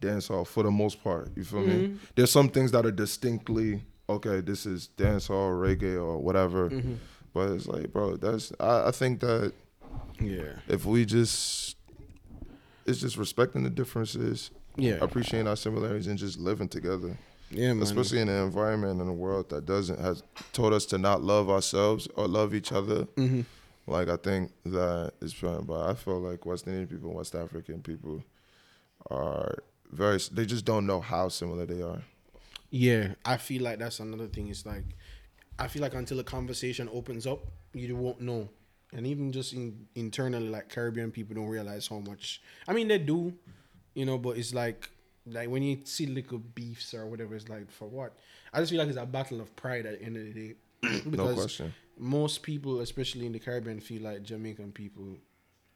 dancehall 0.04 0.46
for 0.46 0.64
the 0.64 0.72
most 0.72 1.04
part. 1.04 1.30
You 1.36 1.44
feel 1.44 1.62
me? 1.62 1.74
Mhm. 1.88 1.98
There's 2.16 2.32
some 2.32 2.50
things 2.50 2.72
that 2.72 2.86
are 2.86 2.92
distinctly 2.92 3.84
okay. 4.10 4.42
This 4.42 4.66
is 4.66 4.90
dancehall, 4.98 5.50
reggae, 5.66 5.96
or 5.96 6.18
whatever. 6.20 6.70
Mhm. 6.70 6.98
But 7.34 7.52
it's 7.52 7.68
like, 7.68 7.92
bro, 7.94 8.18
that's 8.18 8.52
I, 8.60 8.90
I 8.90 8.92
think 8.92 9.20
that 9.22 9.54
yeah, 10.20 10.54
if 10.68 10.86
we 10.86 11.06
just 11.06 11.78
it's 12.86 13.00
just 13.00 13.18
respecting 13.18 13.64
the 13.64 13.70
differences, 13.70 14.52
yeah, 14.76 14.98
appreciating 15.02 15.48
our 15.48 15.56
similarities, 15.56 16.08
and 16.08 16.18
just 16.20 16.38
living 16.40 16.68
together. 16.68 17.18
yeah, 17.50 17.74
man. 17.74 17.82
Especially 17.84 18.20
in 18.20 18.30
an 18.30 18.44
environment 18.44 19.00
in 19.02 19.08
a 19.08 19.14
world 19.14 19.50
that 19.50 19.66
doesn't 19.66 20.00
has 20.00 20.22
taught 20.52 20.74
us 20.74 20.86
to 20.88 20.98
not 20.98 21.22
love 21.24 21.50
ourselves 21.50 22.08
or 22.16 22.28
love 22.28 22.54
each 22.54 22.72
other. 22.72 23.08
hmm 23.16 23.42
Like 23.88 24.10
I 24.10 24.18
think 24.18 24.52
that 24.66 25.14
is 25.22 25.34
trying, 25.34 25.64
but 25.66 25.82
I 25.90 25.94
feel 25.94 26.20
like 26.20 26.46
West 26.46 26.68
Indian 26.68 26.88
people, 26.88 27.14
West 27.14 27.36
African 27.36 27.82
people, 27.82 28.24
are 29.10 29.58
very. 29.94 30.20
They 30.32 30.46
just 30.46 30.66
don't 30.66 30.86
know 30.86 31.02
how 31.02 31.30
similar 31.30 31.66
they 31.66 31.82
are. 31.82 32.02
Yeah, 32.70 33.14
I 33.24 33.38
feel 33.38 33.64
like 33.64 33.80
that's 33.80 34.00
another 34.00 34.28
thing. 34.28 34.50
It's 34.50 34.66
like 34.66 34.84
I 35.60 35.68
feel 35.68 35.82
like 35.82 35.94
until 35.94 36.20
a 36.20 36.24
conversation 36.24 36.90
opens 36.92 37.28
up, 37.28 37.46
you 37.74 37.96
won't 37.96 38.22
know. 38.22 38.50
And 38.92 39.08
even 39.08 39.32
just 39.32 39.54
in 39.54 39.88
internally, 39.96 40.50
like 40.50 40.70
Caribbean 40.70 41.12
people 41.12 41.36
don't 41.36 41.48
realize 41.48 41.88
how 41.88 42.00
much. 42.00 42.42
I 42.68 42.74
mean, 42.74 42.88
they 42.88 42.98
do, 43.00 43.34
you 43.94 44.06
know, 44.06 44.18
but 44.18 44.38
it's 44.38 44.54
like 44.54 44.90
like 45.26 45.50
when 45.50 45.64
you 45.64 45.80
see 45.84 46.06
little 46.06 46.40
beefs 46.40 46.94
or 46.94 47.06
whatever, 47.06 47.36
it's 47.36 47.50
like 47.50 47.72
for 47.72 47.88
what? 47.88 48.14
I 48.54 48.60
just 48.60 48.72
feel 48.72 48.80
like 48.80 48.90
it's 48.90 48.98
a 48.98 49.06
battle 49.06 49.42
of 49.42 49.56
pride 49.56 49.86
at 49.86 50.00
the 50.00 50.06
end 50.06 50.18
of 50.18 50.24
the 50.26 50.34
day. 50.34 50.56
No 51.06 51.12
because 51.12 51.36
question. 51.36 51.74
most 51.98 52.44
people, 52.44 52.82
especially 52.82 53.26
in 53.26 53.32
the 53.32 53.40
Caribbean, 53.40 53.80
feel 53.80 54.02
like 54.04 54.24
Jamaican 54.24 54.72
people 54.74 55.18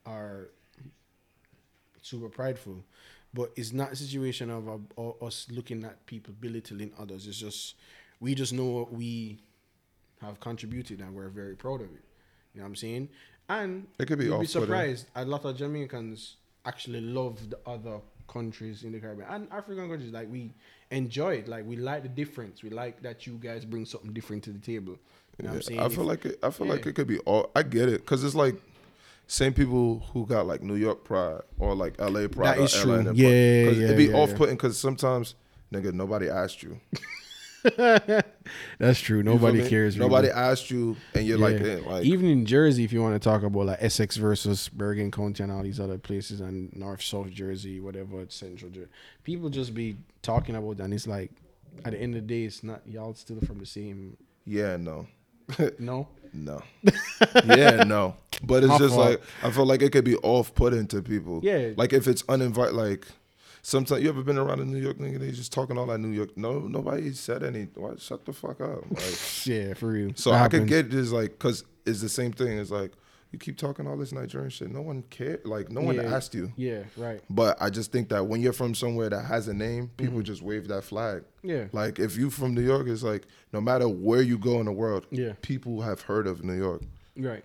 are 0.04 0.50
super 2.02 2.28
prideful. 2.28 2.84
But 3.34 3.52
it's 3.56 3.72
not 3.72 3.92
a 3.92 3.96
situation 3.96 4.50
of 4.50 4.68
uh, 4.96 5.24
us 5.24 5.46
looking 5.50 5.84
at 5.84 6.04
people 6.06 6.34
belittling 6.40 6.92
others. 6.98 7.26
It's 7.26 7.38
just 7.38 7.74
we 8.20 8.34
just 8.34 8.52
know 8.52 8.64
what 8.66 8.92
we 8.92 9.38
have 10.22 10.40
contributed 10.40 11.00
and 11.00 11.14
we're 11.14 11.28
very 11.28 11.54
proud 11.54 11.80
of 11.80 11.88
it. 11.88 12.04
You 12.54 12.60
know 12.60 12.62
what 12.64 12.68
I'm 12.68 12.76
saying? 12.76 13.08
And 13.48 13.86
It 13.98 14.06
could 14.06 14.18
be 14.18 14.24
you'd 14.26 14.40
be 14.40 14.46
surprised. 14.46 15.06
A 15.14 15.24
lot 15.24 15.44
of 15.44 15.56
Jamaicans 15.56 16.36
actually 16.64 17.00
love 17.00 17.48
the 17.50 17.58
other 17.66 18.00
countries 18.26 18.82
in 18.84 18.92
the 18.92 18.98
Caribbean 19.00 19.28
and 19.30 19.48
African 19.52 19.88
countries. 19.88 20.12
Like 20.12 20.30
we 20.30 20.52
enjoy 20.90 21.34
it. 21.36 21.48
Like 21.48 21.64
we 21.66 21.76
like 21.76 22.02
the 22.02 22.08
difference. 22.08 22.62
We 22.62 22.70
like 22.70 23.02
that 23.02 23.26
you 23.26 23.34
guys 23.34 23.64
bring 23.64 23.84
something 23.84 24.12
different 24.12 24.42
to 24.44 24.50
the 24.50 24.58
table. 24.58 24.98
You 25.38 25.44
know 25.44 25.50
what 25.50 25.56
I'm 25.56 25.62
saying? 25.62 25.80
I 25.80 25.88
feel 25.88 26.00
If- 26.02 26.08
like 26.08 26.24
it, 26.26 26.38
I 26.42 26.50
feel 26.50 26.66
like 26.66 26.84
it 26.86 26.94
could 26.94 27.06
be 27.06 27.18
all. 27.20 27.50
I 27.54 27.62
get 27.62 27.88
it 27.88 28.00
because 28.00 28.24
it's 28.24 28.34
like 28.34 28.56
same 29.28 29.52
people 29.54 30.00
who 30.12 30.26
got 30.26 30.46
like 30.46 30.62
New 30.62 30.74
York 30.74 31.04
pride 31.04 31.42
or 31.58 31.74
like 31.76 31.94
L.A. 32.00 32.28
pride. 32.28 32.58
That 32.58 32.64
is 32.64 32.72
true. 32.74 32.94
Yeah. 33.14 33.66
'Cause 33.68 33.78
yeah, 33.78 33.84
it'd 33.84 33.96
be 33.96 34.06
yeah, 34.06 34.16
off 34.16 34.34
putting 34.34 34.56
because 34.56 34.76
sometimes 34.78 35.34
nigga 35.72 35.92
nobody 35.92 36.28
asked 36.28 36.62
you. 36.62 36.80
That's 38.78 39.00
true. 39.00 39.18
You 39.18 39.22
Nobody 39.24 39.68
cares. 39.68 39.98
really. 39.98 40.08
Nobody 40.08 40.28
asked 40.30 40.70
you, 40.70 40.96
and 41.14 41.26
you're 41.26 41.38
like, 41.38 41.58
Yeah. 41.58 41.66
eh, 41.66 41.80
like 41.86 42.04
even 42.04 42.26
in 42.26 42.46
Jersey, 42.46 42.84
if 42.84 42.92
you 42.92 43.02
want 43.02 43.14
to 43.14 43.18
talk 43.18 43.42
about 43.42 43.66
like 43.66 43.78
Essex 43.82 44.16
versus 44.16 44.68
Bergen 44.68 45.10
County 45.10 45.42
and 45.42 45.52
all 45.52 45.62
these 45.62 45.80
other 45.80 45.98
places, 45.98 46.40
and 46.40 46.74
North 46.74 47.02
South 47.02 47.30
Jersey, 47.30 47.80
whatever, 47.80 48.24
Central 48.28 48.70
Jersey, 48.70 48.88
people 49.24 49.50
just 49.50 49.74
be 49.74 49.96
talking 50.22 50.54
about 50.56 50.78
that. 50.78 50.84
And 50.84 50.94
it's 50.94 51.06
like, 51.06 51.30
at 51.84 51.92
the 51.92 52.00
end 52.00 52.14
of 52.14 52.22
the 52.22 52.26
day, 52.28 52.44
it's 52.44 52.62
not 52.62 52.80
y'all 52.86 53.14
still 53.14 53.40
from 53.40 53.58
the 53.58 53.66
same. 53.66 54.16
yeah, 54.46 54.76
no. 54.76 55.06
No, 55.78 56.08
No. 56.32 56.62
yeah, 57.44 57.82
no. 57.84 58.16
But 58.42 58.62
it's 58.62 58.68
My 58.70 58.78
just 58.78 58.94
fault. 58.94 59.10
like 59.10 59.22
I 59.42 59.50
feel 59.50 59.66
like 59.66 59.82
it 59.82 59.92
could 59.92 60.04
be 60.04 60.16
off 60.16 60.54
putting 60.54 60.86
to 60.88 61.02
people. 61.02 61.40
Yeah. 61.42 61.70
Like 61.76 61.92
if 61.92 62.06
it's 62.06 62.22
uninvited 62.28 62.74
like 62.74 63.06
sometimes 63.62 64.02
you 64.02 64.08
ever 64.08 64.22
been 64.22 64.38
around 64.38 64.60
a 64.60 64.64
New 64.64 64.78
York 64.78 64.98
nigga, 64.98 65.18
they 65.18 65.30
just 65.32 65.52
talking 65.52 65.76
all 65.78 65.86
that 65.86 65.98
New 65.98 66.12
York. 66.12 66.36
No, 66.36 66.60
nobody 66.60 67.12
said 67.12 67.42
any 67.42 67.68
Why 67.74 67.94
shut 67.98 68.24
the 68.24 68.32
fuck 68.32 68.60
up. 68.60 68.84
Like 68.90 69.18
yeah, 69.46 69.74
for 69.74 69.88
real. 69.88 70.12
so 70.14 70.30
That 70.30 70.42
I 70.42 70.48
could 70.48 70.66
get 70.68 70.90
this 70.90 71.10
like 71.10 71.38
cause 71.38 71.64
it's 71.86 72.00
the 72.00 72.08
same 72.08 72.32
thing. 72.32 72.58
It's 72.58 72.70
like 72.70 72.92
you 73.30 73.38
keep 73.38 73.58
talking 73.58 73.86
all 73.86 73.96
this 73.96 74.12
Nigerian 74.12 74.48
shit. 74.48 74.70
No 74.70 74.80
one 74.80 75.02
cared. 75.10 75.44
Like 75.44 75.70
no 75.70 75.82
one 75.82 75.96
Yeah. 75.96 76.14
asked 76.14 76.34
you. 76.34 76.50
Yeah, 76.56 76.84
right. 76.96 77.20
But 77.28 77.60
I 77.60 77.68
just 77.68 77.92
think 77.92 78.08
that 78.08 78.26
when 78.26 78.40
you're 78.40 78.54
from 78.54 78.74
somewhere 78.74 79.10
that 79.10 79.24
has 79.26 79.48
a 79.48 79.54
name, 79.54 79.90
people 79.98 80.14
mm-hmm. 80.14 80.22
just 80.22 80.40
wave 80.42 80.68
that 80.68 80.84
flag. 80.84 81.24
Yeah, 81.42 81.64
Like 81.72 81.98
if 81.98 82.16
you 82.16 82.30
from 82.30 82.54
New 82.54 82.62
York, 82.62 82.86
it's 82.88 83.02
like 83.02 83.26
no 83.52 83.60
matter 83.60 83.86
where 83.88 84.22
you 84.22 84.38
go 84.38 84.60
in 84.60 84.66
the 84.66 84.72
world, 84.72 85.06
Yeah. 85.10 85.32
people 85.42 85.82
have 85.82 86.02
heard 86.02 86.26
of 86.26 86.42
New 86.44 86.56
York. 86.56 86.82
right. 87.18 87.44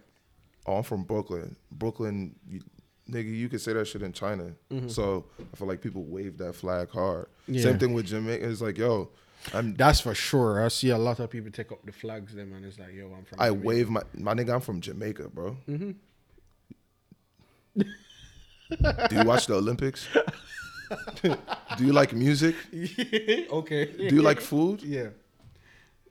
Oh, 0.65 0.77
I'm 0.77 0.83
from 0.83 1.03
Brooklyn. 1.03 1.55
Brooklyn, 1.71 2.35
you, 2.47 2.61
nigga, 3.09 3.35
you 3.35 3.49
can 3.49 3.59
say 3.59 3.73
that 3.73 3.85
shit 3.85 4.01
in 4.01 4.13
China. 4.13 4.53
So 4.87 5.25
I 5.39 5.55
feel 5.55 5.67
like 5.67 5.81
people 5.81 6.03
wave 6.03 6.37
that 6.37 6.53
flag 6.53 6.89
hard. 6.89 7.25
Mm-hmm. 7.43 7.53
Yeah. 7.55 7.61
Same 7.63 7.79
thing 7.79 7.93
with 7.93 8.05
Jamaica. 8.05 8.49
It's 8.49 8.61
like, 8.61 8.77
yo, 8.77 9.09
I'm. 9.53 9.75
That's 9.75 9.99
for 9.99 10.15
sure. 10.15 10.63
I 10.63 10.69
see 10.69 10.89
a 10.89 10.97
lot 10.97 11.19
of 11.19 11.29
people 11.29 11.51
take 11.51 11.71
up 11.71 11.85
the 11.85 11.91
flags, 11.91 12.33
them, 12.33 12.53
and 12.53 12.65
it's 12.65 12.79
like, 12.79 12.93
yo, 12.93 13.11
I'm 13.15 13.25
from. 13.25 13.39
I 13.39 13.47
Jamaica. 13.49 13.67
wave 13.67 13.89
my 13.89 14.01
my 14.17 14.33
nigga. 14.33 14.53
I'm 14.53 14.61
from 14.61 14.79
Jamaica, 14.79 15.29
bro. 15.29 15.57
Mm-hmm. 15.67 15.91
Do 19.09 19.15
you 19.15 19.23
watch 19.25 19.47
the 19.47 19.55
Olympics? 19.55 20.07
Do 21.21 21.85
you 21.85 21.93
like 21.93 22.13
music? 22.13 22.55
okay. 23.51 23.85
Do 23.85 24.15
you 24.15 24.21
like 24.21 24.39
food? 24.39 24.81
Yeah. 24.83 25.09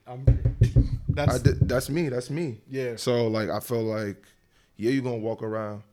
Um, 0.05 0.25
I 0.27 0.67
that's 1.07 1.39
did, 1.39 1.67
that's 1.67 1.89
me. 1.89 2.09
That's 2.09 2.29
me. 2.29 2.61
Yeah. 2.69 2.95
So 2.97 3.27
like, 3.27 3.49
I 3.49 3.59
feel 3.59 3.83
like, 3.83 4.23
yeah, 4.77 4.91
you're 4.91 5.03
gonna 5.03 5.17
walk 5.17 5.43
around, 5.43 5.83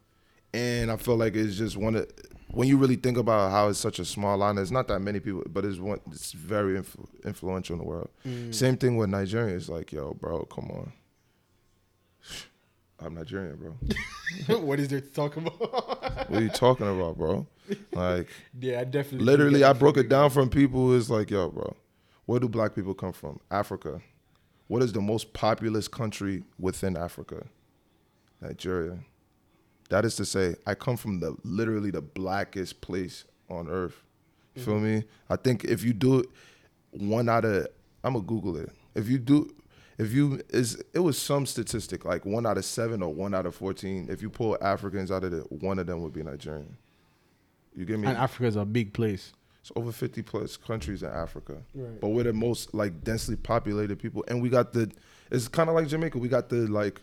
and 0.53 0.91
I 0.91 0.97
feel 0.97 1.17
like 1.17 1.35
it's 1.35 1.57
just 1.57 1.77
one 1.77 1.97
of 1.97 2.07
when 2.53 2.69
you 2.69 2.77
really 2.77 2.97
think 2.97 3.17
about 3.17 3.51
how 3.51 3.69
it's 3.69 3.79
such 3.79 3.99
a 3.99 4.05
small 4.05 4.43
island. 4.43 4.59
It's 4.59 4.71
not 4.71 4.89
that 4.89 5.01
many 5.01 5.21
people, 5.21 5.43
but 5.49 5.65
it's 5.65 5.79
one. 5.79 6.01
It's 6.11 6.33
very 6.33 6.79
influ- 6.81 7.07
influential 7.25 7.75
in 7.75 7.79
the 7.79 7.85
world. 7.87 8.11
Mm. 8.27 8.55
Same 8.55 8.77
thing 8.77 8.97
with 8.97 9.09
Nigeria. 9.11 9.57
It's 9.57 9.69
like, 9.69 9.93
yo, 9.93 10.15
bro, 10.15 10.45
come 10.45 10.71
on. 10.71 10.93
I'm 13.03 13.15
Nigerian, 13.15 13.57
bro. 13.57 14.57
what 14.59 14.79
is 14.79 14.89
there 14.89 15.01
to 15.01 15.07
talk 15.09 15.37
about? 15.37 15.59
What 15.59 16.33
are 16.33 16.43
you 16.43 16.51
talking 16.51 16.87
about, 16.87 17.17
bro? 17.17 17.47
Like, 17.93 18.29
yeah, 18.61 18.81
I 18.81 18.85
definitely. 18.85 19.25
literally, 19.25 19.65
I 19.65 19.73
broke 19.73 19.97
it 19.97 20.09
down 20.09 20.31
from 20.31 20.51
people. 20.51 20.89
who's 20.89 21.09
like, 21.09 21.31
yo, 21.31 21.49
bro, 21.49 21.77
where 22.27 22.41
do 22.41 22.49
black 22.49 22.75
people 22.75 22.95
come 22.95 23.13
from? 23.13 23.41
Africa. 23.51 24.01
What 24.67 24.83
is 24.83 24.93
the 24.93 25.01
most 25.01 25.33
populous 25.33 25.89
country 25.89 26.45
within 26.59 26.97
Africa? 26.97 27.47
Nigeria. 28.41 28.99
That 29.89 30.05
is 30.05 30.17
to 30.17 30.25
say, 30.25 30.55
I 30.67 30.75
come 30.75 30.97
from 30.97 31.21
the 31.21 31.37
literally 31.43 31.91
the 31.91 32.01
blackest 32.01 32.81
place 32.81 33.25
on 33.49 33.69
earth. 33.69 34.03
You 34.55 34.63
Feel 34.63 34.75
mm-hmm. 34.75 34.99
me? 34.99 35.05
I 35.29 35.37
think 35.37 35.65
if 35.65 35.85
you 35.85 35.93
do 35.93 36.21
it, 36.21 36.27
one 36.93 37.29
out 37.29 37.45
of 37.45 37.67
I'm 38.03 38.15
gonna 38.15 38.25
Google 38.25 38.57
it. 38.57 38.71
If 38.95 39.09
you 39.09 39.19
do, 39.19 39.53
if 39.99 40.13
you 40.13 40.41
is 40.49 40.83
it 40.95 41.01
was 41.01 41.19
some 41.19 41.47
statistic 41.47 42.05
like 42.05 42.25
one 42.25 42.47
out 42.47 42.59
of 42.59 42.65
seven 42.65 43.03
or 43.03 43.13
one 43.13 43.35
out 43.35 43.47
of 43.47 43.55
fourteen. 43.55 44.09
If 44.11 44.23
you 44.23 44.31
pull 44.31 44.57
Africans 44.61 45.11
out 45.11 45.25
of 45.25 45.33
it, 45.33 45.53
one 45.53 45.79
of 45.79 45.87
them 45.87 46.03
would 46.03 46.13
be 46.13 46.23
Nigerian. 46.23 46.77
You 47.75 47.85
get 47.85 47.99
me? 47.99 48.09
And 48.09 48.17
Africa 48.17 48.47
is 48.47 48.57
a 48.57 48.65
big 48.65 48.93
place. 48.93 49.33
It's 49.61 49.71
over 49.77 49.93
50 49.93 50.23
plus 50.23 50.57
countries 50.57 51.03
in 51.03 51.11
Africa. 51.11 51.59
Right. 51.75 52.01
But 52.01 52.09
we're 52.09 52.25
the 52.25 52.33
most 52.33 52.73
like 52.73 53.05
densely 53.05 53.37
populated 53.37 53.99
people. 53.99 54.25
And 54.27 54.41
we 54.43 54.49
got 54.49 54.73
the 54.73 54.91
it's 55.31 55.49
kind 55.49 55.69
of 55.69 55.75
like 55.75 55.87
Jamaica. 55.87 56.19
We 56.19 56.29
got 56.29 56.49
the 56.49 56.67
like 56.67 57.01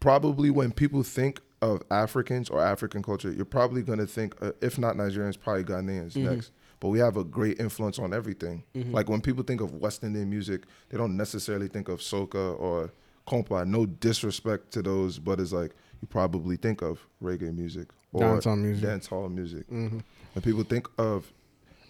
probably 0.00 0.50
when 0.50 0.72
people 0.72 1.02
think 1.02 1.40
of 1.62 1.82
Africans 1.90 2.48
or 2.48 2.60
African 2.60 3.02
culture, 3.02 3.30
you're 3.30 3.44
probably 3.44 3.82
going 3.82 3.98
to 3.98 4.06
think 4.06 4.34
uh, 4.42 4.52
if 4.60 4.78
not 4.78 4.96
Nigerians, 4.96 5.38
probably 5.38 5.64
Ghanaians 5.64 6.12
mm-hmm. 6.12 6.24
next. 6.34 6.52
But 6.80 6.88
we 6.88 6.98
have 6.98 7.18
a 7.18 7.24
great 7.24 7.60
influence 7.60 7.98
on 7.98 8.14
everything. 8.14 8.64
Mm-hmm. 8.74 8.94
Like 8.94 9.10
when 9.10 9.20
people 9.20 9.44
think 9.44 9.60
of 9.60 9.74
West 9.74 10.02
Indian 10.02 10.30
music, 10.30 10.62
they 10.88 10.96
don't 10.96 11.14
necessarily 11.14 11.68
think 11.68 11.90
of 11.90 12.00
soca 12.00 12.58
or 12.58 12.90
compa. 13.28 13.66
No 13.66 13.84
disrespect 13.84 14.72
to 14.72 14.82
those, 14.82 15.18
but 15.18 15.40
it's 15.40 15.52
like 15.52 15.72
you 16.00 16.08
probably 16.08 16.56
think 16.56 16.80
of 16.80 17.06
reggae 17.22 17.54
music 17.54 17.88
or 18.12 18.22
Dancehall 18.22 18.58
music. 18.58 18.88
dancehall 18.88 19.30
music. 19.30 19.68
Mm-hmm. 19.68 19.98
When 20.32 20.42
people 20.42 20.62
think 20.62 20.88
of 20.96 21.30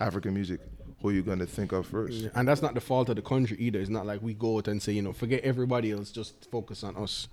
African 0.01 0.35
music, 0.35 0.61
who 1.01 1.11
are 1.11 1.13
you 1.13 1.23
gonna 1.23 1.47
think 1.47 1.73
of 1.73 1.87
first? 1.87 2.29
And 2.35 2.49
that's 2.49 2.63
not 2.63 2.75
the 2.75 2.81
fault 2.81 3.09
of 3.09 3.17
the 3.17 3.23
country 3.23 3.57
either. 3.59 3.79
It's 3.79 3.91
not 3.91 4.07
like 4.07 4.21
we 4.23 4.35
go 4.35 4.57
out 4.57 4.69
and 4.69 4.83
say, 4.83 4.93
you 4.93 5.03
know, 5.03 5.13
forget 5.13 5.43
everybody 5.45 5.93
else, 5.93 6.11
just 6.11 6.51
focus 6.51 6.83
on 6.83 6.97
us. 6.97 7.29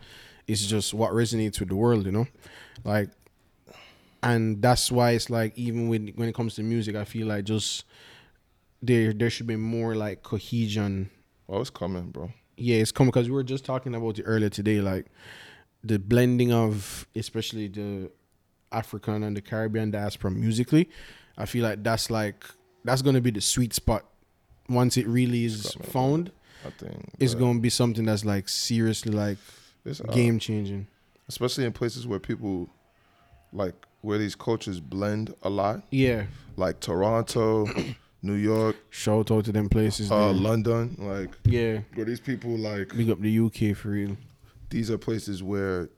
It's 0.48 0.66
just 0.66 0.94
what 0.94 1.12
resonates 1.12 1.60
with 1.60 1.70
the 1.70 1.76
world, 1.76 2.06
you 2.06 2.12
know? 2.12 2.28
Like 2.84 3.10
and 4.24 4.62
that's 4.62 4.92
why 4.92 5.12
it's 5.12 5.30
like 5.30 5.58
even 5.58 5.90
when 5.90 6.08
when 6.16 6.28
it 6.28 6.36
comes 6.36 6.56
to 6.56 6.64
music, 6.64 6.96
I 6.96 7.06
feel 7.06 7.28
like 7.28 7.46
just 7.46 7.86
there 8.82 9.14
there 9.14 9.30
should 9.30 9.48
be 9.48 9.56
more 9.56 9.96
like 9.96 10.24
cohesion. 10.24 11.10
Oh, 11.50 11.62
it's 11.62 11.70
coming, 11.70 12.10
bro. 12.12 12.32
Yeah, 12.58 12.78
it's 12.78 12.92
coming 12.92 13.10
because 13.10 13.30
we 13.30 13.36
were 13.36 13.44
just 13.44 13.66
talking 13.66 13.94
about 13.94 14.20
it 14.20 14.24
earlier 14.24 14.50
today, 14.50 14.82
like 14.82 15.06
the 15.84 16.00
blending 16.00 16.52
of 16.52 17.08
especially 17.16 17.68
the 17.68 18.12
African 18.72 19.24
and 19.24 19.38
the 19.38 19.42
Caribbean 19.42 19.92
diaspora 19.92 20.32
musically. 20.32 20.90
I 21.38 21.46
feel 21.46 21.64
like 21.64 21.84
that's 21.84 22.10
like 22.10 22.44
that's 22.84 23.02
gonna 23.02 23.22
be 23.22 23.32
the 23.32 23.42
sweet 23.42 23.74
spot 23.74 24.06
once 24.68 24.98
it 24.98 25.08
really 25.08 25.46
is 25.46 25.74
found. 25.84 26.32
I 26.66 26.72
think 26.72 27.10
It's 27.20 27.36
gonna 27.36 27.60
be 27.60 27.70
something 27.70 28.06
that's 28.06 28.26
like 28.26 28.50
seriously 28.50 29.12
like 29.12 29.38
it's, 29.88 30.02
uh, 30.02 30.06
game 30.14 30.40
changing. 30.40 30.88
especially 31.28 31.66
in 31.66 31.72
places 31.74 32.06
where 32.08 32.20
people 32.20 32.70
like 33.54 33.76
where 34.02 34.18
these 34.18 34.36
cultures 34.36 34.80
blend 34.80 35.34
a 35.44 35.50
lot, 35.50 35.82
Yeah, 35.92 36.26
like 36.56 36.80
Toronto, 36.80 37.68
New 38.22 38.34
York, 38.34 38.76
shout 38.90 39.32
out 39.32 39.46
to 39.46 39.52
them 39.52 39.70
places. 39.70 40.12
uh. 40.12 40.32
London, 40.34 40.96
like 41.00 41.32
yeah, 41.46 41.80
where 41.96 42.06
these 42.06 42.20
people 42.20 42.52
like 42.58 42.96
big 42.96 43.10
up 43.10 43.20
the 43.22 43.40
UK 43.40 43.76
for 43.76 43.90
real. 43.90 44.16
these 44.70 44.92
are 44.92 44.98
places 44.98 45.42
where 45.42 45.90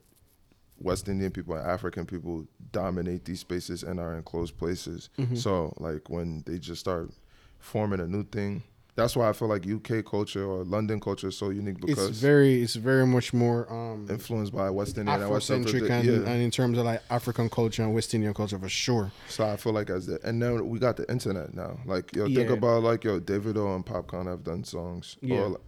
West 0.79 1.09
Indian 1.09 1.31
people 1.31 1.55
and 1.55 1.67
African 1.69 2.05
people 2.05 2.45
dominate 2.71 3.25
these 3.25 3.41
spaces 3.41 3.83
and 3.83 3.99
are 3.99 4.15
in 4.15 4.23
closed 4.23 4.57
places. 4.57 5.09
Mm-hmm. 5.17 5.35
So 5.35 5.73
like 5.77 6.09
when 6.09 6.43
they 6.45 6.57
just 6.59 6.79
start 6.79 7.11
forming 7.59 7.99
a 7.99 8.07
new 8.07 8.23
thing, 8.23 8.63
that's 8.99 9.15
why 9.15 9.29
I 9.29 9.33
feel 9.33 9.47
like 9.47 9.65
UK 9.65 10.05
culture 10.05 10.43
or 10.45 10.63
London 10.63 10.99
culture 10.99 11.29
is 11.29 11.37
so 11.37 11.49
unique 11.49 11.79
because 11.79 12.09
It's 12.09 12.19
very, 12.19 12.61
it's 12.61 12.75
very 12.75 13.05
much 13.07 13.33
more 13.33 13.71
um 13.71 14.07
influenced 14.09 14.53
by 14.53 14.69
West 14.69 14.97
Indian 14.97 15.21
and 15.21 15.31
West 15.31 15.49
African. 15.49 15.91
And, 15.91 16.05
yeah. 16.05 16.13
and 16.31 16.41
in 16.41 16.51
terms 16.51 16.77
of 16.77 16.85
like 16.85 17.01
African 17.09 17.49
culture 17.49 17.83
and 17.83 17.93
West 17.93 18.13
Indian 18.13 18.33
culture 18.33 18.59
for 18.59 18.69
sure. 18.69 19.11
So 19.27 19.45
I 19.47 19.55
feel 19.57 19.73
like 19.73 19.89
as 19.89 20.05
the 20.05 20.19
and 20.27 20.41
then 20.41 20.67
we 20.69 20.77
got 20.79 20.97
the 20.97 21.09
internet 21.09 21.53
now. 21.53 21.79
Like 21.85 22.15
yo, 22.15 22.25
think 22.25 22.37
Yeah. 22.49 22.53
about 22.53 22.83
like 22.83 23.03
yo, 23.03 23.19
Davido 23.19 23.75
and 23.75 23.85
Popcaan 23.85 24.25
have 24.27 24.43
done 24.43 24.63
songs. 24.63 25.17
Yeah. 25.21 25.37
Or, 25.39 25.47
like, 25.49 25.61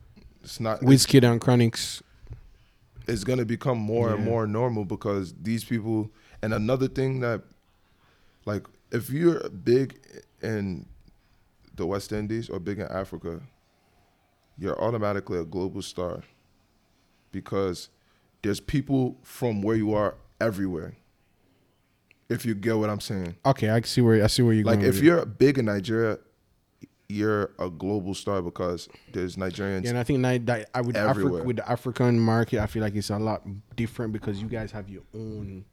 it's 0.44 0.60
not. 0.60 0.82
Wizkid 0.82 1.24
and 1.30 1.40
Chronixx. 1.40 2.02
it's 3.08 3.24
gonna 3.24 3.46
become 3.46 3.78
more 3.78 4.10
and 4.14 4.20
Yeah. 4.24 4.30
more 4.32 4.48
normal 4.48 4.86
because 4.86 5.34
these 5.42 5.64
people. 5.64 6.10
And 6.44 6.54
another 6.56 6.88
thing 6.88 7.20
that, 7.20 7.42
like, 8.46 8.66
if 8.92 9.10
you're 9.12 9.48
big 9.50 10.00
in 10.42 10.86
the 11.76 11.86
West 11.86 12.12
Indies 12.12 12.50
or 12.50 12.60
big 12.60 12.80
in 12.80 12.88
Africa, 12.88 13.42
you're 14.58 14.80
automatically 14.82 15.40
a 15.40 15.46
global 15.46 15.82
star 15.82 16.22
because 17.32 17.90
there's 18.42 18.60
people 18.60 19.18
from 19.24 19.62
where 19.62 19.76
you 19.76 19.94
are 19.94 20.16
everywhere. 20.40 20.96
If 22.30 22.46
you 22.46 22.56
get 22.56 22.78
what 22.78 22.90
I'm 22.90 23.00
saying. 23.02 23.36
Okay, 23.46 23.70
I 23.70 23.82
see 23.82 24.02
where 24.02 24.24
I 24.24 24.28
see 24.28 24.42
where 24.42 24.54
you're 24.54 24.64
Like 24.66 24.80
going. 24.80 24.90
if 24.90 25.02
you're 25.02 25.26
big 25.26 25.58
in 25.58 25.66
Nigeria, 25.66 26.18
you're 27.10 27.52
a 27.60 27.70
global 27.70 28.14
star 28.14 28.42
because 28.42 28.88
there's 29.12 29.36
Nigerians. 29.36 29.84
Yeah, 29.84 29.90
and 29.92 30.00
I 30.00 30.04
think 30.04 30.22
that 30.46 30.70
I 30.74 30.80
would 30.82 30.96
everywhere. 30.96 31.42
Afri- 31.42 31.46
with 31.46 31.56
the 31.58 31.70
African 31.70 32.20
market, 32.20 32.60
I 32.62 32.68
feel 32.68 32.82
like 32.82 32.96
it's 32.96 33.10
a 33.10 33.20
lot 33.20 33.42
different 33.76 34.14
because 34.14 34.42
you 34.42 34.48
guys 34.48 34.72
have 34.72 34.90
your 34.90 35.04
own. 35.14 35.66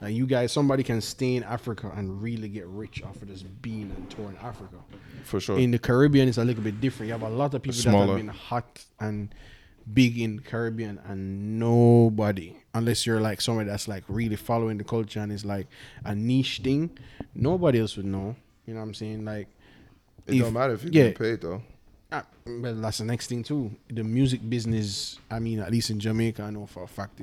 Like 0.00 0.14
you 0.14 0.26
guys, 0.26 0.52
somebody 0.52 0.82
can 0.82 1.00
stay 1.00 1.36
in 1.36 1.44
Africa 1.44 1.92
and 1.94 2.22
really 2.22 2.48
get 2.48 2.66
rich 2.66 3.02
off 3.02 3.20
of 3.20 3.28
just 3.28 3.44
being 3.60 3.92
and 3.94 4.10
touring 4.10 4.36
Africa. 4.42 4.76
for 5.24 5.40
sure. 5.40 5.58
In 5.58 5.70
the 5.70 5.78
Caribbean, 5.78 6.28
it's 6.28 6.38
a 6.38 6.44
little 6.44 6.62
bit 6.62 6.80
different. 6.80 7.08
You 7.08 7.12
have 7.12 7.22
a 7.22 7.28
lot 7.28 7.52
of 7.54 7.62
people 7.62 7.80
that 7.82 8.08
have 8.08 8.16
been 8.16 8.28
hot 8.28 8.84
and 8.98 9.34
big 9.92 10.18
in 10.18 10.40
Caribbean, 10.40 11.00
and 11.06 11.58
nobody, 11.58 12.56
unless 12.74 13.06
you're 13.06 13.20
like 13.20 13.40
somebody 13.40 13.68
that's 13.68 13.88
like 13.88 14.04
really 14.08 14.36
following 14.36 14.78
the 14.78 14.84
culture 14.84 15.20
and 15.20 15.32
is 15.32 15.44
like 15.44 15.66
a 16.04 16.14
niche 16.14 16.60
thing, 16.62 16.90
nobody 17.34 17.80
else 17.80 17.96
would 17.96 18.06
know. 18.06 18.36
You 18.66 18.74
know 18.74 18.80
what 18.80 18.86
I'm 18.86 18.94
saying? 18.94 19.24
Like, 19.24 19.48
it 20.26 20.34
if- 20.34 20.42
don't 20.42 20.52
matter 20.52 20.74
if 20.74 20.84
you 20.84 20.90
yeah. 20.92 21.08
get 21.08 21.18
paid 21.18 21.40
though. 21.40 21.62
Ah, 22.12 22.24
well, 22.44 22.74
that's 22.74 22.98
the 22.98 23.04
next 23.04 23.28
thing 23.28 23.44
too. 23.44 23.70
The 23.88 24.02
music 24.02 24.40
business, 24.48 25.18
I 25.30 25.38
mean, 25.38 25.60
at 25.60 25.70
least 25.70 25.90
in 25.90 26.00
Jamaica, 26.00 26.42
I 26.42 26.50
know 26.50 26.66
for 26.66 26.82
a 26.82 26.88
fact 26.88 27.20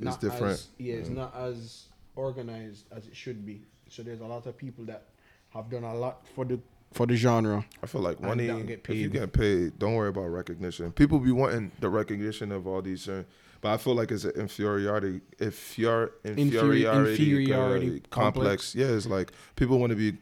it's 0.00 0.16
different. 0.16 0.54
As, 0.54 0.68
yeah, 0.78 0.94
it's 0.94 1.08
not 1.08 1.34
as 1.36 1.86
organized 2.14 2.86
as 2.92 3.06
it 3.06 3.16
should 3.16 3.44
be. 3.46 3.62
So 3.88 4.02
there's 4.02 4.20
a 4.20 4.26
lot 4.26 4.46
of 4.46 4.56
people 4.56 4.84
that 4.86 5.04
have 5.50 5.70
done 5.70 5.84
a 5.84 5.94
lot 5.94 6.26
for 6.34 6.44
the 6.44 6.58
for 6.92 7.06
the 7.06 7.16
genre. 7.16 7.64
I 7.82 7.86
feel 7.86 8.00
like 8.00 8.20
money. 8.20 8.48
If 8.48 8.88
you 8.88 9.08
get 9.08 9.32
paid, 9.32 9.78
don't 9.78 9.94
worry 9.94 10.08
about 10.08 10.26
recognition. 10.28 10.92
People 10.92 11.18
be 11.18 11.32
wanting 11.32 11.72
the 11.80 11.88
recognition 11.88 12.52
of 12.52 12.66
all 12.66 12.80
these, 12.80 13.02
certain, 13.02 13.26
but 13.60 13.72
I 13.72 13.76
feel 13.76 13.94
like 13.94 14.10
it's 14.10 14.24
an 14.24 14.32
inferiority, 14.32 15.20
inferior, 15.38 16.12
inferiority, 16.24 17.12
inferiority 17.12 18.02
uh, 18.04 18.08
complex. 18.10 18.74
Yeah, 18.74 18.86
it's 18.86 19.06
like 19.06 19.32
people 19.56 19.78
want 19.78 19.90
to 19.90 19.96
be, 19.96 20.16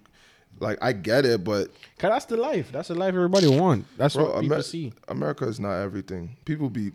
like 0.61 0.79
I 0.83 0.93
get 0.93 1.25
it, 1.25 1.45
but 1.45 1.68
Cause 1.99 2.11
that's 2.11 2.25
the 2.27 2.37
life. 2.37 2.72
That's 2.72 2.89
the 2.89 2.95
life 2.95 3.14
everybody 3.14 3.47
want. 3.47 3.87
That's 3.97 4.14
bro, 4.14 4.25
what 4.33 4.41
people 4.41 4.57
Amer- 4.57 4.62
see. 4.62 4.93
America 5.09 5.47
is 5.47 5.61
not 5.61 5.75
everything. 5.81 6.37
People 6.45 6.70
be 6.70 6.93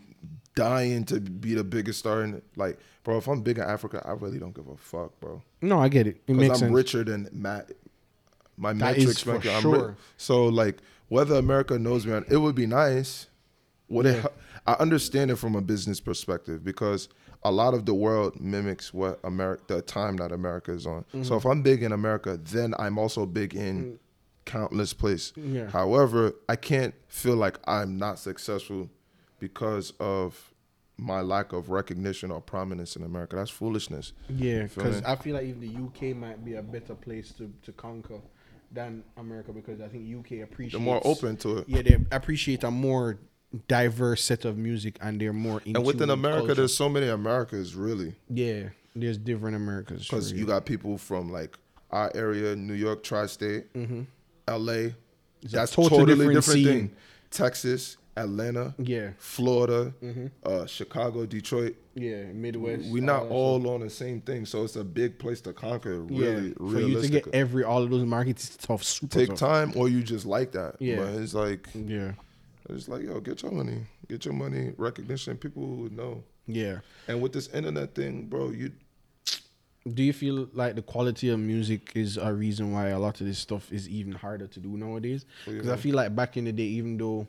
dying 0.64 1.04
to 1.06 1.20
be 1.20 1.54
the 1.54 1.64
biggest 1.64 1.98
star 2.00 2.22
in 2.22 2.42
like, 2.56 2.78
bro. 3.04 3.18
If 3.18 3.26
I'm 3.28 3.40
big 3.42 3.58
in 3.58 3.64
Africa, 3.64 4.02
I 4.04 4.12
really 4.12 4.38
don't 4.38 4.54
give 4.54 4.68
a 4.68 4.76
fuck, 4.76 5.18
bro. 5.20 5.42
No, 5.62 5.78
I 5.80 5.88
get 5.88 6.06
it. 6.06 6.16
It 6.16 6.26
because 6.26 6.40
makes 6.40 6.52
I'm 6.54 6.58
sense. 6.58 6.72
richer 6.74 7.04
than 7.04 7.28
Matt. 7.32 7.70
My 8.56 8.72
That 8.74 8.96
metrics, 8.98 9.22
for 9.22 9.34
make 9.34 9.46
I'm 9.46 9.62
sure. 9.62 9.96
so 10.18 10.44
like 10.46 10.78
whether 11.08 11.34
America 11.36 11.78
knows 11.78 12.06
me, 12.06 12.12
or- 12.12 12.24
it 12.28 12.36
would 12.36 12.54
be 12.54 12.66
nice. 12.66 13.26
Would 13.88 14.06
it? 14.06 14.14
Yeah. 14.16 14.20
hel- 14.22 14.32
I 14.66 14.72
understand 14.74 15.30
it 15.30 15.36
from 15.36 15.54
a 15.56 15.62
business 15.62 15.98
perspective 16.00 16.62
because 16.62 17.08
a 17.42 17.50
lot 17.50 17.72
of 17.72 17.86
the 17.86 17.94
world 17.94 18.38
mimics 18.38 18.92
what 18.92 19.18
America, 19.24 19.62
the 19.68 19.80
time 19.82 20.16
that 20.18 20.30
America 20.30 20.72
is 20.72 20.86
on. 20.86 21.00
Mm-hmm. 21.04 21.22
So 21.22 21.36
if 21.36 21.46
I'm 21.46 21.62
big 21.62 21.82
in 21.82 21.92
America, 21.92 22.38
then 22.42 22.74
I'm 22.78 22.98
also 22.98 23.24
big 23.24 23.54
in 23.54 23.98
countless 24.44 24.92
places. 24.92 25.32
Yeah. 25.36 25.70
However, 25.70 26.34
I 26.48 26.56
can't 26.56 26.94
feel 27.08 27.36
like 27.36 27.58
I'm 27.66 27.96
not 27.96 28.18
successful 28.18 28.90
because 29.38 29.94
of 29.98 30.49
my 31.00 31.20
lack 31.20 31.52
of 31.52 31.70
recognition 31.70 32.30
or 32.30 32.40
prominence 32.40 32.94
in 32.96 33.02
America. 33.02 33.36
That's 33.36 33.50
foolishness. 33.50 34.12
Yeah, 34.28 34.64
because? 34.64 35.02
I 35.02 35.16
feel 35.16 35.34
like 35.34 35.44
even 35.46 35.60
the 35.60 35.74
UK 36.10 36.16
might 36.16 36.44
be 36.44 36.54
a 36.54 36.62
better 36.62 36.94
place 36.94 37.32
to, 37.32 37.52
to 37.62 37.72
conquer 37.72 38.20
than 38.70 39.02
America 39.16 39.52
because 39.52 39.80
I 39.80 39.88
think 39.88 40.04
UK 40.14 40.42
appreciates 40.42 40.72
They're 40.72 40.80
more 40.80 41.00
open 41.04 41.36
to 41.38 41.58
it. 41.58 41.68
Yeah, 41.68 41.82
they 41.82 41.98
appreciate 42.12 42.62
a 42.64 42.70
more 42.70 43.18
diverse 43.66 44.22
set 44.22 44.44
of 44.44 44.56
music 44.56 44.96
and 45.00 45.20
they're 45.20 45.32
more 45.32 45.60
into 45.64 45.78
And 45.78 45.86
within 45.86 46.10
America, 46.10 46.40
culture. 46.40 46.54
there's 46.54 46.74
so 46.76 46.88
many 46.88 47.08
Americas, 47.08 47.74
really. 47.74 48.14
yeah, 48.28 48.68
there's 48.94 49.18
different 49.18 49.56
Americas. 49.56 50.02
Because 50.02 50.32
you 50.32 50.44
got 50.46 50.66
people 50.66 50.98
from 50.98 51.32
like 51.32 51.58
our 51.90 52.10
area, 52.14 52.54
New 52.54 52.74
York, 52.74 53.02
tri-state, 53.02 53.72
mm-hmm. 53.74 54.02
L.A. 54.46 54.94
It's 55.42 55.52
That's 55.52 55.72
total 55.72 55.98
totally 55.98 56.34
different 56.34 56.34
different, 56.34 56.64
thing. 56.64 56.96
Texas, 57.30 57.96
Atlanta, 58.20 58.74
yeah, 58.78 59.10
Florida, 59.18 59.92
uh, 60.44 60.66
Chicago, 60.66 61.26
Detroit. 61.26 61.76
yeah, 61.94 62.24
Midwest. 62.32 62.90
We're 62.90 63.02
not 63.02 63.26
all 63.28 63.68
on 63.68 63.80
the 63.80 63.90
same 63.90 64.20
thing, 64.20 64.46
so 64.46 64.64
it's 64.64 64.76
a 64.76 64.84
big 64.84 65.18
place 65.18 65.40
to 65.42 65.52
conquer. 65.52 66.04
Yeah, 66.08 66.26
Really, 66.28 66.54
for 66.54 66.80
you 66.80 67.00
to 67.02 67.08
get 67.08 67.28
every 67.34 67.64
all 67.64 67.82
of 67.82 67.90
those 67.90 68.04
markets, 68.04 68.56
tough. 68.56 68.82
Super 68.84 69.18
Take 69.18 69.28
tough. 69.30 69.38
time, 69.38 69.72
or 69.76 69.88
you 69.88 70.02
just 70.02 70.26
like 70.26 70.52
that. 70.52 70.76
Yeah. 70.80 70.96
but 70.96 71.08
it's 71.14 71.34
like 71.34 71.68
Yeah, 71.74 72.12
it's 72.68 72.88
like 72.88 73.02
yo, 73.02 73.20
get 73.20 73.42
your 73.42 73.52
money, 73.52 73.86
get 74.08 74.24
your 74.24 74.34
money, 74.34 74.72
recognition. 74.76 75.36
People 75.36 75.66
would 75.76 75.96
know. 75.96 76.22
yeah. 76.46 76.78
And 77.08 77.20
with 77.22 77.32
this 77.32 77.48
internet 77.48 77.94
thing, 77.94 78.26
bro, 78.26 78.50
you 78.50 78.72
Do 79.94 80.02
you 80.02 80.12
feel 80.12 80.48
like 80.52 80.74
the 80.76 80.82
quality 80.82 81.30
of 81.30 81.38
music 81.38 81.92
is 81.94 82.16
a 82.18 82.32
reason 82.32 82.70
why 82.72 82.88
a 82.88 82.98
lot 82.98 83.18
of 83.20 83.26
this 83.26 83.38
stuff 83.38 83.72
is 83.72 83.88
even 83.88 84.12
harder 84.12 84.46
to 84.46 84.60
do 84.60 84.76
nowadays? 84.76 85.24
Because 85.46 85.68
I 85.70 85.76
feel 85.76 85.94
like 85.96 86.14
back 86.14 86.36
in 86.36 86.44
the 86.44 86.52
day, 86.52 86.64
even 86.78 86.98
though 86.98 87.26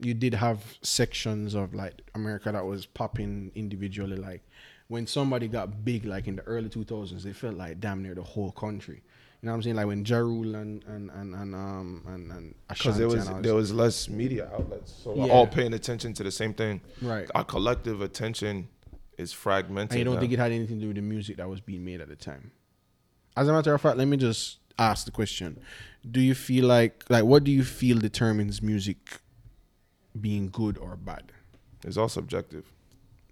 you 0.00 0.14
did 0.14 0.34
have 0.34 0.62
sections 0.82 1.54
of 1.54 1.74
like 1.74 2.02
America 2.14 2.50
that 2.52 2.64
was 2.64 2.86
popping 2.86 3.50
individually, 3.54 4.16
like 4.16 4.42
when 4.88 5.06
somebody 5.06 5.46
got 5.48 5.84
big, 5.84 6.04
like 6.04 6.26
in 6.26 6.36
the 6.36 6.42
early 6.42 6.68
two 6.68 6.84
thousands, 6.84 7.22
they 7.24 7.32
felt 7.32 7.56
like 7.56 7.80
damn 7.80 8.02
near 8.02 8.14
the 8.14 8.22
whole 8.22 8.50
country. 8.52 9.02
You 9.42 9.46
know 9.46 9.52
what 9.52 9.56
I'm 9.56 9.62
saying? 9.62 9.76
Like 9.76 9.86
when 9.86 10.04
Ja 10.04 10.18
Rule 10.18 10.54
and 10.54 10.84
and 10.84 11.10
and 11.10 11.34
and 11.34 11.54
um 11.54 12.04
and 12.08 12.30
and 12.32 12.54
because 12.68 12.98
there 12.98 13.08
was 13.08 13.28
there 13.40 13.54
was 13.54 13.72
less 13.72 14.08
media 14.08 14.50
outlets, 14.52 14.92
so 15.02 15.12
we're 15.12 15.26
Yeah. 15.26 15.32
all 15.32 15.46
paying 15.46 15.72
attention 15.74 16.12
to 16.14 16.22
the 16.22 16.30
same 16.30 16.52
thing. 16.54 16.80
Right. 17.00 17.30
Our 17.34 17.44
collective 17.44 18.00
attention 18.02 18.68
is 19.16 19.32
fragmented. 19.32 19.92
And 19.92 19.98
you 19.98 20.04
don't 20.04 20.14
now. 20.14 20.20
think 20.20 20.32
it 20.32 20.38
had 20.38 20.52
anything 20.52 20.76
to 20.76 20.82
do 20.82 20.86
with 20.88 20.96
the 20.96 21.02
music 21.02 21.36
that 21.38 21.48
was 21.48 21.60
being 21.60 21.84
made 21.84 22.00
at 22.00 22.08
the 22.08 22.16
time? 22.16 22.50
As 23.36 23.48
a 23.48 23.52
matter 23.52 23.72
of 23.72 23.80
fact, 23.80 23.96
let 23.96 24.08
me 24.08 24.16
just 24.16 24.58
ask 24.78 25.04
the 25.06 25.10
question: 25.10 25.58
Do 26.10 26.20
you 26.20 26.34
feel 26.34 26.66
like 26.66 27.04
like 27.08 27.24
what 27.24 27.44
do 27.44 27.50
you 27.50 27.64
feel 27.64 27.98
determines 27.98 28.60
music 28.60 29.20
being 30.18 30.48
good 30.50 30.78
or 30.78 30.96
bad? 30.96 31.32
it's 31.84 31.96
all 31.96 32.08
subjective. 32.08 32.70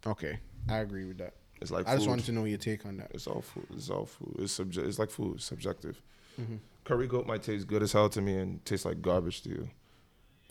Okay, 0.07 0.39
I 0.69 0.79
agree 0.79 1.05
with 1.05 1.19
that. 1.19 1.35
It's 1.61 1.71
like 1.71 1.89
I 1.89 1.97
just 1.97 2.09
wanted 2.09 2.25
to 2.27 2.33
know 2.33 2.45
your 2.45 2.59
take 2.59 2.87
on 2.87 2.97
that. 2.99 3.11
It's 3.13 3.27
all 3.27 3.43
food. 3.43 3.67
It's 3.75 3.91
all 3.91 4.07
food. 4.07 4.37
It's 4.39 4.53
subject. 4.53 4.87
It's 4.87 4.99
like 4.99 5.11
food. 5.11 5.37
It's 5.37 5.45
subjective. 5.45 6.01
Mm-hmm. 6.41 6.57
Curry 6.85 7.09
goat 7.09 7.27
might 7.27 7.43
taste 7.43 7.67
good 7.67 7.83
as 7.83 7.93
hell 7.93 8.09
to 8.11 8.21
me 8.21 8.37
and 8.39 8.65
taste 8.65 8.85
like 8.85 9.03
garbage 9.03 9.43
to 9.43 9.49
you. 9.51 9.71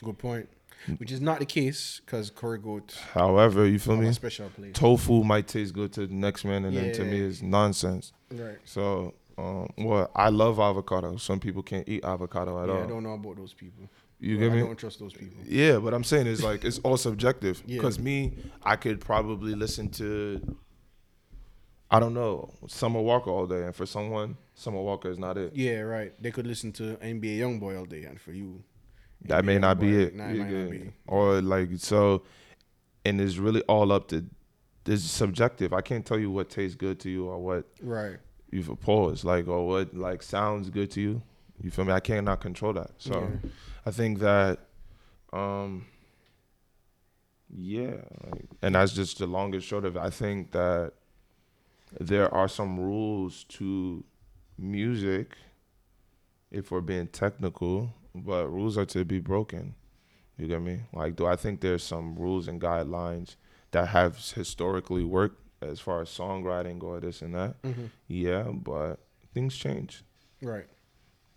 Good 0.03 0.17
point. 0.17 0.49
Which 0.97 1.11
is 1.11 1.19
not 1.21 1.39
the 1.39 1.45
case 1.45 2.01
because 2.05 2.30
curry 2.30 2.59
goat 2.59 2.95
However, 3.13 3.65
you 3.65 3.80
feel 3.80 3.97
me? 3.97 4.11
special 4.13 4.49
place. 4.49 4.73
Tofu 4.73 5.23
might 5.23 5.47
taste 5.47 5.73
good 5.73 5.91
to 5.93 6.05
the 6.05 6.13
next 6.13 6.45
man, 6.45 6.65
and 6.65 6.78
then 6.78 6.93
to 6.93 7.03
me 7.03 7.19
is 7.19 7.41
nonsense. 7.41 8.13
Right. 8.32 8.57
So, 8.63 9.15
um, 9.39 9.69
well, 9.78 10.11
I 10.15 10.30
love 10.30 10.59
avocado. 10.59 11.17
Some 11.17 11.39
people 11.39 11.63
can't 11.63 11.88
eat 11.89 12.05
avocado 12.05 12.61
at 12.61 12.67
Yeah, 12.67 12.75
all. 12.75 12.84
I 12.84 12.88
don't 12.88 13.01
know 13.03 13.13
about 13.13 13.38
those 13.38 13.53
people. 13.53 13.89
You 14.20 14.38
get 14.38 14.51
I 14.51 14.55
me? 14.55 14.61
don't 14.61 14.76
trust 14.78 14.99
those 14.99 15.13
people. 15.13 15.38
Yeah, 15.45 15.78
but 15.78 15.93
I'm 15.93 16.03
saying 16.03 16.26
it's 16.28 16.41
like 16.43 16.65
it's 16.65 16.80
all 16.80 16.97
subjective. 16.97 17.61
Yeah. 17.65 17.78
Because 17.78 17.99
me, 17.99 18.34
I 18.63 18.76
could 18.76 18.99
probably 18.99 19.53
listen 19.53 19.89
to, 19.91 20.57
I 21.89 21.99
don't 21.99 22.13
know, 22.13 22.51
Summer 22.68 23.01
Walker 23.01 23.30
all 23.30 23.45
day, 23.47 23.63
and 23.63 23.76
for 23.76 23.86
someone, 23.86 24.36
Summer 24.55 24.82
Walker 24.82 25.09
is 25.09 25.20
not 25.20 25.38
it. 25.38 25.55
Yeah, 25.55 25.82
right. 25.82 26.13
They 26.22 26.32
could 26.32 26.47
listen 26.47 26.72
to 26.74 26.97
NBA 26.97 27.38
YoungBoy 27.38 27.78
all 27.78 27.86
day, 27.86 28.03
and 28.03 28.20
for 28.20 28.32
you, 28.32 28.63
That 29.26 29.45
may 29.45 29.57
not 29.59 29.80
be 29.80 29.95
it. 30.03 30.15
Nah, 30.15 30.30
not 30.32 30.70
be. 30.72 30.91
Or 31.07 31.39
like 31.41 31.70
so, 31.78 32.24
and 33.05 33.22
it's 33.22 33.38
really 33.38 33.61
all 33.63 33.91
up 33.91 34.07
to. 34.09 34.26
It's 34.86 35.03
subjective. 35.03 35.74
I 35.74 35.82
can't 35.82 36.05
tell 36.05 36.18
you 36.18 36.32
what 36.32 36.49
tastes 36.49 36.76
good 36.76 36.99
to 37.01 37.09
you 37.09 37.28
or 37.28 37.38
what 37.39 37.65
Right. 37.82 38.18
you've 38.51 38.70
opposed, 38.70 39.24
like 39.26 39.47
or 39.47 39.68
what 39.68 39.93
like 39.93 40.24
sounds 40.24 40.70
good 40.70 40.89
to 40.91 41.01
you. 41.01 41.22
You 41.62 41.72
feel 41.72 41.86
me? 41.86 41.93
I 41.93 41.99
cannot 41.99 42.39
control 42.41 42.74
that. 42.74 42.91
So 42.97 43.20
Yeah. 43.43 43.49
I 43.86 43.91
think 43.91 44.20
that, 44.20 44.60
um, 45.34 45.86
yeah, 47.49 48.01
like, 48.32 48.45
and 48.62 48.76
that's 48.76 48.93
just 48.93 49.20
the 49.20 49.28
longest 49.28 49.66
short 49.68 49.86
of 49.86 49.95
it. 49.95 49.99
I 49.99 50.10
think 50.10 50.51
that 50.51 50.93
there 51.99 52.34
are 52.34 52.47
some 52.47 52.80
rules 52.80 53.45
to 53.45 54.03
music, 54.58 55.38
if 56.51 56.72
we're 56.72 56.82
being 56.82 57.08
technical, 57.08 57.93
but 58.14 58.47
rules 58.49 58.78
are 58.78 58.86
to 58.86 59.05
be 59.05 59.20
broken. 59.20 59.76
You 60.38 60.47
get 60.47 60.62
me? 60.62 60.82
Like, 60.93 61.16
do 61.16 61.26
I 61.26 61.36
think 61.36 61.62
there's 61.62 61.84
some 61.84 62.16
rules 62.16 62.47
and 62.47 62.62
guidelines 62.62 63.36
that 63.72 63.88
have 63.89 64.18
historically 64.18 65.03
worked 65.03 65.41
as 65.62 65.80
far 65.80 66.01
as 66.01 66.10
songwriting 66.10 66.84
or 66.84 66.99
this 66.99 67.22
and 67.22 67.34
that? 67.36 67.62
Mm-hmm. 67.64 67.86
Yeah, 68.08 68.43
but 68.43 68.97
things 69.34 69.55
change. 69.55 70.03
Right. 70.41 70.68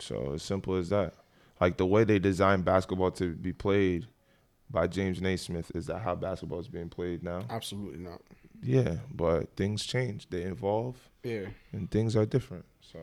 So 0.02 0.32
as 0.34 0.42
simple 0.42 0.74
as 0.76 0.88
that. 0.90 1.14
Like 1.60 1.76
the 1.76 1.86
way 1.86 2.04
they 2.04 2.18
designed 2.18 2.64
basketball 2.64 3.10
to 3.12 3.34
be 3.34 3.52
played 3.52 4.06
by 4.70 4.86
James 4.86 5.20
Naismith, 5.20 5.70
is 5.74 5.86
that 5.86 5.98
how 6.00 6.14
basketball 6.14 6.60
is 6.60 6.68
being 6.68 6.88
played 6.88 7.22
now? 7.22 7.42
Absolutely 7.50 7.98
not. 7.98 8.22
Yeah, 8.62 8.96
but 9.12 9.56
things 9.56 9.84
change, 9.84 10.28
they 10.30 10.42
evolve, 10.42 10.96
Yeah. 11.22 11.46
and 11.72 11.90
things 11.90 12.14
are 12.16 12.26
different. 12.26 12.64
So 12.80 12.98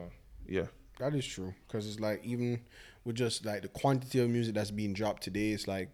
yeah, 0.47 0.67
That 0.99 1.13
is 1.13 1.25
true 1.25 1.53
because 1.67 1.87
it's 1.87 1.99
like 1.99 2.23
even 2.23 2.61
with 3.03 3.15
just 3.15 3.45
like 3.45 3.61
the 3.63 3.67
quantity 3.67 4.19
of 4.19 4.29
music 4.29 4.55
that's 4.55 4.71
being 4.71 4.93
dropped 4.93 5.23
today, 5.23 5.51
it's 5.51 5.67
like 5.67 5.89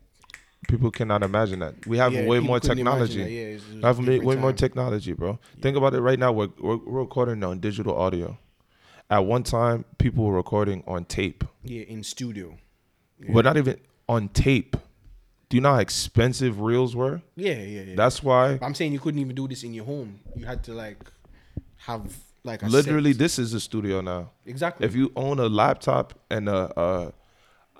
people 0.68 0.92
cannot 0.92 1.24
imagine 1.24 1.60
that. 1.60 1.86
We 1.88 1.98
have 1.98 2.14
yeah, 2.14 2.26
way 2.28 2.40
more 2.40 2.60
technology. 2.60 3.20
Yeah, 3.20 3.26
it's, 3.26 3.64
it's 3.66 3.76
We 3.76 3.82
have 3.82 4.00
way, 4.00 4.20
way 4.20 4.36
more 4.36 4.54
technology, 4.54 5.14
bro. 5.14 5.40
Think 5.62 5.76
about 5.76 5.94
it 5.94 6.02
right 6.02 6.20
now. 6.20 6.32
We're, 6.32 6.50
we're, 6.60 6.78
we're 6.78 7.02
recording 7.02 7.44
on 7.44 7.60
digital 7.60 7.96
audio. 7.98 8.38
At 9.10 9.26
one 9.26 9.44
time, 9.44 9.86
people 9.98 10.26
were 10.26 10.34
recording 10.34 10.84
on 10.88 11.06
tape. 11.06 11.44
yeah, 11.64 11.84
in 11.84 12.04
studio. 12.04 12.58
Yeah. 13.20 13.34
We're 13.34 13.44
not 13.44 13.58
even 13.58 13.78
on 14.10 14.30
tape. 14.30 14.76
Do 15.50 15.58
you 15.58 15.62
know 15.62 15.74
how 15.74 15.80
expensive 15.80 16.60
reels 16.62 16.96
were? 16.96 17.22
Yeah, 17.36 17.54
yeah, 17.54 17.82
yeah. 17.84 17.96
That's 17.96 18.24
why 18.24 18.58
But 18.58 18.66
I'm 18.66 18.74
saying 18.74 18.92
you 18.92 19.00
couldn't 19.00 19.20
even 19.20 19.36
do 19.36 19.48
this 19.48 19.64
in 19.64 19.74
your 19.74 19.86
home. 19.86 20.20
You 20.36 20.46
had 20.46 20.64
to 20.64 20.74
like 20.74 20.98
have 21.78 22.16
like 22.44 22.64
a 22.64 22.68
literally 22.68 23.12
set. 23.14 23.20
this 23.20 23.40
is 23.40 23.54
a 23.54 23.60
studio 23.60 24.02
now. 24.02 24.32
exactly. 24.46 24.86
If 24.86 24.96
you 24.96 25.12
own 25.16 25.40
a 25.40 25.48
laptop 25.48 26.14
and 26.32 26.50
a 26.50 26.80
a, 26.80 27.14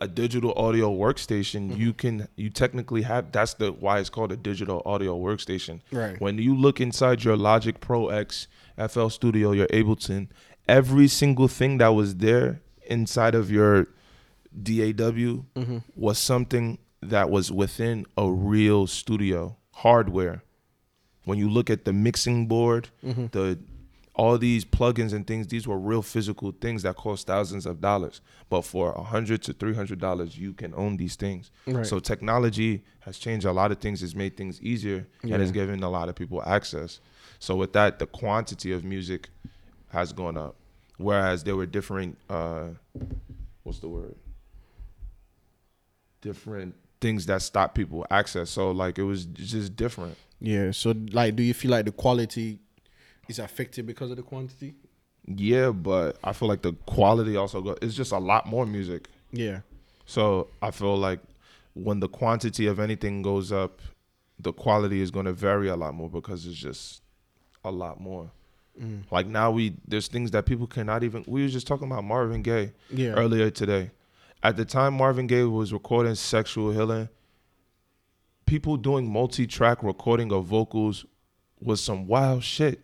a 0.02 0.08
digital 0.08 0.54
audio 0.56 0.94
workstation, 0.94 1.70
Mm-hmm. 1.72 1.82
you 1.82 1.94
can 1.94 2.28
you 2.36 2.50
technically 2.52 3.02
have 3.02 3.32
that's 3.32 3.56
the 3.56 3.72
why 3.72 4.00
it's 4.00 4.10
called 4.10 4.32
a 4.32 4.38
digital 4.38 4.82
audio 4.86 5.18
workstation. 5.18 5.82
Right. 5.92 6.20
When 6.22 6.38
you 6.38 6.56
look 6.56 6.80
inside 6.80 7.24
your 7.24 7.36
Logic 7.38 7.80
Pro 7.80 8.10
X, 8.10 8.48
FL 8.78 9.08
Studio, 9.08 9.52
your 9.52 9.68
Ableton, 9.68 10.28
every 10.68 11.08
single 11.08 11.48
thing 11.48 11.78
that 11.80 11.90
was 11.90 12.16
there 12.16 12.62
inside 12.88 13.36
of 13.36 13.50
your 13.52 13.88
DAW 14.62 15.44
Mm-hmm. 15.56 15.78
was 15.96 16.18
something 16.20 16.78
that 17.02 17.30
was 17.30 17.52
within 17.52 18.06
a 18.18 18.30
real 18.32 18.88
studio 18.88 19.58
hardware. 19.72 20.44
When 21.26 21.38
you 21.38 21.50
look 21.50 21.70
at 21.70 21.86
the 21.86 21.94
mixing 21.94 22.48
board, 22.48 22.90
Mm-hmm. 23.04 23.28
the 23.32 23.60
all 24.16 24.38
these 24.38 24.64
plugins 24.64 25.12
and 25.12 25.26
things, 25.26 25.48
these 25.48 25.68
were 25.68 25.76
real 25.80 26.04
physical 26.04 26.52
things 26.52 26.84
that 26.84 26.96
cost 26.96 27.26
thousands 27.26 27.66
of 27.66 27.82
dollars. 27.82 28.22
But 28.48 28.62
for 28.62 28.92
a 28.92 29.02
hundred 29.02 29.42
to 29.44 29.54
three 29.54 29.74
hundred 29.74 30.00
dollars, 30.00 30.38
you 30.38 30.54
can 30.54 30.72
own 30.76 30.98
these 30.98 31.16
things. 31.16 31.50
Right. 31.66 31.84
So 31.84 31.98
technology 32.00 32.84
has 33.00 33.18
changed 33.18 33.44
a 33.48 33.52
lot 33.52 33.72
of 33.72 33.80
things. 33.80 34.04
It's 34.04 34.14
made 34.14 34.38
things 34.38 34.62
easier 34.62 35.08
and 35.24 35.42
it's 35.42 35.52
given 35.52 35.82
a 35.82 35.90
lot 35.90 36.10
of 36.10 36.16
people 36.16 36.44
access. 36.46 37.00
So 37.40 37.56
with 37.56 37.74
that, 37.74 37.98
the 37.98 38.06
quantity 38.06 38.72
of 38.72 38.84
music 38.84 39.30
has 39.94 40.12
gone 40.12 40.38
up. 40.38 40.56
Whereas 40.98 41.44
there 41.44 41.56
were 41.56 41.66
different, 41.66 42.18
uh, 42.30 42.66
what's 43.64 43.80
the 43.80 43.88
word? 43.88 44.16
Different 46.22 46.76
things 47.02 47.26
that 47.26 47.42
stop 47.42 47.76
people 47.76 48.06
access. 48.10 48.50
So 48.50 48.72
like 48.72 48.98
it 48.98 49.04
was 49.04 49.26
just 49.26 49.76
different. 49.76 50.18
yeah. 50.40 50.72
So 50.72 50.94
like, 51.12 51.36
do 51.36 51.44
you 51.44 51.54
feel 51.54 51.72
like 51.72 51.86
the 51.86 51.92
quality 51.92 52.60
is 53.28 53.40
affected 53.40 53.86
because 53.86 54.10
of 54.12 54.18
the 54.18 54.24
quantity? 54.24 54.76
Yeah, 55.26 55.70
but 55.72 56.18
I 56.24 56.34
feel 56.34 56.48
like 56.50 56.62
the 56.62 56.74
quality 56.86 57.38
also 57.38 57.62
go. 57.62 57.78
It's 57.82 57.96
just 57.96 58.12
a 58.12 58.18
lot 58.18 58.46
more 58.46 58.66
music. 58.66 59.08
Yeah. 59.32 59.62
So 60.06 60.50
I 60.62 60.72
feel 60.72 60.98
like 60.98 61.20
when 61.74 62.00
the 62.00 62.10
quantity 62.10 62.68
of 62.68 62.80
anything 62.80 63.22
goes 63.22 63.52
up, 63.52 63.82
the 64.40 64.52
quality 64.54 65.02
is 65.02 65.12
going 65.12 65.26
to 65.26 65.34
vary 65.34 65.70
a 65.70 65.76
lot 65.76 65.94
more 65.94 66.10
because 66.10 66.46
it's 66.46 66.58
just 66.58 67.02
a 67.64 67.72
lot 67.72 68.00
more. 68.02 68.32
Mm. 68.82 69.04
Like 69.12 69.28
now 69.28 69.52
we 69.52 69.76
there's 69.88 70.08
things 70.08 70.32
that 70.32 70.46
people 70.46 70.68
cannot 70.68 71.04
even. 71.04 71.24
We 71.28 71.44
were 71.44 71.48
just 71.50 71.68
talking 71.68 71.88
about 71.92 72.04
Marvin 72.04 72.42
Gaye 72.42 72.74
Yeah. 72.90 73.12
earlier 73.14 73.50
today. 73.52 73.92
At 74.42 74.58
the 74.58 74.66
time 74.66 74.96
Marvin 74.96 75.28
Gaye 75.28 75.44
was 75.44 75.72
recording 75.72 76.16
"Sexual 76.16 76.72
Healing," 76.72 77.08
people 78.46 78.78
doing 78.78 79.12
multi-track 79.12 79.84
recording 79.84 80.32
of 80.32 80.46
vocals 80.46 81.06
was 81.62 81.82
some 81.82 82.08
wild 82.08 82.44
shit. 82.44 82.80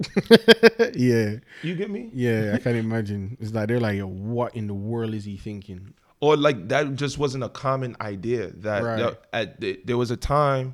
yeah, 0.96 1.36
You 1.64 1.76
get 1.76 1.90
me? 1.90 2.10
yeah, 2.14 2.54
I 2.56 2.60
can't 2.60 2.78
imagine. 2.78 3.36
It's 3.42 3.54
like 3.54 3.68
they're 3.68 3.80
like, 3.80 4.00
what 4.02 4.56
in 4.56 4.68
the 4.68 4.74
world 4.74 5.14
is 5.14 5.26
he 5.26 5.38
thinking? 5.38 5.94
or 6.22 6.36
like 6.36 6.68
that 6.68 6.96
just 6.96 7.18
wasn't 7.18 7.42
a 7.46 7.48
common 7.50 7.96
idea 8.02 8.50
that 8.52 8.84
Right. 8.84 9.00
yo, 9.00 9.16
at 9.32 9.60
the- 9.62 9.80
there 9.86 9.96
was 9.98 10.12
a 10.12 10.18
time 10.18 10.74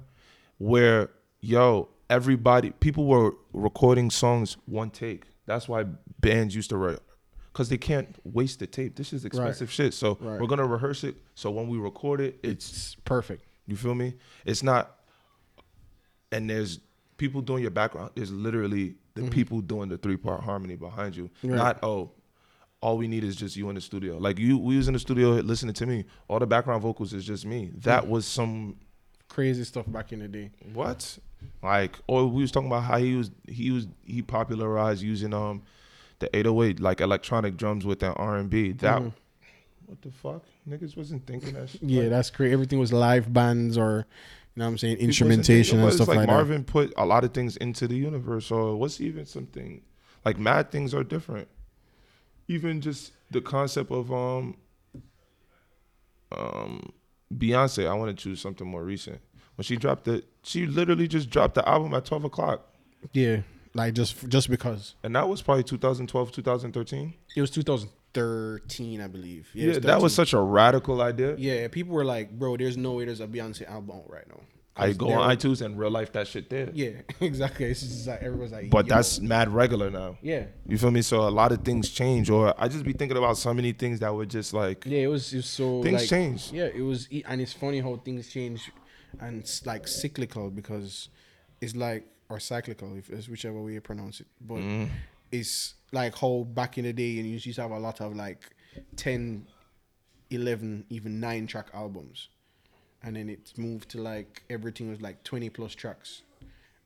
where 0.57 1.09
yo 1.39 1.87
everybody 2.09 2.69
people 2.71 3.05
were 3.05 3.33
recording 3.53 4.09
songs 4.11 4.57
one 4.65 4.89
take 4.89 5.23
that's 5.45 5.67
why 5.67 5.83
bands 6.19 6.55
used 6.55 6.69
to 6.69 6.77
write 6.77 6.99
because 7.51 7.69
they 7.69 7.77
can't 7.77 8.15
waste 8.23 8.59
the 8.59 8.67
tape 8.67 8.95
this 8.95 9.11
is 9.13 9.25
expensive 9.25 9.71
shit 9.71 9.93
so 9.93 10.17
Right. 10.21 10.39
we're 10.39 10.47
gonna 10.47 10.67
rehearse 10.67 11.03
it 11.03 11.15
so 11.33 11.49
when 11.51 11.67
we 11.67 11.77
record 11.77 12.21
it 12.21 12.37
it's 12.43 12.69
It's 12.69 12.95
perfect. 13.05 13.43
you 13.65 13.75
feel 13.75 13.95
me 13.95 14.13
it's 14.45 14.61
not 14.61 14.99
and 16.31 16.49
there's 16.49 16.79
people 17.17 17.41
doing 17.41 17.61
your 17.61 17.71
background 17.71 18.11
there's 18.15 18.31
literally 18.31 18.95
the 19.15 19.29
people 19.29 19.61
doing 19.61 19.89
the 19.89 19.97
three 19.97 20.17
part 20.17 20.41
harmony 20.43 20.75
behind 20.75 21.15
you 21.15 21.25
Mm-hmm. 21.39 21.49
Right. 21.49 21.57
not 21.57 21.83
oh 21.83 22.11
all 22.81 22.97
we 22.97 23.07
need 23.07 23.23
is 23.23 23.35
just 23.35 23.55
you 23.55 23.67
in 23.69 23.73
the 23.75 23.81
studio. 23.81 24.17
Like 24.19 24.37
you, 24.37 24.59
we 24.59 24.77
was 24.77 24.87
in 24.87 24.93
the 24.93 24.99
studio 24.99 25.29
listening 25.31 25.73
to 25.75 25.87
me. 25.87 26.05
All 26.27 26.37
the 26.37 26.45
background 26.45 26.83
vocals 26.83 27.13
is 27.13 27.25
just 27.25 27.43
me. 27.43 27.71
That 27.77 28.07
was 28.07 28.27
some 28.27 28.75
Crazy 29.27 29.63
stuff 29.63 29.85
back 29.91 30.11
in 30.13 30.19
the 30.19 30.27
day. 30.27 30.51
what? 30.71 31.17
Like, 31.63 31.97
or 32.07 32.27
we 32.27 32.41
was 32.41 32.51
talking 32.51 32.67
about 32.67 32.83
how 32.83 32.97
he 32.97 33.15
was, 33.15 33.31
he 33.47 33.71
was, 33.71 33.87
he 34.05 34.21
popularized 34.21 35.01
using 35.01 35.33
um 35.33 35.63
the 36.19 36.33
808 36.35 36.79
like 36.79 37.01
electronic 37.01 37.57
drums 37.57 37.85
with 37.85 37.99
that 37.99 38.13
R 38.13 38.37
and 38.37 38.49
B. 38.49 38.71
That 38.73 39.01
what 39.85 40.01
the 40.01 40.11
fuck? 40.11 40.43
Niggas 40.67 40.97
wasn't 40.97 41.27
thinking 41.27 41.53
that 41.53 41.69
shit. 41.69 41.83
Yeah, 41.83 42.01
Like, 42.03 42.09
that's 42.09 42.29
crazy. 42.29 42.53
Everything 42.53 42.79
was 42.79 42.91
live 42.91 43.31
bands 43.31 43.77
or, 43.77 44.07
you 44.55 44.59
know 44.59 44.65
what 44.65 44.71
I'm 44.71 44.77
saying, 44.77 44.97
instrumentation 44.97 45.79
and 45.79 45.93
stuff 45.93 46.07
like, 46.07 46.17
like, 46.17 46.27
Marvin 46.27 46.63
put 46.63 46.93
a 46.97 47.05
lot 47.05 47.23
of 47.23 47.33
things 47.33 47.55
into 47.57 47.87
the 47.87 47.95
universe. 47.95 48.49
Or 48.51 48.75
what's 48.75 48.99
even 48.99 49.25
something 49.25 49.81
like 50.23 50.39
mad 50.39 50.71
things 50.71 50.93
are 50.93 51.03
different. 51.03 51.47
Even 52.47 52.81
just 52.81 53.11
the 53.31 53.41
concept 53.41 53.91
of 53.91 54.11
um 54.11 54.57
um 56.31 56.91
Beyonce, 57.33 57.87
I 57.87 57.93
want 57.93 58.15
to 58.15 58.23
choose 58.23 58.39
something 58.39 58.67
more 58.67 58.83
recent. 58.83 59.19
When 59.55 59.63
she 59.63 59.77
dropped 59.77 60.07
it, 60.07 60.25
she 60.43 60.65
literally 60.65 61.07
just 61.07 61.29
dropped 61.29 61.55
the 61.55 61.67
album 61.67 61.93
at 61.93 62.05
twelve 62.05 62.23
o'clock. 62.25 62.67
Yeah, 63.13 63.41
like 63.73 63.93
just 63.93 64.27
just 64.29 64.49
because 64.49 64.95
and 65.03 65.15
that 65.15 65.27
was 65.29 65.41
probably 65.41 65.63
2012, 65.63 66.31
2013. 66.31 67.13
it 67.35 67.41
was 67.41 67.51
2013, 67.51 69.01
I 69.01 69.07
believe. 69.07 69.49
Yeah, 69.53 69.71
it's 69.71 69.85
that 69.85 70.01
was 70.01 70.13
such 70.13 70.33
a 70.33 70.39
radical 70.39 71.01
idea. 71.01 71.35
Yeah, 71.37 71.67
people 71.67 71.93
were 71.93 72.05
like, 72.05 72.31
"Bro, 72.37 72.57
there's 72.57 72.77
no 72.77 72.93
way 72.93 73.05
there's 73.05 73.21
a 73.21 73.27
Beyonce 73.27 73.69
album 73.69 74.01
right 74.07 74.27
now." 74.27 74.41
I 74.77 74.91
go 74.91 75.07
they're- 75.07 75.17
on 75.17 75.33
iTunes 75.37 75.61
and 75.65 75.79
real 75.79 75.89
life 75.89 76.11
that 76.13 76.27
shit 76.27 76.49
there. 76.49 76.69
Yeah, 76.73 76.89
exactly. 77.21 77.67
It's 77.67 77.79
just 77.81 78.07
like 78.07 78.21
everyone's 78.21 78.51
like, 78.51 78.69
But 78.69 78.87
yo. 78.87 78.95
that's 78.95 79.21
mad 79.21 79.47
regular 79.47 79.89
now. 79.89 80.17
yeah, 80.21 80.47
You 80.67 80.77
feel 80.77 80.91
me? 80.91 81.01
So 81.01 81.21
a 81.25 81.29
lot 81.31 81.53
of 81.53 81.63
things 81.63 81.89
change, 81.91 82.29
or 82.29 82.53
I 82.61 82.67
just 82.67 82.83
be 82.83 82.91
thinking 82.91 83.17
about 83.17 83.37
so 83.37 83.53
many 83.53 83.71
things 83.71 84.01
that 84.01 84.13
were 84.13 84.25
just 84.25 84.53
like 84.53 84.85
yeah. 84.85 84.99
It 84.99 85.07
was 85.07 85.31
it 85.31 85.37
was 85.37 85.45
so 85.45 85.81
things 85.81 86.01
like, 86.01 86.09
change. 86.09 86.51
Yeah, 86.51 86.65
it 86.65 86.81
was, 86.81 87.07
e- 87.09 87.23
and 87.25 87.39
it's 87.39 87.53
funny 87.53 87.79
how 87.79 87.95
things 88.03 88.27
change, 88.27 88.69
and 89.21 89.39
it's 89.41 89.65
like 89.65 89.87
cyclical 89.87 90.49
because 90.49 91.09
it's 91.61 91.75
like 91.75 92.05
or 92.29 92.39
cyclical, 92.39 92.95
if 92.97 93.09
it's 93.09 93.29
whichever 93.29 93.61
way 93.61 93.73
you 93.73 93.81
pronounce 93.81 94.19
it. 94.19 94.27
But 94.41 94.57
Mm. 94.57 94.89
it's 95.31 95.75
like 95.91 96.15
how 96.17 96.47
back 96.53 96.77
in 96.77 96.85
the 96.85 96.93
day, 96.93 97.17
and 97.19 97.25
you 97.27 97.33
used 97.33 97.55
to 97.55 97.61
have 97.61 97.71
a 97.71 97.79
lot 97.79 98.01
of 98.01 98.15
like 98.15 98.49
10, 98.95 99.45
11, 100.31 100.85
even 100.89 101.19
nine 101.19 101.47
track 101.47 101.67
albums, 101.73 102.29
and 103.03 103.15
then 103.15 103.29
it's 103.29 103.57
moved 103.57 103.89
to 103.89 104.01
like 104.01 104.43
everything 104.49 104.89
was 104.89 105.01
like 105.01 105.23
twenty 105.23 105.49
plus 105.49 105.73
tracks. 105.75 106.23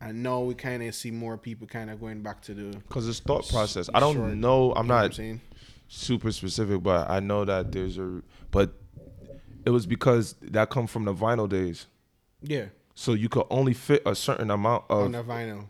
And 0.01 0.23
now 0.23 0.39
we 0.41 0.53
kind 0.55 0.81
of 0.83 0.95
see 0.95 1.11
more 1.11 1.37
people 1.37 1.67
kind 1.67 1.89
of 1.89 1.99
going 1.99 2.21
back 2.21 2.41
to 2.43 2.53
the. 2.53 2.77
Because 2.77 3.07
it's 3.09 3.19
thought 3.19 3.47
process. 3.49 3.89
I 3.93 3.99
don't 3.99 4.15
Short, 4.15 4.33
know. 4.35 4.71
I'm 4.73 4.85
you 4.85 4.89
know 4.89 4.95
not 4.95 5.05
I'm 5.05 5.11
saying? 5.11 5.41
super 5.89 6.31
specific, 6.31 6.81
but 6.83 7.09
I 7.09 7.19
know 7.19 7.43
that 7.45 7.71
there's 7.73 7.97
a. 7.97 8.21
But 8.51 8.73
it 9.65 9.71
was 9.71 9.85
because 9.85 10.35
that 10.41 10.69
come 10.69 10.87
from 10.87 11.03
the 11.05 11.13
vinyl 11.13 11.49
days. 11.49 11.87
Yeah, 12.41 12.65
So 12.95 13.13
you 13.13 13.29
could 13.29 13.45
only 13.49 13.73
fit 13.73 14.01
a 14.05 14.15
certain 14.15 14.49
amount 14.51 14.85
of. 14.89 15.03
on 15.05 15.11
the 15.13 15.23
vinyl. 15.23 15.65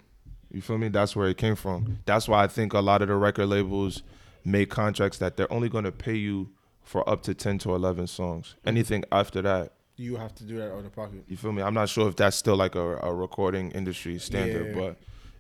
You 0.52 0.62
feel 0.62 0.78
me? 0.78 0.88
That's 0.90 1.16
where 1.16 1.28
it 1.28 1.38
came 1.38 1.56
from. 1.56 2.00
That's 2.06 2.28
why 2.28 2.44
I 2.44 2.48
think 2.48 2.74
a 2.74 2.80
lot 2.80 3.02
of 3.02 3.08
the 3.08 3.16
record 3.16 3.48
labels 3.48 4.02
make 4.44 4.70
contracts 4.70 5.18
that 5.20 5.38
they're 5.38 5.52
only 5.54 5.70
going 5.70 5.84
to 5.84 5.92
pay 5.92 6.16
you 6.16 6.50
for 6.84 7.08
up 7.08 7.22
to 7.24 7.34
10 7.36 7.60
to 7.60 7.76
11 7.76 8.08
songs. 8.08 8.56
Mm-hmm. 8.60 8.68
Anything 8.70 9.04
after 9.12 9.42
that, 9.44 9.74
You 9.96 10.16
have 10.16 10.34
to 10.36 10.44
do 10.44 10.58
that 10.58 10.72
out 10.72 10.86
of 10.86 10.92
pocket. 10.96 11.24
you 11.28 11.38
feel 11.38 11.52
me? 11.52 11.62
I'm 11.62 11.74
not 11.76 11.90
sure 11.90 12.08
if 12.08 12.16
that's 12.16 12.36
still 12.38 12.56
like 12.56 12.74
a, 12.76 12.98
a 13.04 13.14
recording 13.14 13.70
industry 13.72 14.18
standard, 14.18 14.76
Yeah. 14.76 14.82
but 14.82 14.98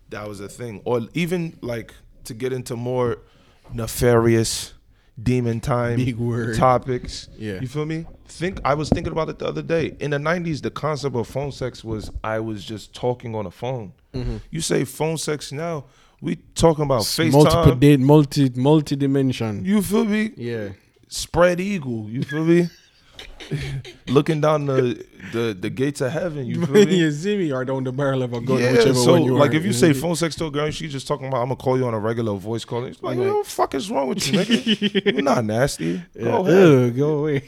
that 0.10 0.28
was 0.28 0.40
a 0.42 0.50
thing. 0.50 0.82
Or 0.86 1.02
even 1.14 1.58
like 1.62 1.94
to 2.26 2.34
get 2.36 2.54
into 2.54 2.76
more 2.76 3.18
nefarious 3.74 4.74
demon 5.24 5.59
time 5.59 5.97
Big 5.97 6.17
word. 6.17 6.55
topics. 6.55 7.30
Yeah. 7.38 7.59
You 7.61 7.67
feel 7.67 7.86
me? 7.86 8.05
Think 8.26 8.59
I 8.63 8.74
was 8.76 8.89
thinking 8.89 9.11
about 9.11 9.30
it 9.30 9.39
the 9.39 9.47
other 9.47 9.61
day. 9.61 9.95
In 9.99 10.11
the 10.11 10.17
90s, 10.17 10.61
the 10.61 10.70
concept 10.72 11.15
of 11.15 11.28
phone 11.28 11.51
sex 11.51 11.84
was 11.84 12.11
I 12.24 12.39
was 12.39 12.63
just 12.63 12.93
talking 12.93 13.36
on 13.36 13.45
a 13.45 13.51
phone. 13.51 13.93
Mm-hmm. 14.13 14.38
You 14.51 14.61
say 14.61 14.86
phone 14.86 15.17
sex 15.17 15.51
now, 15.51 15.86
we 16.22 16.36
talking 16.55 16.84
about 16.84 17.05
Multiple 17.17 17.45
FaceTime. 17.45 17.80
di- 17.80 17.97
multi 17.97 18.49
multi 18.55 18.95
dimension. 18.95 19.63
You 19.65 19.82
feel 19.82 20.05
me? 20.05 20.32
Yeah. 20.38 20.70
Spread 21.07 21.59
eagle. 21.59 22.07
You 22.09 22.24
feel 22.24 22.43
me? 22.45 22.67
Looking 24.07 24.41
down 24.41 24.65
the, 24.67 25.05
the 25.34 25.57
the 25.59 25.70
gates 25.70 26.01
of 26.01 26.11
heaven. 26.11 26.45
You 26.45 26.65
feel 26.65 26.86
me? 26.86 26.95
you 26.99 27.11
see 27.11 27.36
me 27.38 27.51
or 27.51 27.65
down 27.65 27.84
the 27.84 27.91
barrel 27.91 28.22
of 28.24 28.34
a 28.34 28.41
gun, 28.41 28.59
yeah, 28.59 28.72
whichever 28.74 28.93
so 28.93 29.11
one 29.13 29.24
you 29.24 29.36
like 29.38 29.51
are. 29.51 29.55
if 29.55 29.65
you 29.65 29.74
say 29.74 29.93
phone 29.93 30.15
sex 30.15 30.36
to 30.36 30.45
a 30.45 30.51
girl, 30.51 30.70
she's 30.70 30.91
just 30.91 31.07
talking 31.07 31.28
about 31.28 31.41
I'm 31.41 31.47
gonna 31.49 31.55
call 31.55 31.78
you 31.78 31.86
on 31.88 31.93
a 31.95 31.99
regular 31.99 32.34
voice 32.36 32.63
call. 32.65 32.84
It's 32.86 33.01
like, 33.01 33.17
what 33.17 33.26
the 33.26 33.49
fuck 33.49 33.74
is 33.76 33.89
wrong 33.89 34.09
with 34.09 34.28
you, 34.32 34.39
nigga? 34.39 35.05
You're 35.13 35.22
not 35.24 35.45
nasty. 35.45 36.01
yeah. 36.15 36.24
Go 36.26 36.45
ahead. 36.45 36.57
Ugh, 36.91 36.95
go 36.95 37.09
away. 37.20 37.43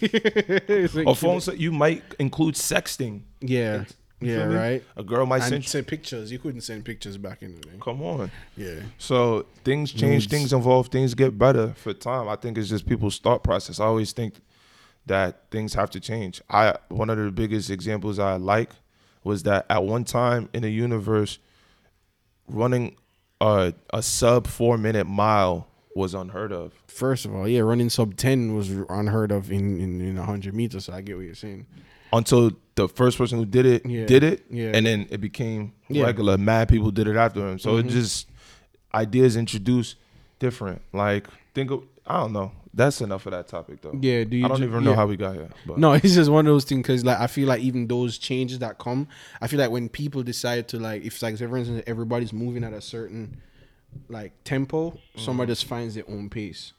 Like- 0.93 1.07
A 1.07 1.15
phone 1.15 1.39
sex, 1.41 1.57
you 1.59 1.71
might 1.71 2.03
include 2.19 2.55
sexting. 2.55 3.21
Yeah. 3.39 3.85
You 4.19 4.33
Yeah, 4.33 4.43
right. 4.45 4.83
A 4.95 5.03
girl 5.03 5.25
might 5.25 5.39
send. 5.43 5.65
send 5.65 5.87
pictures. 5.87 6.31
You 6.31 6.37
couldn't 6.39 6.61
send 6.61 6.85
pictures 6.85 7.17
back 7.17 7.41
in 7.41 7.55
the 7.55 7.61
day. 7.61 7.71
Come 7.79 8.01
on. 8.03 8.29
Yeah. 8.55 8.81
So 8.99 9.45
things 9.63 9.91
change, 9.91 10.25
Nudes. 10.25 10.27
things 10.27 10.53
evolve, 10.53 10.87
things 10.89 11.15
get 11.15 11.37
better 11.37 11.73
for 11.75 11.93
time. 11.93 12.27
I 12.29 12.35
think 12.35 12.57
it's 12.59 12.69
just 12.69 12.85
people's 12.87 13.17
thought 13.19 13.43
process. 13.43 13.79
I 13.79 13.85
always 13.85 14.11
think 14.11 14.35
that 15.07 15.49
things 15.51 15.73
have 15.73 15.89
to 15.91 15.99
change. 15.99 16.41
I 16.49 16.75
one 16.89 17.09
of 17.09 17.17
the 17.17 17.31
biggest 17.31 17.69
examples 17.69 18.19
I 18.19 18.35
like 18.35 18.69
was 19.23 19.43
that 19.43 19.65
at 19.69 19.83
one 19.83 20.03
time 20.03 20.49
in 20.53 20.61
the 20.63 20.69
universe, 20.69 21.39
running 22.47 22.95
a 23.39 23.73
a 23.91 24.01
sub 24.01 24.47
four 24.47 24.77
minute 24.77 25.07
mile 25.07 25.67
was 25.95 26.13
unheard 26.13 26.51
of. 26.53 26.73
First 26.87 27.25
of 27.25 27.35
all, 27.35 27.47
yeah, 27.47 27.61
running 27.61 27.89
sub 27.89 28.15
ten 28.15 28.55
was 28.55 28.69
unheard 28.89 29.31
of 29.31 29.51
in 29.51 29.79
in, 29.79 30.01
in 30.01 30.17
hundred 30.17 30.53
meters. 30.53 30.85
So 30.85 30.93
I 30.93 31.01
get 31.01 31.15
what 31.17 31.25
you're 31.25 31.35
saying. 31.35 31.65
Until 32.13 32.51
the 32.75 32.89
first 32.89 33.17
person 33.17 33.39
who 33.39 33.45
did 33.45 33.65
it 33.65 33.85
Yeah. 33.85 34.05
did 34.05 34.23
it, 34.23 34.45
Yeah. 34.49 34.71
and 34.73 34.85
then 34.85 35.07
it 35.09 35.21
became 35.21 35.73
Yeah. 35.87 36.03
regular. 36.05 36.37
Mad 36.37 36.67
people 36.69 36.91
did 36.91 37.07
it 37.07 37.15
after 37.15 37.47
him. 37.47 37.57
So 37.59 37.71
Mhm. 37.75 37.79
it 37.85 37.87
just 37.89 38.27
ideas 38.93 39.35
introduced 39.37 39.95
different. 40.39 40.81
Like 40.93 41.27
think 41.53 41.71
of 41.71 41.83
I 42.05 42.17
don't 42.19 42.33
know. 42.33 42.51
That's 42.73 43.01
enough 43.01 43.25
of 43.25 43.31
that 43.31 43.47
topic 43.47 43.81
though. 43.81 43.97
Yeah. 43.99 44.23
Do 44.23 44.37
you 44.37 44.45
I 44.45 44.47
don't 44.47 44.59
ju- 44.59 44.65
even 44.65 44.83
know 44.83 44.91
yeah. 44.91 44.95
how 44.95 45.07
we 45.07 45.17
got 45.17 45.35
here. 45.35 45.49
But 45.65 45.77
No, 45.77 45.93
it's 45.93 46.13
just 46.13 46.29
one 46.29 46.45
of 46.47 46.53
those 46.53 46.63
things 46.63 46.81
because 46.81 47.03
like 47.03 47.19
I 47.19 47.27
feel 47.27 47.47
like 47.47 47.61
even 47.61 47.87
those 47.87 48.17
changes 48.17 48.59
that 48.59 48.77
come, 48.77 49.07
I 49.41 49.47
feel 49.47 49.59
like 49.59 49.71
when 49.71 49.89
people 49.89 50.23
decide 50.23 50.67
to 50.69 50.79
like 50.79 51.03
if 51.03 51.21
like 51.21 51.37
for 51.37 51.57
instance 51.57 51.83
everybody's 51.87 52.33
moving 52.33 52.63
at 52.63 52.73
a 52.73 52.81
certain 52.81 53.41
like 54.07 54.31
tempo, 54.43 54.91
mm-hmm. 54.91 55.19
somebody 55.19 55.51
just 55.51 55.65
finds 55.65 55.95
their 55.95 56.09
own 56.09 56.29
pace, 56.29 56.73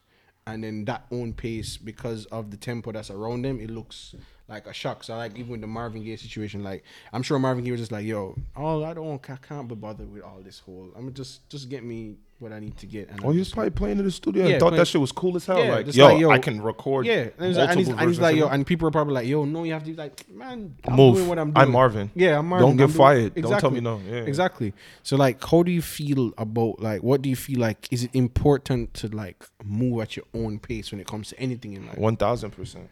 and 0.46 0.64
then 0.64 0.84
that 0.86 1.04
own 1.10 1.34
pace 1.34 1.76
because 1.76 2.24
of 2.26 2.50
the 2.50 2.56
tempo 2.56 2.92
that's 2.92 3.10
around 3.10 3.42
them, 3.42 3.60
it 3.60 3.70
looks 3.70 4.14
like 4.48 4.66
a 4.66 4.72
shock. 4.72 5.04
So 5.04 5.16
like 5.16 5.36
even 5.36 5.50
with 5.52 5.60
the 5.60 5.66
Marvin 5.66 6.02
Gaye 6.04 6.16
situation, 6.16 6.62
like 6.62 6.84
I'm 7.12 7.22
sure 7.22 7.38
Marvin 7.38 7.64
Gaye 7.64 7.70
was 7.72 7.80
just 7.80 7.92
like, 7.92 8.06
"Yo, 8.06 8.36
oh 8.56 8.82
I 8.82 8.94
don't 8.94 9.30
I 9.30 9.36
can't 9.36 9.68
be 9.68 9.74
bothered 9.74 10.12
with 10.12 10.22
all 10.22 10.40
this 10.42 10.58
whole. 10.60 10.90
I'm 10.96 11.12
just 11.12 11.48
just 11.50 11.68
get 11.68 11.84
me 11.84 12.16
what 12.42 12.52
I 12.52 12.58
need 12.60 12.76
to 12.78 12.86
get." 12.86 13.08
And 13.08 13.20
Oh, 13.24 13.30
he 13.30 13.38
was 13.38 13.50
probably 13.50 13.70
playing 13.70 13.98
in 13.98 14.04
the 14.04 14.10
studio 14.10 14.44
Yeah, 14.44 14.50
and 14.52 14.60
thought 14.60 14.68
playing- 14.70 14.78
that 14.80 14.86
shit 14.88 15.00
was 15.00 15.12
cool 15.12 15.36
as 15.36 15.46
hell. 15.46 15.58
Yeah, 15.64 15.74
like, 15.76 15.94
yo, 15.94 16.06
like, 16.08 16.20
yo, 16.20 16.30
I 16.30 16.38
can 16.38 16.60
record. 16.60 17.06
Yeah, 17.06 17.28
and 17.38 17.46
he's, 17.46 17.56
like, 17.56 17.70
and 17.70 17.78
he's, 18.08 18.20
like, 18.20 18.36
yo, 18.36 18.48
and 18.48 18.66
people 18.66 18.86
are 18.88 18.90
probably 18.90 19.14
like, 19.14 19.26
yo, 19.26 19.44
no, 19.44 19.64
you 19.64 19.72
have 19.72 19.84
to 19.84 19.90
be 19.90 19.96
like, 19.96 20.28
man, 20.30 20.74
I'm 20.84 20.96
Move. 20.96 21.16
doing 21.16 21.28
what 21.28 21.38
I'm 21.38 21.52
doing. 21.52 21.66
I'm 21.66 21.72
Marvin. 21.72 22.10
Yeah, 22.14 22.38
I'm 22.38 22.48
Marvin. 22.48 22.68
Don't 22.68 22.76
get 22.76 22.84
I'm 22.84 22.90
fired. 22.90 23.34
Don't 23.36 23.60
tell 23.60 23.70
me 23.70 23.80
no. 23.80 24.00
Yeah. 24.06 24.16
Exactly. 24.16 24.74
So 25.02 25.16
like, 25.16 25.42
how 25.44 25.62
do 25.62 25.70
you 25.70 25.80
feel 25.82 26.32
about 26.36 26.80
like, 26.80 27.02
what 27.02 27.22
do 27.22 27.28
you 27.30 27.36
feel 27.36 27.60
like? 27.60 27.88
Is 27.90 28.04
it 28.04 28.10
important 28.14 28.92
to 28.94 29.08
like 29.08 29.44
move 29.64 30.00
at 30.02 30.16
your 30.16 30.26
own 30.34 30.58
pace 30.58 30.90
when 30.90 31.00
it 31.00 31.06
comes 31.06 31.28
to 31.30 31.38
anything 31.40 31.74
in 31.74 31.86
life? 31.86 31.96
One 31.98 32.16
thousand 32.16 32.50
percent. 32.50 32.88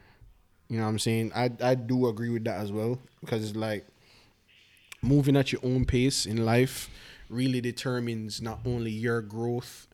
You 0.69 0.77
know 0.77 0.85
what 0.85 0.91
I'm 0.91 0.99
saying? 1.01 1.33
I 1.35 1.51
I 1.61 1.75
do 1.75 2.07
agree 2.07 2.31
with 2.31 2.45
that 2.45 2.61
as 2.61 2.71
well 2.71 3.01
because 3.21 3.43
it's 3.45 3.57
like 3.57 3.85
moving 5.03 5.37
at 5.37 5.51
your 5.53 5.61
own 5.65 5.85
pace 5.85 6.27
in 6.27 6.45
life 6.45 6.91
really 7.31 7.61
determines 7.61 8.43
not 8.43 8.61
only 8.67 8.91
your 8.91 9.23
growth 9.23 9.87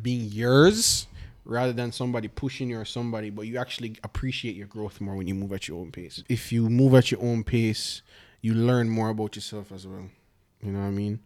being 0.00 0.22
yours 0.32 1.06
rather 1.44 1.72
than 1.72 1.92
somebody 1.92 2.28
pushing 2.28 2.70
you 2.70 2.78
or 2.78 2.84
somebody, 2.84 3.28
but 3.30 3.42
you 3.42 3.58
actually 3.58 3.96
appreciate 4.04 4.56
your 4.56 4.66
growth 4.68 5.00
more 5.00 5.14
when 5.16 5.26
you 5.26 5.34
move 5.34 5.52
at 5.52 5.68
your 5.68 5.78
own 5.80 5.90
pace. 5.92 6.22
If 6.28 6.52
you 6.52 6.68
move 6.68 6.94
at 6.94 7.10
your 7.10 7.20
own 7.22 7.44
pace, 7.44 8.02
you 8.40 8.54
learn 8.54 8.88
more 8.88 9.10
about 9.10 9.36
yourself 9.36 9.70
as 9.72 9.86
well. 9.86 10.08
You 10.62 10.72
know 10.72 10.80
what 10.80 10.86
I 10.86 10.90
mean? 10.90 11.20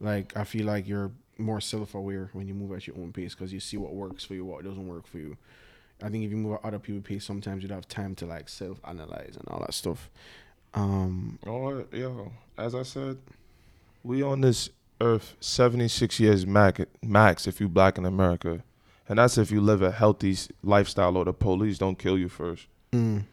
Like 0.00 0.36
I 0.36 0.44
feel 0.44 0.66
like 0.66 0.86
you're 0.86 1.10
more 1.38 1.60
self-aware 1.60 2.30
when 2.32 2.46
you 2.46 2.54
move 2.54 2.72
at 2.76 2.86
your 2.86 2.96
own 2.96 3.12
pace 3.12 3.34
because 3.34 3.52
you 3.52 3.60
see 3.60 3.76
what 3.76 3.94
works 3.94 4.24
for 4.24 4.34
you, 4.34 4.44
what 4.44 4.64
doesn't 4.64 4.86
work 4.86 5.06
for 5.06 5.18
you. 5.18 5.36
I 6.02 6.08
think 6.10 6.24
if 6.24 6.30
you 6.30 6.36
move 6.36 6.54
at 6.54 6.64
other 6.64 6.78
people's 6.78 7.04
pace, 7.04 7.24
sometimes 7.24 7.62
you'd 7.62 7.72
have 7.72 7.88
time 7.88 8.14
to 8.16 8.26
like 8.26 8.48
self-analyze 8.48 9.36
and 9.36 9.48
all 9.48 9.60
that 9.60 9.72
stuff. 9.74 10.10
Um, 10.74 11.38
Oh, 11.46 11.84
yo, 11.92 12.32
as 12.58 12.74
I 12.74 12.82
said, 12.82 13.18
we 14.02 14.22
on 14.22 14.40
this 14.40 14.68
earth 15.02 15.36
76 15.40 16.18
years 16.20 16.46
max, 16.46 16.80
max 17.02 17.46
if 17.46 17.60
you 17.60 17.68
black 17.68 17.98
in 17.98 18.04
America. 18.06 18.62
And 19.08 19.18
that's 19.18 19.36
if 19.36 19.50
you 19.50 19.60
live 19.60 19.82
a 19.82 19.90
healthy 19.90 20.36
lifestyle 20.62 21.16
or 21.16 21.24
the 21.24 21.32
police 21.32 21.76
don't 21.78 21.98
kill 21.98 22.16
you 22.18 22.28
first. 22.28 22.66
mm, 22.92 23.24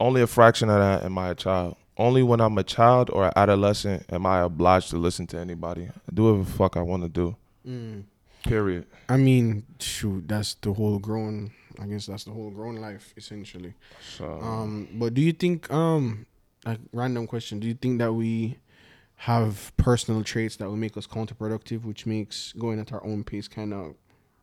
Only 0.00 0.22
a 0.22 0.26
fraction 0.26 0.70
of 0.70 0.78
that 0.78 1.02
am 1.04 1.18
I 1.18 1.30
a 1.30 1.34
child. 1.34 1.76
Only 1.96 2.22
when 2.22 2.40
I'm 2.40 2.56
a 2.56 2.62
child 2.62 3.10
or 3.10 3.26
an 3.26 3.32
adolescent 3.34 4.06
am 4.10 4.24
I 4.24 4.40
obliged 4.42 4.90
to 4.90 4.96
listen 4.98 5.26
to 5.28 5.38
anybody. 5.38 5.88
I 5.88 6.14
do 6.14 6.24
whatever 6.24 6.44
the 6.44 6.50
fuck 6.52 6.76
I 6.76 6.82
want 6.82 7.02
to 7.02 7.08
do. 7.08 7.36
mm. 7.66 8.04
Period. 8.44 8.86
I 9.08 9.16
mean, 9.16 9.64
shoot, 9.80 10.28
that's 10.28 10.54
the 10.54 10.72
whole 10.72 10.98
grown. 11.00 11.50
I 11.80 11.86
guess 11.86 12.06
that's 12.06 12.22
the 12.24 12.30
whole 12.30 12.50
grown 12.50 12.76
life 12.76 13.12
essentially. 13.16 13.74
So 14.16 14.24
Um, 14.40 14.88
but 14.94 15.12
do 15.14 15.20
you 15.20 15.32
think, 15.32 15.70
um, 15.72 16.24
like 16.64 16.78
random 16.92 17.26
question, 17.26 17.58
do 17.58 17.66
you 17.66 17.74
think 17.74 17.98
that 17.98 18.12
we 18.12 18.56
have 19.22 19.72
personal 19.76 20.22
traits 20.22 20.56
that 20.56 20.68
will 20.68 20.76
make 20.76 20.96
us 20.96 21.06
counterproductive, 21.06 21.84
which 21.84 22.06
makes 22.06 22.52
going 22.52 22.78
at 22.78 22.92
our 22.92 23.04
own 23.04 23.24
pace 23.24 23.48
kind 23.48 23.74
of 23.74 23.94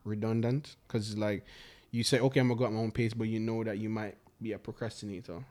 redundant? 0.03 0.75
Because 0.87 1.09
it's 1.11 1.19
like 1.19 1.45
you 1.91 2.03
say, 2.03 2.19
okay, 2.19 2.39
I'm 2.39 2.49
gonna 2.49 2.59
go 2.59 2.65
at 2.65 2.73
my 2.73 2.79
own 2.79 2.91
pace, 2.91 3.13
but 3.13 3.27
you 3.27 3.39
know 3.39 3.63
that 3.63 3.77
you 3.77 3.89
might 3.89 4.15
be 4.41 4.51
a 4.51 4.59
procrastinator. 4.59 5.43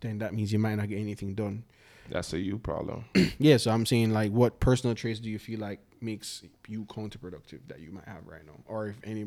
Then 0.00 0.18
that 0.18 0.34
means 0.34 0.52
you 0.52 0.58
might 0.58 0.74
not 0.74 0.88
get 0.88 0.98
anything 0.98 1.34
done. 1.34 1.64
that's 2.10 2.32
a 2.34 2.38
you 2.38 2.58
problem. 2.58 3.06
yeah, 3.38 3.56
so 3.56 3.70
I'm 3.70 3.86
saying 3.86 4.12
like, 4.12 4.32
what 4.32 4.60
personal 4.60 4.94
traits 4.94 5.18
do 5.20 5.30
you 5.30 5.38
feel 5.38 5.60
like 5.60 5.80
makes 6.00 6.42
you 6.68 6.84
counterproductive 6.84 7.60
that 7.68 7.80
you 7.80 7.90
might 7.90 8.04
have 8.06 8.26
right 8.26 8.44
now, 8.44 8.52
or 8.66 8.88
if 8.88 8.96
any 9.02 9.26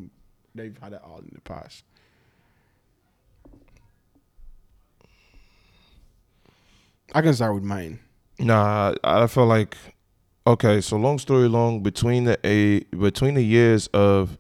they've 0.54 0.78
had 0.82 0.94
it 0.94 1.02
all 1.04 1.18
in 1.20 1.32
the 1.34 1.42
past? 1.42 1.84
I 7.14 7.22
can 7.22 7.34
start 7.34 7.56
with 7.56 7.64
mine. 7.64 8.00
Nah, 8.42 8.96
I 9.04 9.28
feel 9.28 9.46
like 9.46 9.78
okay. 10.48 10.82
So 10.82 10.98
long 10.98 11.20
story 11.20 11.48
long, 11.48 11.82
between 11.84 12.24
the 12.26 12.40
a 12.46 12.80
between 12.96 13.36
the 13.36 13.44
years 13.44 13.88
of 13.88 14.38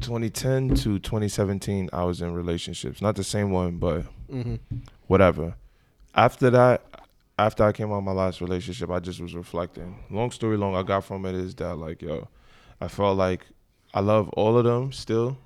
2010 0.00 0.70
to 0.76 0.98
2017, 0.98 1.90
I 1.92 2.04
was 2.04 2.20
in 2.22 2.32
relationships. 2.34 3.00
Not 3.02 3.16
the 3.16 3.24
same 3.24 3.50
one, 3.50 3.76
but 3.78 4.04
Mm-hmm. 4.30 4.56
whatever. 5.08 5.54
After 6.14 6.50
that, 6.50 6.82
after 7.38 7.64
I 7.64 7.72
came 7.72 7.90
out 7.90 7.96
of 7.98 8.04
my 8.04 8.12
last 8.12 8.40
relationship, 8.40 8.90
I 8.90 9.00
just 9.00 9.20
was 9.20 9.34
reflecting. 9.34 9.96
Long 10.10 10.30
story 10.30 10.56
long, 10.56 10.76
I 10.76 10.82
got 10.84 11.04
from 11.04 11.26
it 11.26 11.34
is 11.34 11.54
that 11.56 11.76
like 11.76 12.00
yo, 12.02 12.28
I 12.80 12.88
felt 12.88 13.16
like 13.18 13.44
I 13.92 14.00
love 14.00 14.28
all 14.30 14.56
of 14.56 14.64
them 14.64 14.92
still, 14.92 15.36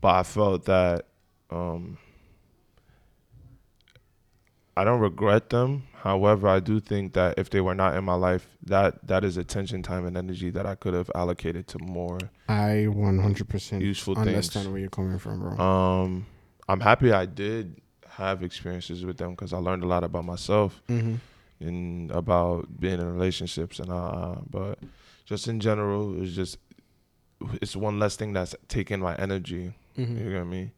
but 0.00 0.14
I 0.16 0.22
felt 0.24 0.64
that 0.66 1.06
um 1.50 1.98
I 4.76 4.84
don't 4.84 5.00
regret 5.00 5.50
them. 5.50 5.84
However, 5.94 6.48
I 6.48 6.60
do 6.60 6.80
think 6.80 7.14
that 7.14 7.38
if 7.38 7.48
they 7.48 7.60
were 7.60 7.74
not 7.74 7.96
in 7.96 8.04
my 8.04 8.14
life, 8.14 8.46
that 8.64 9.06
that 9.06 9.24
is 9.24 9.38
attention, 9.38 9.82
time, 9.82 10.06
and 10.06 10.16
energy 10.16 10.50
that 10.50 10.66
I 10.66 10.74
could 10.74 10.92
have 10.92 11.10
allocated 11.14 11.66
to 11.68 11.78
more 11.78 12.18
I 12.48 12.86
100% 12.88 13.80
useful 13.80 14.18
understand 14.18 14.64
things. 14.64 14.68
where 14.68 14.80
you're 14.80 14.90
coming 14.90 15.18
from, 15.18 15.40
bro. 15.40 15.58
Um, 15.58 16.26
I'm 16.68 16.80
happy 16.80 17.10
I 17.10 17.24
did 17.24 17.80
have 18.08 18.42
experiences 18.42 19.04
with 19.04 19.16
them 19.16 19.30
because 19.30 19.52
I 19.52 19.58
learned 19.58 19.82
a 19.82 19.86
lot 19.86 20.04
about 20.04 20.24
myself 20.24 20.82
mm-hmm. 20.88 21.16
and 21.60 22.10
about 22.10 22.78
being 22.78 23.00
in 23.00 23.12
relationships 23.12 23.78
and 23.78 23.90
uh. 23.90 24.36
But 24.48 24.78
just 25.24 25.48
in 25.48 25.58
general, 25.58 26.22
it's 26.22 26.34
just 26.34 26.58
it's 27.62 27.74
one 27.74 27.98
less 27.98 28.16
thing 28.16 28.34
that's 28.34 28.54
taking 28.68 29.00
my 29.00 29.16
energy. 29.16 29.72
Mm-hmm. 29.96 30.18
You 30.18 30.32
get 30.32 30.46
me? 30.46 30.72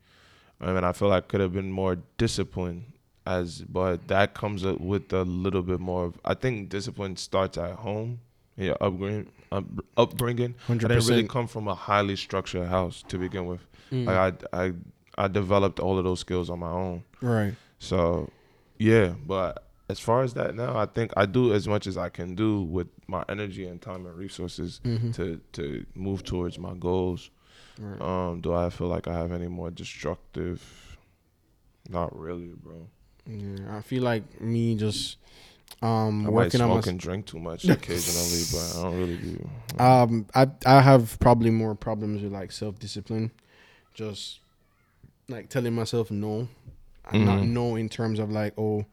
I 0.60 0.72
mean, 0.72 0.84
I 0.84 0.92
feel 0.92 1.08
like 1.08 1.26
could 1.26 1.40
have 1.40 1.52
been 1.52 1.70
more 1.70 1.96
disciplined 2.16 2.92
as, 3.28 3.62
but 3.62 4.08
that 4.08 4.34
comes 4.34 4.64
up 4.64 4.80
with 4.80 5.12
a 5.12 5.22
little 5.24 5.62
bit 5.62 5.80
more. 5.80 6.06
Of, 6.06 6.18
I 6.24 6.34
think 6.34 6.68
discipline 6.70 7.16
starts 7.16 7.56
at 7.58 7.74
home, 7.76 8.20
in 8.56 8.64
your 8.66 8.76
upbringing. 8.80 9.30
Up, 9.50 9.64
upbringing. 9.96 10.54
I 10.58 10.66
Hundred 10.66 10.88
didn't 10.88 11.04
really 11.04 11.22
percent. 11.22 11.30
come 11.30 11.46
from 11.46 11.68
a 11.68 11.74
highly 11.74 12.16
structured 12.16 12.66
house 12.68 13.04
to 13.08 13.18
begin 13.18 13.46
with. 13.46 13.60
Mm. 13.90 14.06
Like 14.06 14.44
I, 14.52 14.66
I, 14.66 14.72
I 15.24 15.28
developed 15.28 15.80
all 15.80 15.96
of 15.98 16.04
those 16.04 16.20
skills 16.20 16.50
on 16.50 16.58
my 16.58 16.70
own. 16.70 17.04
Right. 17.22 17.54
So, 17.78 18.28
yeah. 18.78 19.14
But 19.26 19.64
as 19.88 19.98
far 20.00 20.22
as 20.22 20.34
that 20.34 20.54
now, 20.54 20.76
I 20.76 20.86
think 20.86 21.12
I 21.16 21.24
do 21.24 21.54
as 21.54 21.66
much 21.66 21.86
as 21.86 21.96
I 21.96 22.08
can 22.10 22.34
do 22.34 22.62
with 22.62 22.88
my 23.06 23.24
energy 23.28 23.66
and 23.66 23.80
time 23.80 24.04
and 24.06 24.14
resources 24.16 24.80
Mm-hmm. 24.84 25.12
to 25.12 25.40
to 25.52 25.86
move 25.94 26.22
towards 26.24 26.58
my 26.58 26.74
goals. 26.74 27.30
right. 27.80 28.00
Um, 28.02 28.40
do 28.42 28.52
I 28.52 28.68
feel 28.70 28.88
like 28.88 29.06
I 29.08 29.14
have 29.14 29.32
any 29.32 29.48
more 29.48 29.70
destructive? 29.70 30.60
Not 31.88 32.10
really, 32.14 32.52
bro. 32.64 32.88
Yeah, 33.28 33.76
I 33.76 33.82
feel 33.82 34.02
like 34.02 34.40
me 34.40 34.74
just 34.74 35.16
um 35.82 36.22
I 36.26 36.30
might 36.30 36.32
working 36.32 36.60
on 36.62 36.68
smoke 36.68 36.86
my 36.86 36.90
and 36.90 36.98
drink 37.00 37.26
too 37.26 37.38
much 37.38 37.64
occasionally, 37.68 38.42
but 38.50 38.78
I 38.78 38.82
don't 38.82 38.98
really 38.98 39.16
do. 39.16 39.48
Um, 39.78 40.26
I 40.34 40.48
I 40.66 40.80
have 40.80 41.18
probably 41.20 41.50
more 41.50 41.74
problems 41.74 42.22
with 42.22 42.32
like 42.32 42.50
self 42.52 42.78
discipline, 42.78 43.30
just 43.94 44.40
like 45.28 45.48
telling 45.50 45.74
myself 45.74 46.10
no, 46.10 46.48
and 47.10 47.24
not 47.26 47.38
Mhm. 47.40 47.48
no 47.50 47.76
in 47.76 47.88
terms 47.88 48.18
of 48.18 48.30
like 48.30 48.54
oh 48.58 48.86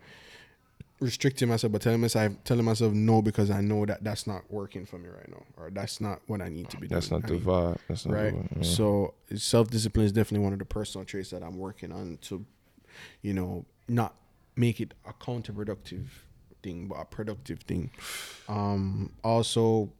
restricting 0.99 1.49
myself, 1.49 1.73
but 1.73 1.81
telling 1.81 2.01
myself 2.01 2.33
telling 2.43 2.65
myself 2.65 2.93
no 2.93 3.21
because 3.21 3.49
I 3.51 3.61
know 3.61 3.85
that 3.85 4.03
that's 4.03 4.27
not 4.27 4.43
working 4.49 4.85
for 4.85 4.97
me 4.97 5.09
right 5.09 5.29
now, 5.29 5.43
or 5.57 5.69
that's 5.69 5.99
not 5.99 6.21
what 6.27 6.41
I 6.41 6.49
need 6.49 6.69
to 6.69 6.77
be 6.77 6.87
That's 6.87 7.09
doing. 7.09 7.21
not 7.21 7.25
I 7.29 7.33
the 7.33 7.39
need- 7.39 7.45
vibe. 7.45 7.77
That's 7.87 8.05
not 8.05 8.13
right. 8.15 8.33
The 8.33 8.39
vibe. 8.55 8.57
yeah. 8.57 8.63
So 8.63 9.13
self 9.35 9.69
discipline 9.69 10.05
is 10.05 10.11
definitely 10.11 10.43
one 10.43 10.53
of 10.53 10.59
the 10.59 10.65
personal 10.65 11.03
traits 11.05 11.29
that 11.31 11.43
I'm 11.43 11.57
working 11.57 11.91
on 11.91 12.17
to, 12.23 12.45
you 13.21 13.33
know, 13.33 13.65
not 13.87 14.15
make 14.55 14.79
it 14.79 14.93
a 15.07 15.13
counterproductive 15.13 16.05
thing, 16.63 16.87
but 16.87 16.95
a 16.95 17.05
productive 17.05 17.59
thing. 17.59 17.91
Um, 18.47 19.11
also, 19.23 19.91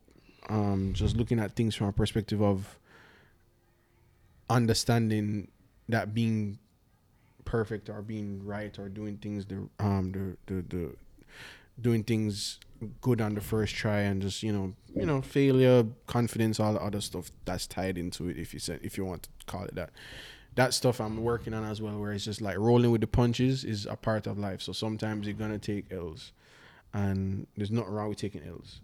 um, 0.49 0.93
just 0.93 1.16
looking 1.16 1.39
at 1.39 1.56
things 1.56 1.76
from 1.76 1.88
a 1.88 1.93
perspective 1.93 2.41
of 2.41 2.78
understanding 4.49 5.49
that 5.89 6.14
being 6.14 6.60
perfect 7.45 7.89
or 7.89 8.01
being 8.01 8.43
right 8.43 8.78
or 8.80 8.89
doing 8.89 9.18
things 9.18 9.45
the 9.45 9.68
um 9.80 10.12
the 10.12 10.53
the, 10.53 10.62
the 10.64 10.95
doing 11.80 12.03
things 12.03 12.60
good 13.01 13.22
on 13.22 13.36
the 13.36 13.41
first 13.41 13.76
try 13.76 13.99
and 13.99 14.22
just 14.22 14.43
you 14.43 14.51
know 14.51 14.74
you 14.95 15.06
know 15.06 15.22
failure 15.22 15.86
confidence 16.08 16.60
all 16.60 16.74
the 16.74 16.82
other 16.82 17.01
stuff 17.01 17.32
that's 17.45 17.68
tied 17.68 17.97
into 17.97 18.30
it 18.30 18.38
if 18.38 18.53
you 18.53 18.60
said 18.60 18.80
if 18.84 18.97
you 18.97 19.06
want 19.06 19.24
to 19.24 19.30
call 19.45 19.64
it 19.64 19.76
that 19.76 19.91
that 20.56 20.74
stuff 20.74 20.99
i'm 20.99 21.22
working 21.22 21.53
on 21.53 21.64
as 21.64 21.82
well 21.82 21.97
where 21.99 22.12
it's 22.12 22.26
just 22.26 22.41
like 22.41 22.58
rolling 22.58 22.91
with 22.91 23.01
the 23.01 23.08
punches 23.08 23.64
is 23.64 23.86
a 23.86 23.95
part 23.95 24.28
of 24.28 24.38
life 24.38 24.62
so 24.62 24.72
sometimes 24.72 25.28
you're 25.28 25.36
gonna 25.36 25.60
take 25.60 25.91
l's 25.91 26.32
and 26.93 27.45
there's 27.58 27.72
nothing 27.72 27.91
wrong 27.91 28.10
with 28.10 28.18
taking 28.18 28.43
l's 28.43 28.82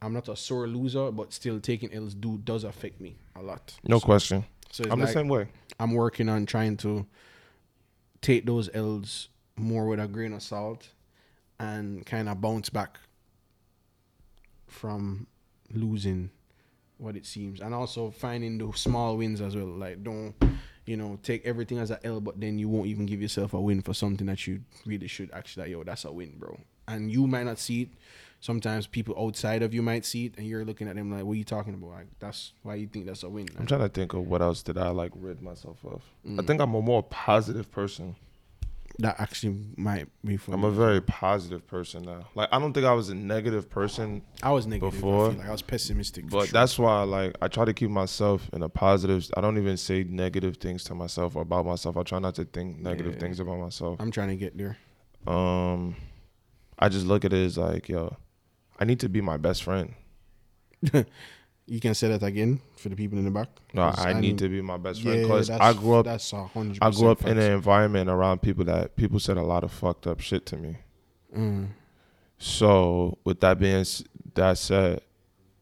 i'm 0.00 0.12
not 0.12 0.28
a 0.28 0.36
sore 0.36 0.66
loser 0.66 1.10
but 1.10 1.32
still 1.32 1.60
taking 1.60 1.92
l's 1.92 2.14
do 2.14 2.38
does 2.38 2.64
affect 2.64 3.00
me 3.00 3.16
a 3.36 3.42
lot 3.42 3.74
no 3.84 3.98
so, 3.98 4.04
question. 4.04 4.44
so 4.70 4.82
it's 4.82 4.92
I'm 4.92 4.98
like, 4.98 5.08
the 5.08 5.14
same 5.14 5.28
way. 5.28 5.48
I'm 5.78 5.92
working 5.92 6.28
on 6.28 6.46
trying 6.46 6.76
to 6.78 7.06
take 8.20 8.46
those 8.46 8.70
L's 8.72 9.28
more 9.56 9.86
with 9.86 10.00
a 10.00 10.06
grain 10.06 10.32
of 10.32 10.42
salt 10.42 10.88
and 11.58 12.06
kind 12.06 12.28
of 12.28 12.40
bounce 12.40 12.70
back 12.70 12.98
from 14.66 15.26
losing 15.74 16.30
what 16.98 17.16
it 17.16 17.26
seems 17.26 17.60
and 17.60 17.74
also 17.74 18.10
finding 18.10 18.58
the 18.58 18.70
small 18.76 19.16
wins 19.16 19.40
as 19.40 19.56
well 19.56 19.66
like 19.66 20.02
don't 20.04 20.34
you 20.86 20.96
know 20.96 21.18
take 21.22 21.44
everything 21.46 21.78
as 21.78 21.90
a 21.90 22.04
L 22.06 22.20
but 22.20 22.40
then 22.40 22.58
you 22.58 22.68
won't 22.68 22.86
even 22.88 23.06
give 23.06 23.20
yourself 23.22 23.54
a 23.54 23.60
win 23.60 23.82
for 23.82 23.94
something 23.94 24.26
that 24.26 24.46
you 24.46 24.60
really 24.86 25.06
should 25.08 25.30
actually 25.32 25.62
like, 25.64 25.70
yo 25.72 25.84
that's 25.84 26.04
a 26.04 26.12
win 26.12 26.32
bro 26.38 26.58
and 26.88 27.10
you 27.12 27.26
might 27.26 27.44
not 27.44 27.58
see 27.58 27.82
it 27.82 27.88
sometimes 28.40 28.88
people 28.88 29.14
outside 29.16 29.62
of 29.62 29.72
you 29.72 29.82
might 29.82 30.04
see 30.04 30.26
it 30.26 30.34
and 30.36 30.46
you're 30.48 30.64
looking 30.64 30.88
at 30.88 30.96
them 30.96 31.12
like 31.12 31.22
what 31.24 31.32
are 31.34 31.36
you 31.36 31.44
talking 31.44 31.74
about 31.74 31.90
like 31.90 32.06
that's 32.18 32.52
why 32.64 32.74
you 32.74 32.88
think 32.88 33.06
that's 33.06 33.22
a 33.22 33.28
win 33.28 33.46
I'm 33.58 33.66
trying 33.66 33.80
to 33.82 33.88
think 33.88 34.12
of 34.14 34.26
what 34.26 34.42
else 34.42 34.62
did 34.62 34.76
I 34.76 34.88
like 34.88 35.12
rid 35.14 35.40
myself 35.40 35.78
of. 35.84 36.02
I 36.26 36.28
Mm. 36.28 36.46
think 36.46 36.60
I'm 36.60 36.74
a 36.74 36.82
more 36.82 37.02
positive 37.04 37.70
person. 37.70 38.16
That 38.98 39.18
actually 39.20 39.56
might 39.76 40.06
be 40.24 40.36
for 40.36 40.52
I'm 40.52 40.60
me. 40.62 40.68
a 40.68 40.70
very 40.70 41.00
positive 41.00 41.66
person 41.66 42.02
now. 42.02 42.28
Like 42.34 42.48
I 42.52 42.58
don't 42.58 42.72
think 42.72 42.86
I 42.86 42.92
was 42.92 43.08
a 43.08 43.14
negative 43.14 43.70
person, 43.70 44.22
I 44.42 44.50
was 44.52 44.66
negative 44.66 44.92
before, 44.92 45.28
before. 45.30 45.38
Like 45.40 45.48
I 45.48 45.52
was 45.52 45.62
pessimistic. 45.62 46.28
but 46.28 46.44
sure. 46.46 46.52
that's 46.52 46.78
why 46.78 47.02
like 47.02 47.36
I 47.40 47.48
try 47.48 47.64
to 47.64 47.72
keep 47.72 47.90
myself 47.90 48.48
in 48.52 48.62
a 48.62 48.68
positive. 48.68 49.28
I 49.36 49.40
don't 49.40 49.58
even 49.58 49.76
say 49.76 50.04
negative 50.04 50.56
things 50.58 50.84
to 50.84 50.94
myself 50.94 51.36
or 51.36 51.42
about 51.42 51.64
myself. 51.66 51.96
I 51.96 52.02
try 52.02 52.18
not 52.18 52.34
to 52.36 52.44
think 52.44 52.78
negative 52.80 53.14
Yeah. 53.14 53.18
things 53.20 53.40
about 53.40 53.58
myself. 53.58 53.96
I'm 54.00 54.10
trying 54.10 54.28
to 54.28 54.36
get 54.36 54.56
there. 54.58 54.76
Um, 55.26 55.96
I 56.78 56.88
just 56.88 57.06
look 57.06 57.24
at 57.24 57.32
it 57.32 57.44
as 57.46 57.56
like, 57.58 57.88
yo, 57.88 58.16
I 58.78 58.84
need 58.84 59.00
to 59.00 59.08
be 59.08 59.20
my 59.20 59.36
best 59.36 59.62
friend. 59.62 59.94
You 61.66 61.80
can 61.80 61.94
say 61.94 62.08
that 62.08 62.22
again 62.22 62.60
for 62.76 62.88
the 62.88 62.96
people 62.96 63.18
in 63.18 63.24
the 63.24 63.30
back. 63.30 63.48
No, 63.72 63.92
I 63.96 64.12
need 64.12 64.20
need 64.20 64.38
to 64.38 64.48
be 64.48 64.60
my 64.60 64.76
best 64.76 65.02
friend 65.02 65.22
because 65.22 65.48
that's, 65.48 65.60
I 65.60 65.72
grew 65.72 65.94
up. 65.94 66.04
That's 66.04 66.32
a 66.32 66.44
hundred. 66.44 66.78
I 66.82 66.90
grew 66.90 67.10
up 67.10 67.24
in 67.24 67.38
an 67.38 67.52
environment 67.52 68.10
around 68.10 68.42
people 68.42 68.64
that 68.64 68.96
people 68.96 69.20
said 69.20 69.36
a 69.36 69.42
lot 69.42 69.62
of 69.62 69.72
fucked 69.72 70.06
up 70.06 70.20
shit 70.20 70.44
to 70.46 70.56
me. 70.56 70.76
Mm. 71.36 71.68
So 72.38 73.18
with 73.24 73.40
that 73.40 73.60
being 73.60 73.84
that 74.34 74.58
said, 74.58 75.02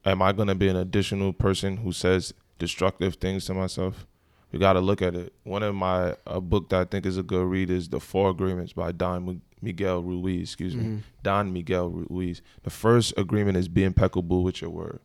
am 0.05 0.23
I 0.23 0.33
gonna 0.33 0.55
be 0.55 0.69
an 0.69 0.77
additional 0.77 1.33
person 1.33 1.79
who 1.79 1.93
says 1.93 2.33
destructive 2.59 3.17
things 3.17 3.45
to 3.47 3.55
myself? 3.55 4.07
We 4.53 4.59
got 4.59 4.73
to 4.73 4.81
look 4.81 5.01
at 5.01 5.15
it. 5.15 5.33
One 5.45 5.63
of 5.63 5.75
my 5.75 6.17
a 6.27 6.41
book 6.41 6.71
that 6.71 6.81
I 6.81 6.85
think 6.85 7.07
is 7.07 7.17
a 7.17 7.23
good 7.23 7.47
read 7.47 7.71
is 7.71 7.89
The 7.89 8.01
Four 8.01 8.31
Agreements 8.31 8.73
by 8.73 8.93
Don 8.93 9.43
Miguel 9.63 10.03
Ruiz. 10.03 10.49
Excuse 10.49 10.75
me, 10.75 11.03
Don 11.23 11.53
Miguel 11.53 11.89
Ruiz. 11.89 12.43
The 12.63 12.71
first 12.71 13.15
agreement 13.17 13.59
is 13.59 13.69
be 13.69 13.85
impeccable 13.85 14.43
with 14.43 14.61
your 14.61 14.71
word, 14.71 15.01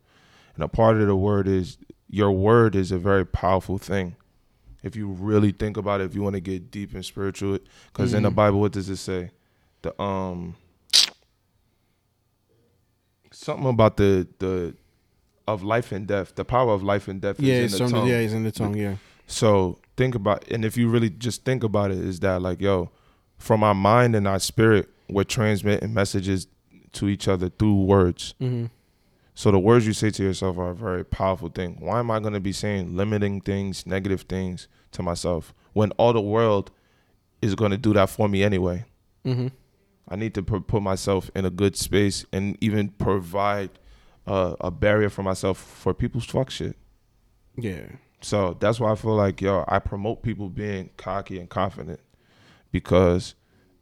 and 0.56 0.64
a 0.64 0.68
part 0.68 0.96
of 1.00 1.06
the 1.06 1.14
word 1.16 1.46
is 1.46 1.78
your 2.08 2.32
word 2.32 2.74
is 2.74 2.90
a 2.90 2.98
very 2.98 3.24
powerful 3.24 3.78
thing. 3.78 4.16
If 4.82 4.96
you 4.96 5.08
really 5.08 5.52
think 5.52 5.76
about 5.76 6.00
it, 6.00 6.04
if 6.04 6.14
you 6.14 6.22
want 6.22 6.34
to 6.34 6.40
get 6.40 6.70
deep 6.70 6.94
and 6.94 7.04
spiritual, 7.04 7.58
because 7.92 8.12
in 8.14 8.22
the 8.24 8.30
Bible, 8.30 8.60
what 8.60 8.72
does 8.72 8.88
it 8.88 8.96
say? 8.96 9.30
The 9.82 10.00
um 10.02 10.56
something 13.32 13.66
about 13.68 13.96
the 13.96 14.26
the 14.38 14.74
of 15.46 15.62
life 15.62 15.92
and 15.92 16.06
death. 16.06 16.34
The 16.34 16.44
power 16.44 16.72
of 16.72 16.82
life 16.82 17.06
and 17.08 17.20
death 17.20 17.38
Yeah, 17.38 17.54
is 17.54 17.78
in 17.80 17.86
the 17.86 17.92
tongue. 17.92 18.08
yeah, 18.08 18.16
it's 18.16 18.32
in 18.32 18.42
the 18.42 18.50
tongue. 18.52 18.76
Yeah. 18.76 18.96
So 19.28 19.78
think 19.96 20.14
about, 20.16 20.44
and 20.48 20.64
if 20.64 20.76
you 20.76 20.88
really 20.88 21.10
just 21.10 21.44
think 21.44 21.62
about 21.62 21.90
it, 21.92 21.98
is 21.98 22.18
that 22.20 22.42
like, 22.42 22.60
yo, 22.60 22.90
from 23.38 23.62
our 23.62 23.74
mind 23.74 24.16
and 24.16 24.26
our 24.26 24.38
spirit, 24.40 24.88
we're 25.08 25.22
transmitting 25.24 25.94
messages 25.94 26.46
to 26.92 27.08
each 27.08 27.28
other 27.28 27.48
through 27.48 27.82
words. 27.84 28.34
Mm-hmm. 28.40 28.66
So 29.36 29.50
the 29.50 29.58
words 29.58 29.86
you 29.86 29.92
say 29.92 30.08
to 30.08 30.22
yourself 30.22 30.56
are 30.56 30.70
a 30.70 30.74
very 30.74 31.04
powerful 31.04 31.50
thing. 31.50 31.76
Why 31.78 31.98
am 31.98 32.10
I 32.10 32.20
going 32.20 32.32
to 32.32 32.40
be 32.40 32.52
saying 32.52 32.96
limiting 32.96 33.42
things, 33.42 33.84
negative 33.84 34.22
things 34.22 34.66
to 34.92 35.02
myself 35.02 35.52
when 35.74 35.90
all 35.92 36.14
the 36.14 36.22
world 36.22 36.70
is 37.42 37.54
going 37.54 37.70
to 37.70 37.76
do 37.76 37.92
that 37.92 38.08
for 38.08 38.30
me 38.30 38.42
anyway? 38.42 38.86
Mm-hmm. 39.26 39.48
I 40.08 40.16
need 40.16 40.32
to 40.34 40.42
pu- 40.42 40.62
put 40.62 40.82
myself 40.82 41.30
in 41.34 41.44
a 41.44 41.50
good 41.50 41.76
space 41.76 42.24
and 42.32 42.56
even 42.62 42.88
provide 42.88 43.68
uh, 44.26 44.56
a 44.58 44.70
barrier 44.70 45.10
for 45.10 45.22
myself 45.22 45.58
for 45.58 45.92
people's 45.92 46.24
fuck 46.24 46.48
shit. 46.48 46.74
Yeah. 47.58 47.88
So 48.22 48.56
that's 48.58 48.80
why 48.80 48.92
I 48.92 48.94
feel 48.94 49.16
like 49.16 49.42
yo, 49.42 49.66
I 49.68 49.80
promote 49.80 50.22
people 50.22 50.48
being 50.48 50.88
cocky 50.96 51.38
and 51.38 51.50
confident 51.50 52.00
because 52.72 53.34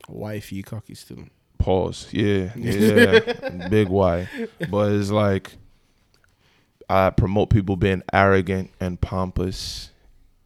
why 0.09 0.35
if 0.35 0.51
you 0.51 0.65
cocky 0.65 0.97
still. 0.97 1.27
Pause. 1.65 2.09
Yeah, 2.13 2.51
yeah, 2.57 3.69
big 3.69 3.89
Y. 3.89 4.29
But 4.71 4.93
it's 4.93 5.11
like 5.11 5.53
I 6.89 7.11
promote 7.11 7.51
people 7.51 7.77
being 7.77 8.03
arrogant 8.13 8.71
and 8.81 9.01
pompous. 9.01 9.91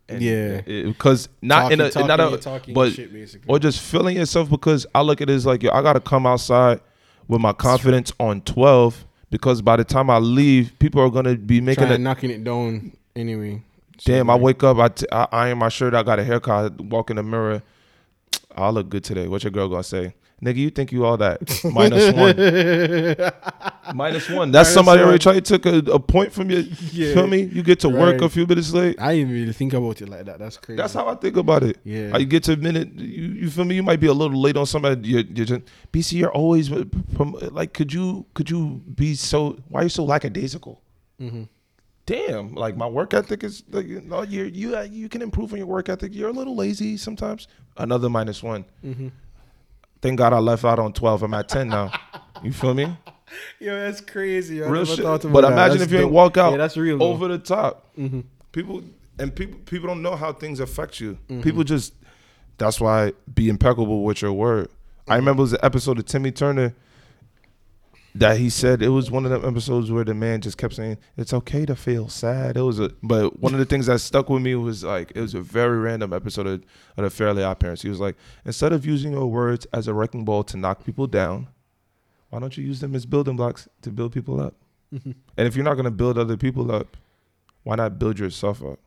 And 0.09 0.23
Yeah. 0.23 0.61
because 0.63 1.29
not 1.43 1.73
in 1.73 1.81
a 1.81 1.91
Talking- 1.91 2.07
not 2.09 2.21
a 2.33 2.37
talking 2.39 2.73
but 2.75 2.93
shit, 2.93 3.13
basically. 3.13 3.47
or 3.49 3.59
just 3.59 3.81
feeling 3.81 4.17
yourself 4.17 4.49
because 4.49 4.87
I 4.95 5.03
look 5.03 5.21
at 5.21 5.29
it 5.29 5.35
as 5.35 5.45
like 5.45 5.63
yo, 5.63 5.71
I 5.71 5.83
gotta 5.83 6.01
come 6.01 6.27
outside 6.27 6.81
with 7.27 7.41
my 7.41 7.53
confidence 7.53 8.13
on 8.19 8.41
twelve 8.43 9.05
because 9.31 9.61
by 9.61 9.77
the 9.77 9.85
time 9.85 10.09
I 10.09 10.19
leave, 10.19 10.73
people 10.79 11.03
are 11.03 11.11
gonna 11.11 11.37
be 11.37 11.61
making 11.61 11.85
Trying 11.85 11.97
a 11.97 11.99
knocking 11.99 12.31
it 12.31 12.43
down 12.45 12.93
anyway. 13.15 13.63
Damn, 14.05 14.31
I 14.31 14.37
wake 14.37 14.63
up, 14.63 14.79
I, 14.79 14.89
t- 14.89 15.07
I 15.11 15.27
iron 15.33 15.59
my 15.59 15.69
shirt, 15.69 15.93
I 15.93 16.05
got 16.05 16.21
a 16.21 16.25
haircut, 16.25 16.73
I 16.81 16.83
walk 16.85 17.11
in 17.11 17.17
the 17.17 17.23
mirror. 17.25 17.63
I 18.57 18.71
look 18.71 18.89
good 18.89 19.03
today. 19.05 19.27
What 19.29 19.43
your 19.43 19.51
girl 19.51 19.69
gonna 19.69 19.83
say? 19.83 20.15
Nigga, 20.43 20.57
you 20.57 20.71
think 20.71 20.93
you 20.93 21.05
all 21.05 21.17
that? 21.17 21.41
Minus 21.65 22.15
one. 22.15 22.37
Minus 23.97 24.31
one. 24.31 24.53
That's 24.53 24.69
Minus 24.69 24.75
somebody 24.75 25.03
already 25.03 25.19
tried 25.19 25.45
to 25.45 25.59
took 25.59 25.67
a, 25.67 25.93
a 25.93 25.99
point 25.99 26.33
from 26.33 26.51
you. 26.51 26.65
Yeah. 26.93 27.15
Feel 27.15 27.27
me? 27.27 27.43
You 27.43 27.63
get 27.65 27.81
to 27.81 27.89
work 27.89 28.23
a 28.23 28.29
few 28.29 28.47
minutes 28.47 28.73
late. 28.73 29.01
I 29.01 29.17
didn't 29.17 29.33
really 29.33 29.53
think 29.53 29.73
about 29.73 30.01
it 30.01 30.09
like 30.09 30.27
that. 30.27 30.39
That's 30.39 30.57
crazy. 30.57 30.77
That's 30.77 30.95
how 30.95 31.09
I 31.09 31.17
think 31.17 31.37
about 31.37 31.65
it. 31.65 31.79
Yeah. 31.83 32.17
You 32.17 32.27
get 32.27 32.45
to 32.45 32.53
a 32.53 32.57
minute, 32.57 32.95
you, 32.95 33.33
you 33.33 33.51
feel 33.51 33.65
me? 33.65 33.75
You 33.75 33.83
might 33.83 33.99
be 33.99 34.07
a 34.07 34.13
little 34.13 34.41
late 34.41 34.57
on 34.57 34.67
somebody. 34.67 35.09
You're, 35.09 35.23
you're 35.23 35.47
just, 35.47 35.63
BC, 35.93 36.13
you're 36.13 36.33
always 36.33 36.71
like, 36.71 37.73
could 37.73 37.93
you 37.93 38.25
could 38.35 38.49
you 38.49 38.81
be 38.95 39.15
so? 39.17 39.59
Why 39.69 39.81
are 39.81 39.85
you 39.85 39.89
so 39.89 40.05
lackadaisical? 40.05 40.81
Mm-hmm. 41.21 41.45
Damn, 42.07 42.55
like 42.55 42.77
my 42.77 42.87
work 42.87 43.13
ethic 43.13 43.45
is 43.45 43.65
like 43.71 43.87
you 43.87 44.01
know, 44.01 44.23
you 44.23 44.45
you 44.45 44.79
you 44.85 45.09
can 45.09 45.21
improve 45.21 45.53
on 45.53 45.59
your 45.59 45.67
work 45.67 45.89
ethic. 45.89 46.15
You're 46.15 46.31
a 46.31 46.33
little 46.33 46.57
lazy 46.57 46.97
sometimes. 46.97 47.49
Another 47.77 48.09
minus 48.09 48.43
one. 48.43 48.65
Mm-hmm. 48.85 49.09
Thank 50.01 50.19
God 50.19 50.33
I 50.33 50.39
left 50.39 50.65
out 50.65 50.79
on 50.79 50.93
twelve. 50.93 51.23
I'm 51.23 51.35
at 51.35 51.49
ten 51.49 51.69
now. 51.69 51.91
You 52.43 52.53
feel 52.53 52.75
me? 52.75 52.97
Yo, 53.61 53.75
that's 53.79 54.01
crazy. 54.01 54.63
I 54.63 54.67
Real 54.67 54.83
never 54.85 54.87
shit. 54.97 55.05
thought 55.05 55.23
about 55.25 55.33
But 55.33 55.41
that. 55.43 55.53
imagine 55.53 55.79
That's 55.79 55.87
if 55.89 55.93
you 55.93 55.99
ain't 55.99 56.07
dope. 56.07 56.13
walk 56.13 56.37
out 56.39 56.53
Yeah, 56.53 56.57
that's 56.57 56.77
real. 56.77 56.99
though. 56.99 57.09
over 57.09 57.29
the 57.29 57.39
top. 57.39 57.87
Mm-hmm. 57.99 58.21
People 58.53 58.83
and 59.19 59.35
people 59.35 59.59
people 59.67 59.87
don't 59.89 60.01
know 60.03 60.17
how 60.17 60.33
things 60.33 60.61
affect 60.61 61.01
you. 61.01 61.19
People 61.43 61.63
just 61.65 61.93
that's 62.57 62.81
why 62.81 63.13
be 63.35 63.49
impeccable 63.49 64.03
with 64.05 64.23
your 64.23 64.33
word. 64.33 64.69
I 65.09 65.17
remember 65.17 65.41
it 65.41 65.43
was 65.43 65.53
an 65.55 65.61
episode 65.63 65.99
of 65.99 66.07
Timmy 66.07 66.31
Turner 66.33 66.75
that 68.15 68.39
he 68.39 68.51
said 68.51 68.83
it 68.83 68.89
was 68.89 69.11
one 69.11 69.25
of 69.27 69.31
the 69.31 69.47
episodes 69.47 69.91
where 69.93 70.05
the 70.05 70.15
man 70.15 70.41
just 70.41 70.57
kept 70.59 70.75
saying 70.75 70.99
it's 71.17 71.33
okay 71.33 71.65
to 71.67 71.77
feel 71.77 72.09
sad. 72.09 72.57
It 72.57 72.63
was 72.63 72.81
a 72.81 72.91
but 73.03 73.39
one 73.41 73.53
of 73.53 73.59
the 73.61 73.65
things 73.67 73.87
that 73.87 73.99
stuck 74.01 74.29
with 74.31 74.43
me 74.43 74.55
was 74.55 74.83
like 74.83 75.13
it 75.15 75.21
was 75.21 75.35
a 75.35 75.41
very 75.41 75.79
random 75.79 76.13
episode 76.13 76.47
of, 76.47 76.63
of 76.97 77.05
the 77.05 77.11
Fairly 77.11 77.43
Odd 77.45 77.61
Parents. 77.61 77.83
He 77.83 77.89
was 77.89 78.01
like 78.01 78.17
instead 78.45 78.73
of 78.73 78.85
using 78.87 79.13
your 79.13 79.27
words 79.27 79.67
as 79.73 79.87
a 79.89 79.95
wrecking 79.95 80.25
ball 80.25 80.43
to 80.45 80.57
knock 80.57 80.85
people 80.85 81.07
down, 81.07 81.49
why 82.31 82.39
don't 82.41 82.57
you 82.57 82.65
use 82.65 82.81
them 82.81 82.95
as 82.95 83.07
building 83.07 83.37
blocks 83.37 83.69
to 83.83 83.91
build 83.91 84.13
people 84.13 84.41
up? 84.41 84.55
Mm-hmm. 84.93 85.13
And 85.37 85.47
if 85.47 85.55
you're 85.55 85.65
not 85.65 85.75
gonna 85.75 85.91
build 85.91 86.19
other 86.19 86.37
people 86.37 86.73
up, 86.73 86.97
why 87.63 87.77
not 87.77 87.99
build 87.99 88.19
yourself 88.19 88.63
up? 88.65 88.79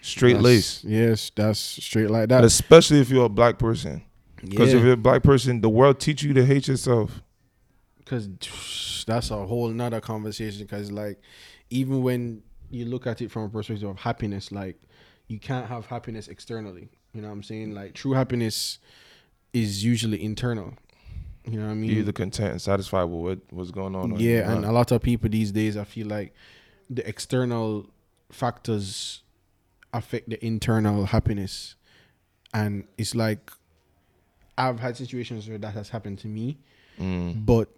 Straight 0.00 0.38
lace. 0.38 0.82
Yes, 0.84 1.30
that's 1.34 1.58
straight 1.58 2.10
like 2.10 2.22
And 2.24 2.30
that. 2.32 2.44
especially 2.44 3.00
if 3.00 3.08
you're 3.10 3.24
a 3.26 3.28
black 3.30 3.58
person. 3.58 4.02
Because 4.42 4.72
Yeah. 4.72 4.78
if 4.78 4.84
you're 4.84 4.92
a 4.94 4.98
black 4.98 5.22
person, 5.22 5.60
the 5.62 5.68
world 5.70 5.98
teach 6.00 6.22
you 6.22 6.34
to 6.34 6.44
hate 6.44 6.68
yourself. 6.68 7.22
Because 8.04 8.28
that's 9.06 9.30
a 9.30 9.46
whole 9.46 9.68
nother 9.68 10.00
conversation 10.00 10.62
because 10.62 10.90
like 10.92 11.20
even 11.70 12.02
when 12.02 12.42
you 12.70 12.84
look 12.84 13.06
at 13.06 13.20
it 13.22 13.30
from 13.30 13.44
a 13.44 13.48
perspective 13.48 13.88
of 13.88 13.98
happiness 13.98 14.50
like 14.52 14.80
you 15.28 15.38
can't 15.38 15.66
have 15.66 15.86
happiness 15.86 16.28
externally 16.28 16.88
you 17.12 17.20
know 17.22 17.28
what 17.28 17.34
i'm 17.34 17.42
saying 17.42 17.74
like 17.74 17.94
true 17.94 18.12
happiness 18.12 18.78
is 19.52 19.84
usually 19.84 20.22
internal 20.22 20.74
you 21.46 21.58
know 21.58 21.66
what 21.66 21.72
i 21.72 21.74
mean 21.74 21.90
You're 21.90 22.00
either 22.00 22.12
content 22.12 22.52
and 22.52 22.60
satisfied 22.62 23.04
with 23.04 23.20
what, 23.20 23.38
what's 23.50 23.70
going 23.70 23.94
on. 23.94 24.18
yeah 24.18 24.50
and 24.52 24.64
a 24.64 24.72
lot 24.72 24.90
of 24.92 25.00
people 25.02 25.28
these 25.30 25.52
days 25.52 25.76
i 25.76 25.84
feel 25.84 26.06
like 26.06 26.34
the 26.90 27.06
external 27.08 27.86
factors 28.30 29.22
affect 29.92 30.28
the 30.28 30.44
internal 30.44 31.06
happiness 31.06 31.76
and 32.52 32.84
it's 32.98 33.14
like 33.14 33.50
i've 34.58 34.80
had 34.80 34.96
situations 34.96 35.48
where 35.48 35.58
that 35.58 35.72
has 35.74 35.88
happened 35.88 36.18
to 36.18 36.28
me 36.28 36.58
Mm. 37.00 37.44
but 37.44 37.68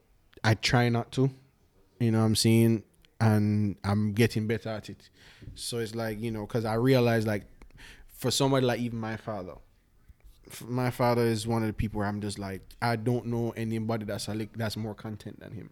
I 0.46 0.54
try 0.54 0.88
not 0.88 1.10
to. 1.12 1.28
You 1.98 2.12
know 2.12 2.20
what 2.20 2.26
I'm 2.26 2.36
saying? 2.36 2.84
And 3.20 3.76
I'm 3.82 4.12
getting 4.12 4.46
better 4.46 4.68
at 4.68 4.88
it. 4.88 5.10
So 5.56 5.78
it's 5.78 5.94
like, 5.94 6.20
you 6.20 6.30
know, 6.30 6.46
because 6.46 6.64
I 6.64 6.74
realize, 6.74 7.26
like, 7.26 7.44
for 8.06 8.30
somebody 8.30 8.64
like 8.64 8.78
even 8.78 9.00
my 9.00 9.16
father, 9.16 9.54
my 10.64 10.90
father 10.90 11.22
is 11.22 11.48
one 11.48 11.62
of 11.62 11.66
the 11.66 11.72
people 11.72 11.98
where 11.98 12.06
I'm 12.06 12.20
just 12.20 12.38
like, 12.38 12.62
I 12.80 12.94
don't 12.94 13.26
know 13.26 13.52
anybody 13.56 14.04
that's 14.04 14.28
lick, 14.28 14.56
that's 14.56 14.76
more 14.76 14.94
content 14.94 15.40
than 15.40 15.50
him. 15.50 15.70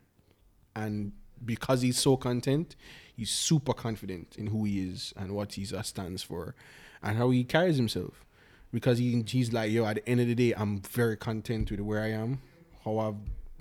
And 0.74 1.12
because 1.44 1.82
he's 1.82 1.98
so 1.98 2.16
content, 2.16 2.74
he's 3.16 3.30
super 3.30 3.74
confident 3.74 4.34
in 4.36 4.48
who 4.48 4.64
he 4.64 4.88
is 4.88 5.14
and 5.16 5.32
what 5.32 5.52
he 5.52 5.64
stands 5.64 6.22
for 6.24 6.56
and 7.00 7.16
how 7.16 7.30
he 7.30 7.44
carries 7.44 7.76
himself. 7.76 8.24
Because 8.72 8.98
he 8.98 9.22
he's 9.28 9.52
like, 9.52 9.70
yo, 9.70 9.84
at 9.84 9.96
the 9.96 10.08
end 10.08 10.20
of 10.20 10.26
the 10.26 10.34
day, 10.34 10.52
I'm 10.56 10.80
very 10.80 11.16
content 11.16 11.70
with 11.70 11.80
where 11.80 12.02
I 12.02 12.10
am, 12.10 12.40
how 12.84 12.98
I've 12.98 13.14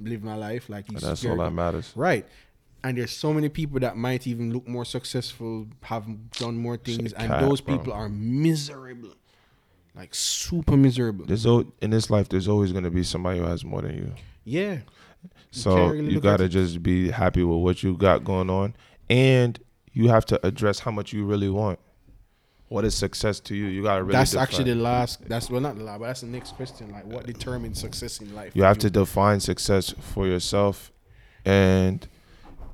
lived 0.03 0.23
my 0.23 0.35
life. 0.35 0.69
Like 0.69 0.89
he's 0.89 1.01
That's 1.01 1.25
all 1.25 1.37
that 1.37 1.51
matters. 1.51 1.91
Right. 1.95 2.25
And 2.83 2.97
there's 2.97 3.11
so 3.11 3.33
many 3.33 3.47
people 3.47 3.79
that 3.79 3.95
might 3.95 4.27
even 4.27 4.51
look 4.51 4.67
more 4.67 4.83
successful, 4.83 5.67
have 5.83 6.05
done 6.31 6.57
more 6.57 6.75
things, 6.75 7.13
and 7.13 7.31
those 7.41 7.61
bro. 7.61 7.77
people 7.77 7.93
are 7.93 8.09
miserable. 8.09 9.13
Like 9.95 10.13
super 10.13 10.75
miserable. 10.75 11.25
There's 11.25 11.45
al- 11.45 11.71
in 11.81 11.91
this 11.91 12.09
life, 12.09 12.27
there's 12.27 12.47
always 12.47 12.71
going 12.71 12.83
to 12.83 12.91
be 12.91 13.03
somebody 13.03 13.39
who 13.39 13.45
has 13.45 13.63
more 13.63 13.81
than 13.81 13.95
you. 13.95 14.11
Yeah. 14.43 14.79
So 15.51 15.75
can't 15.75 15.93
really 15.93 16.13
you 16.13 16.19
got 16.19 16.37
to 16.37 16.49
just 16.49 16.83
be 16.83 17.11
happy 17.11 17.43
with 17.43 17.59
what 17.59 17.83
you 17.83 17.95
got 17.95 18.23
going 18.23 18.49
on, 18.49 18.75
and 19.09 19.57
you 19.93 20.09
have 20.09 20.25
to 20.25 20.45
address 20.45 20.79
how 20.79 20.91
much 20.91 21.13
you 21.13 21.23
really 21.25 21.49
want. 21.49 21.79
What 22.73 22.85
is 22.85 22.95
success 22.95 23.39
to 23.41 23.55
you? 23.55 23.65
You 23.67 23.83
got 23.83 23.97
to 23.97 24.03
really. 24.03 24.13
that's 24.13 24.31
define- 24.31 24.43
actually 24.43 24.63
the 24.73 24.75
last 24.81 25.29
that's 25.29 25.47
well 25.47 25.61
not 25.61 25.77
the 25.77 25.83
last, 25.83 25.99
but 25.99 26.07
that's 26.07 26.21
the 26.21 26.27
next 26.27 26.55
question. 26.55 26.91
Like 26.91 27.05
what 27.05 27.27
determines 27.27 27.79
success 27.79 28.19
in 28.19 28.33
life? 28.33 28.55
You 28.55 28.63
have 28.63 28.79
to 28.79 28.89
define 28.89 29.41
success 29.41 29.93
for 29.99 30.25
yourself, 30.25 30.91
and 31.45 32.07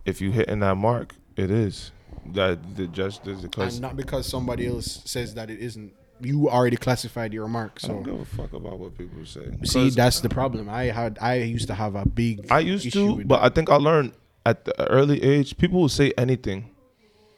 if 0.05 0.21
you 0.21 0.31
hitting 0.31 0.61
that 0.61 0.75
mark, 0.75 1.15
it 1.35 1.51
is 1.51 1.91
that 2.27 2.77
the 2.77 2.87
just 2.87 3.27
is 3.27 3.41
because 3.41 3.73
and 3.73 3.81
not 3.81 3.97
because 3.97 4.25
somebody 4.25 4.67
else 4.67 5.01
says 5.03 5.33
that 5.33 5.49
it 5.49 5.59
isn't. 5.59 5.91
You 6.21 6.49
already 6.49 6.77
classified 6.77 7.33
your 7.33 7.49
mark. 7.49 7.81
I 7.83 7.89
don't 7.89 8.05
So 8.05 8.11
give 8.11 8.21
a 8.21 8.25
fuck 8.25 8.53
about 8.53 8.79
what 8.79 8.97
people 8.97 9.25
say. 9.25 9.51
See, 9.65 9.89
that's 9.89 10.21
the 10.21 10.29
problem. 10.29 10.69
I 10.69 10.85
had 10.85 11.17
I 11.19 11.35
used 11.39 11.67
to 11.67 11.73
have 11.73 11.95
a 11.95 12.05
big 12.07 12.49
I 12.49 12.59
used 12.59 12.93
to, 12.93 13.21
but 13.25 13.43
I 13.43 13.49
think 13.49 13.69
I 13.69 13.75
learned 13.75 14.13
at 14.45 14.63
the 14.63 14.89
early 14.89 15.21
age. 15.21 15.57
People 15.57 15.81
will 15.81 15.89
say 15.89 16.13
anything, 16.17 16.73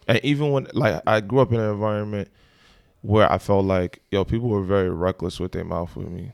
and 0.08 0.20
even 0.24 0.52
when 0.52 0.68
like 0.74 1.02
I 1.08 1.22
grew 1.22 1.40
up 1.40 1.52
in 1.52 1.60
an 1.60 1.72
environment 1.72 2.28
where 3.02 3.32
I 3.32 3.38
felt 3.38 3.66
like 3.66 4.02
yo, 4.12 4.24
people 4.26 4.50
were 4.50 4.64
very 4.64 4.90
reckless 4.90 5.40
with 5.40 5.52
their 5.52 5.64
mouth 5.64 5.96
with 5.96 6.08
me, 6.10 6.32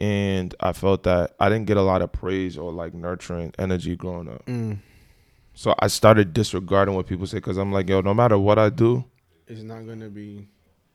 and 0.00 0.54
I 0.60 0.72
felt 0.72 1.02
that 1.04 1.34
I 1.38 1.48
didn't 1.48 1.66
get 1.66 1.76
a 1.76 1.82
lot 1.82 2.02
of 2.02 2.12
praise 2.12 2.56
or 2.58 2.72
like 2.72 2.94
nurturing 2.94 3.52
energy 3.58 3.96
growing 3.96 4.28
up. 4.28 4.44
Mm. 4.46 4.78
So 5.54 5.74
I 5.78 5.88
started 5.88 6.32
disregarding 6.32 6.94
what 6.94 7.06
people 7.06 7.26
say 7.26 7.36
because 7.38 7.58
I'm 7.58 7.72
like, 7.72 7.88
yo, 7.88 8.00
no 8.00 8.14
matter 8.14 8.38
what 8.38 8.58
I 8.58 8.70
do, 8.70 9.04
It's 9.46 9.62
not 9.62 9.86
gonna 9.86 10.08
be 10.08 10.48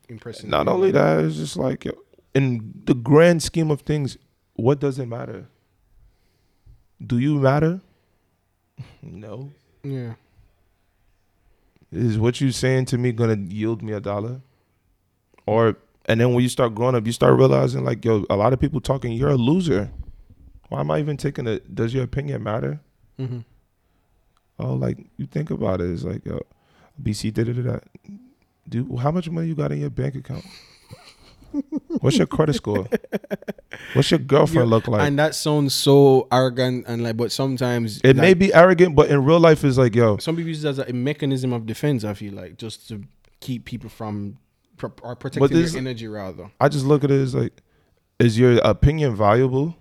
impressive. 0.09 0.49
not 0.49 0.68
only 0.68 0.91
that, 0.91 1.24
it's 1.24 1.36
just 1.38 1.57
like, 1.57 1.86
yo, 1.86 1.91
in 2.34 2.74
the 2.86 2.95
grand 2.95 3.43
scheme 3.43 3.70
of 3.72 3.82
things, 3.82 4.18
what 4.55 4.80
does 4.80 4.97
it 4.99 5.05
matter? 5.07 5.47
Do 7.05 7.20
you 7.20 7.36
matter? 7.39 7.82
No. 9.01 9.51
Yeah. 9.84 10.13
Is 11.91 12.20
what 12.20 12.41
you're 12.41 12.51
saying 12.51 12.86
to 12.86 12.97
me 12.97 13.11
gonna 13.11 13.38
yield 13.38 13.82
me 13.82 13.93
a 13.93 13.99
dollar? 13.99 14.41
Or 15.48 15.78
and 16.06 16.22
then 16.22 16.34
when 16.34 16.43
you 16.43 16.50
start 16.50 16.76
growing 16.76 16.95
up, 16.95 17.06
you 17.06 17.12
start 17.12 17.38
realizing 17.38 17.84
like, 17.84 18.06
yo, 18.06 18.26
a 18.30 18.36
lot 18.36 18.54
of 18.54 18.60
people 18.60 18.80
talking, 18.80 19.14
you're 19.14 19.32
a 19.32 19.36
loser. 19.36 19.89
Why 20.70 20.82
am 20.82 20.91
I 20.91 21.00
even 21.00 21.18
taking 21.18 21.48
it? 21.48 21.74
Does 21.74 21.93
your 21.93 22.04
opinion 22.04 22.43
matter? 22.43 22.80
Mm-hmm. 23.20 23.39
Oh, 24.60 24.74
like 24.74 24.98
you 25.18 25.26
think 25.26 25.50
about 25.50 25.82
it, 25.82 25.89
it's 25.89 26.04
like, 26.04 26.26
yo, 26.26 26.41
BC 27.02 27.34
did 27.34 27.50
it 27.50 27.64
that. 27.64 27.84
Dude, 28.68 29.00
how 29.00 29.12
much 29.12 29.30
money 29.30 29.48
you 29.48 29.56
got 29.56 29.72
in 29.72 29.80
your 29.80 29.89
bank 29.89 30.16
account? 30.16 30.45
What's 32.02 32.18
your 32.18 32.28
credit 32.28 32.54
score? 32.54 32.88
What's 33.93 34.12
your 34.12 34.20
girlfriend 34.20 34.70
look 34.70 34.88
like? 34.88 35.02
And 35.02 35.18
that 35.18 35.34
sounds 35.36 35.74
so 35.74 36.28
arrogant 36.32 36.86
and 36.88 37.04
like, 37.04 37.16
but 37.16 37.32
sometimes 37.32 38.02
it 38.04 38.18
may 38.18 38.34
be 38.34 38.54
arrogant, 38.54 38.95
but 38.95 39.10
in 39.10 39.24
real 39.24 39.39
life, 39.39 39.64
it's 39.64 39.78
like, 39.78 39.95
yo, 39.95 40.18
Some 40.18 40.36
people 40.36 40.50
use 40.50 40.66
it 40.66 40.70
as 40.70 40.80
a 40.80 40.91
mechanism 40.91 41.54
of 41.54 41.66
defense. 41.66 42.04
I 42.04 42.14
feel 42.14 42.34
like 42.34 42.58
just 42.58 42.88
to 42.89 43.04
keep 43.39 43.66
people 43.66 43.89
from 43.89 44.38
or 44.84 45.15
protecting 45.15 45.39
But 45.41 45.51
this- 45.51 45.71
their 45.73 45.82
energy 45.82 46.07
rather. 46.07 46.51
I 46.59 46.69
just 46.69 46.86
look 46.86 47.03
at 47.03 47.11
it 47.11 47.19
as 47.21 47.34
like, 47.36 47.53
is 48.19 48.38
your 48.39 48.59
opinion 48.63 49.15
valuable? 49.15 49.75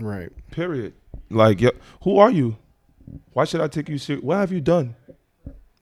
Right. 0.00 0.30
Period. 0.50 0.94
Like, 1.30 1.60
who 2.02 2.18
are 2.18 2.30
you? 2.30 2.56
Why 3.32 3.44
should 3.44 3.60
I 3.60 3.68
take 3.68 3.88
you 3.88 3.98
serious? 3.98 4.24
What 4.24 4.36
have 4.36 4.52
you 4.52 4.60
done 4.60 4.94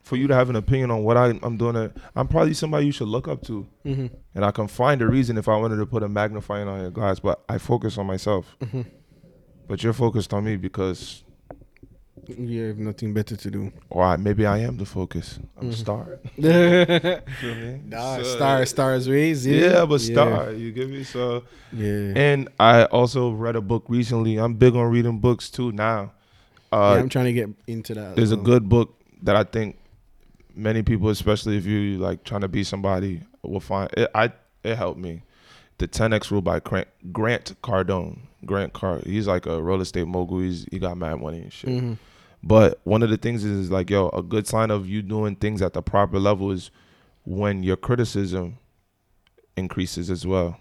for 0.03 0.17
you 0.17 0.27
to 0.29 0.35
have 0.35 0.49
an 0.49 0.57
opinion 0.57 0.91
on 0.91 1.03
what 1.05 1.17
I, 1.17 1.39
I'm 1.43 1.57
doing? 1.57 1.93
I'm 2.15 2.29
probably 2.29 2.55
somebody 2.55 2.87
you 2.87 2.93
should 2.93 3.09
look 3.09 3.29
up 3.29 3.43
to, 3.45 3.67
Mm-hmm. 3.85 4.07
and 4.35 4.45
I 4.45 4.51
can 4.53 4.69
find 4.69 5.03
a 5.03 5.07
reason 5.07 5.37
if 5.37 5.49
I 5.49 5.57
wanted 5.57 5.77
to 5.77 5.87
put 5.87 6.03
a 6.03 6.09
magnifying 6.09 6.67
on 6.69 6.81
your 6.81 6.91
glass. 6.91 7.21
But 7.21 7.43
I 7.49 7.59
focus 7.59 7.99
on 7.99 8.07
myself. 8.07 8.57
Mm-hmm. 8.61 8.83
But 9.69 9.83
you're 9.83 9.93
focused 9.93 10.33
on 10.33 10.45
me 10.45 10.57
because, 10.57 11.25
You 12.29 12.69
have 12.69 12.79
nothing 12.79 13.13
better 13.15 13.37
to 13.37 13.51
do. 13.51 13.73
or 13.91 14.03
I, 14.05 14.17
maybe 14.17 14.47
I 14.47 14.59
am 14.59 14.77
the 14.77 14.85
focus. 14.87 15.39
I'm 15.61 15.71
Mhm. 15.71 15.75
star. 15.75 16.19
nah, 17.87 18.17
So- 18.19 18.23
star, 18.37 18.67
stars 18.67 19.09
ways. 19.09 19.47
Yeah, 19.47 19.61
Yeah, 19.71 19.85
but 19.87 20.01
star. 20.01 20.53
You 20.53 20.73
give 20.73 20.91
me 20.91 21.05
so. 21.05 21.43
Yeah. 21.73 22.13
And 22.17 22.49
I 22.59 22.85
also 22.87 23.31
read 23.33 23.57
a 23.57 23.61
book 23.61 23.85
recently. 23.89 24.37
I'm 24.39 24.55
big 24.55 24.75
on 24.75 24.91
reading 24.91 25.19
books 25.19 25.51
too 25.51 25.73
now. 25.73 26.13
Uh, 26.73 26.95
yeah, 26.97 27.01
I'm 27.03 27.09
trying 27.09 27.27
to 27.27 27.33
get 27.33 27.49
into 27.67 27.95
that. 27.95 28.17
there's 28.17 28.33
a 28.33 28.37
good 28.37 28.69
book 28.69 28.95
that 29.23 29.37
I 29.37 29.45
think 29.45 29.77
many 30.55 30.83
people, 30.83 31.09
especially 31.11 31.57
if 31.57 31.65
you 31.67 31.99
like 31.99 32.25
trying 32.25 32.41
to 32.43 32.49
be 32.49 32.65
somebody, 32.65 33.21
will 33.43 33.61
find. 33.61 33.91
It, 33.97 34.11
I 34.15 34.33
it 34.65 34.77
helped 34.77 34.99
me. 34.99 35.23
The 35.79 35.87
10x 35.87 36.31
rule 36.31 36.41
by 36.43 36.59
Grant, 36.61 36.89
Grant 37.13 37.55
Cardone. 37.63 38.19
Grant 38.45 38.73
Card. 38.73 39.05
He's 39.05 39.27
like 39.27 39.45
a 39.47 39.63
real 39.63 39.81
estate 39.81 40.07
mogul. 40.07 40.41
He's 40.41 40.67
he 40.71 40.79
got 40.79 40.97
mad 40.97 41.21
money 41.21 41.41
and 41.43 41.53
shit. 41.53 41.71
Mhm. 41.71 41.99
But 42.47 42.81
one 42.85 43.03
of 43.03 43.11
the 43.11 43.17
things 43.17 43.43
is 43.43 43.73
like, 43.73 43.91
yo, 43.91 44.09
a 44.11 44.23
good 44.23 44.47
sign 44.47 44.71
of 44.71 44.89
you 44.89 45.03
doing 45.03 45.35
things 45.35 45.61
at 45.63 45.73
the 45.73 45.83
proper 45.83 46.21
level 46.21 46.53
is 46.53 46.71
when 47.25 47.65
your 47.65 47.77
criticism 47.77 48.59
increases 49.57 50.11
as 50.11 50.25
well. 50.25 50.61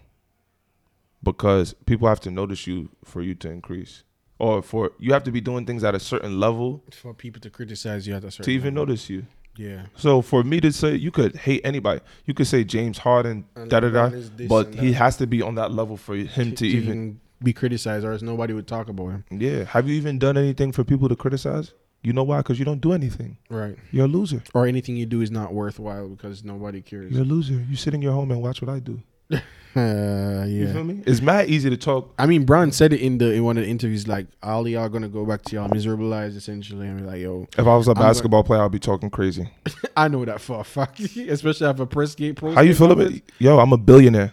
Because 1.22 1.74
people 1.86 2.08
have 2.08 2.18
to 2.20 2.30
notice 2.30 2.66
you 2.66 2.88
for 3.04 3.22
you 3.22 3.36
to 3.36 3.48
increase. 3.50 4.02
Or 4.40 4.62
for 4.62 4.92
you 4.98 5.12
have 5.12 5.22
to 5.24 5.30
be 5.30 5.40
doing 5.40 5.64
things 5.64 5.84
at 5.84 5.94
a 5.94 6.00
certain 6.00 6.40
level 6.40 6.82
For 6.90 7.14
people 7.14 7.40
to 7.42 7.50
criticize 7.50 8.06
you 8.06 8.16
at 8.16 8.24
a 8.24 8.32
certain 8.32 8.44
to 8.46 8.50
even 8.50 8.74
level. 8.74 8.86
notice 8.86 9.08
you. 9.08 9.26
Yeah. 9.56 9.86
So 9.94 10.22
for 10.22 10.42
me 10.42 10.60
to 10.60 10.72
say 10.72 10.96
you 10.96 11.12
could 11.12 11.36
hate 11.36 11.60
anybody, 11.64 12.00
you 12.26 12.34
could 12.34 12.48
say 12.48 12.64
James 12.64 12.98
Harden, 12.98 13.46
da 13.68 13.80
da 13.80 13.88
da, 13.88 14.04
is 14.06 14.28
but 14.28 14.74
he 14.74 14.92
has 14.92 15.16
to 15.18 15.26
be 15.26 15.40
on 15.40 15.54
that 15.54 15.70
level 15.70 15.96
for 15.96 16.16
him 16.16 16.54
to, 16.56 16.66
even. 16.66 17.20
Be 17.42 17.52
criticized, 17.52 18.04
or 18.04 18.12
else 18.12 18.22
nobody 18.22 18.52
would 18.52 18.66
talk 18.66 18.88
about 18.88 19.08
him. 19.10 19.24
Yeah. 19.30 19.64
Have 19.64 19.88
you 19.88 19.94
even 19.94 20.18
done 20.18 20.36
anything 20.36 20.72
for 20.72 20.84
people 20.84 21.08
to 21.08 21.16
criticize? 21.16 21.72
You 22.02 22.12
know 22.12 22.22
why? 22.22 22.38
Because 22.38 22.58
you 22.58 22.64
don't 22.64 22.80
do 22.80 22.92
anything. 22.92 23.36
Right. 23.50 23.76
You're 23.90 24.04
a 24.04 24.08
loser. 24.08 24.42
Or 24.54 24.66
anything 24.66 24.96
you 24.96 25.06
do 25.06 25.22
is 25.22 25.30
not 25.30 25.52
worthwhile 25.52 26.08
because 26.08 26.44
nobody 26.44 26.80
cares. 26.80 27.10
You're 27.12 27.22
a 27.22 27.24
loser. 27.24 27.64
You 27.68 27.74
sit 27.76 27.94
in 27.94 28.02
your 28.02 28.12
home 28.12 28.30
and 28.30 28.40
watch 28.42 28.62
what 28.62 28.68
I 28.70 28.78
do. 28.78 29.00
Uh, 29.78 30.46
You 30.48 30.72
feel 30.72 30.84
me? 30.84 31.02
It's 31.06 31.20
mad 31.20 31.50
easy 31.50 31.68
to 31.68 31.76
talk. 31.76 32.14
I 32.18 32.24
mean, 32.24 32.46
Brown 32.46 32.72
said 32.72 32.94
it 32.94 33.00
in 33.02 33.18
the 33.18 33.32
in 33.34 33.44
one 33.44 33.58
of 33.58 33.64
the 33.64 33.68
interviews, 33.68 34.08
like 34.08 34.26
all 34.42 34.66
y'all 34.66 34.88
gonna 34.88 35.08
go 35.10 35.26
back 35.26 35.42
to 35.42 35.56
y'all 35.56 35.68
miserable 35.68 36.06
lives, 36.06 36.34
essentially, 36.34 36.86
and 36.86 37.00
be 37.00 37.04
like, 37.06 37.20
"Yo, 37.20 37.46
If 37.58 37.66
I 37.66 37.76
was 37.76 37.86
a 37.86 37.92
gonna- 37.92 38.06
basketball 38.06 38.42
player, 38.42 38.62
I'd 38.62 38.70
be 38.72 38.78
talking 38.78 39.10
crazy. 39.10 39.50
I 39.96 40.08
know 40.08 40.24
that 40.24 40.40
for 40.40 40.60
a 40.60 40.64
fact." 40.64 41.00
Especially 41.16 41.66
after 41.66 41.84
press 41.84 42.14
gate 42.14 42.36
pro. 42.36 42.52
How 42.54 42.62
you 42.62 42.74
feel 42.74 42.90
about 42.90 43.12
it? 43.12 43.22
Yo, 43.38 43.58
I'm 43.58 43.70
a 43.74 43.76
billionaire. 43.76 44.32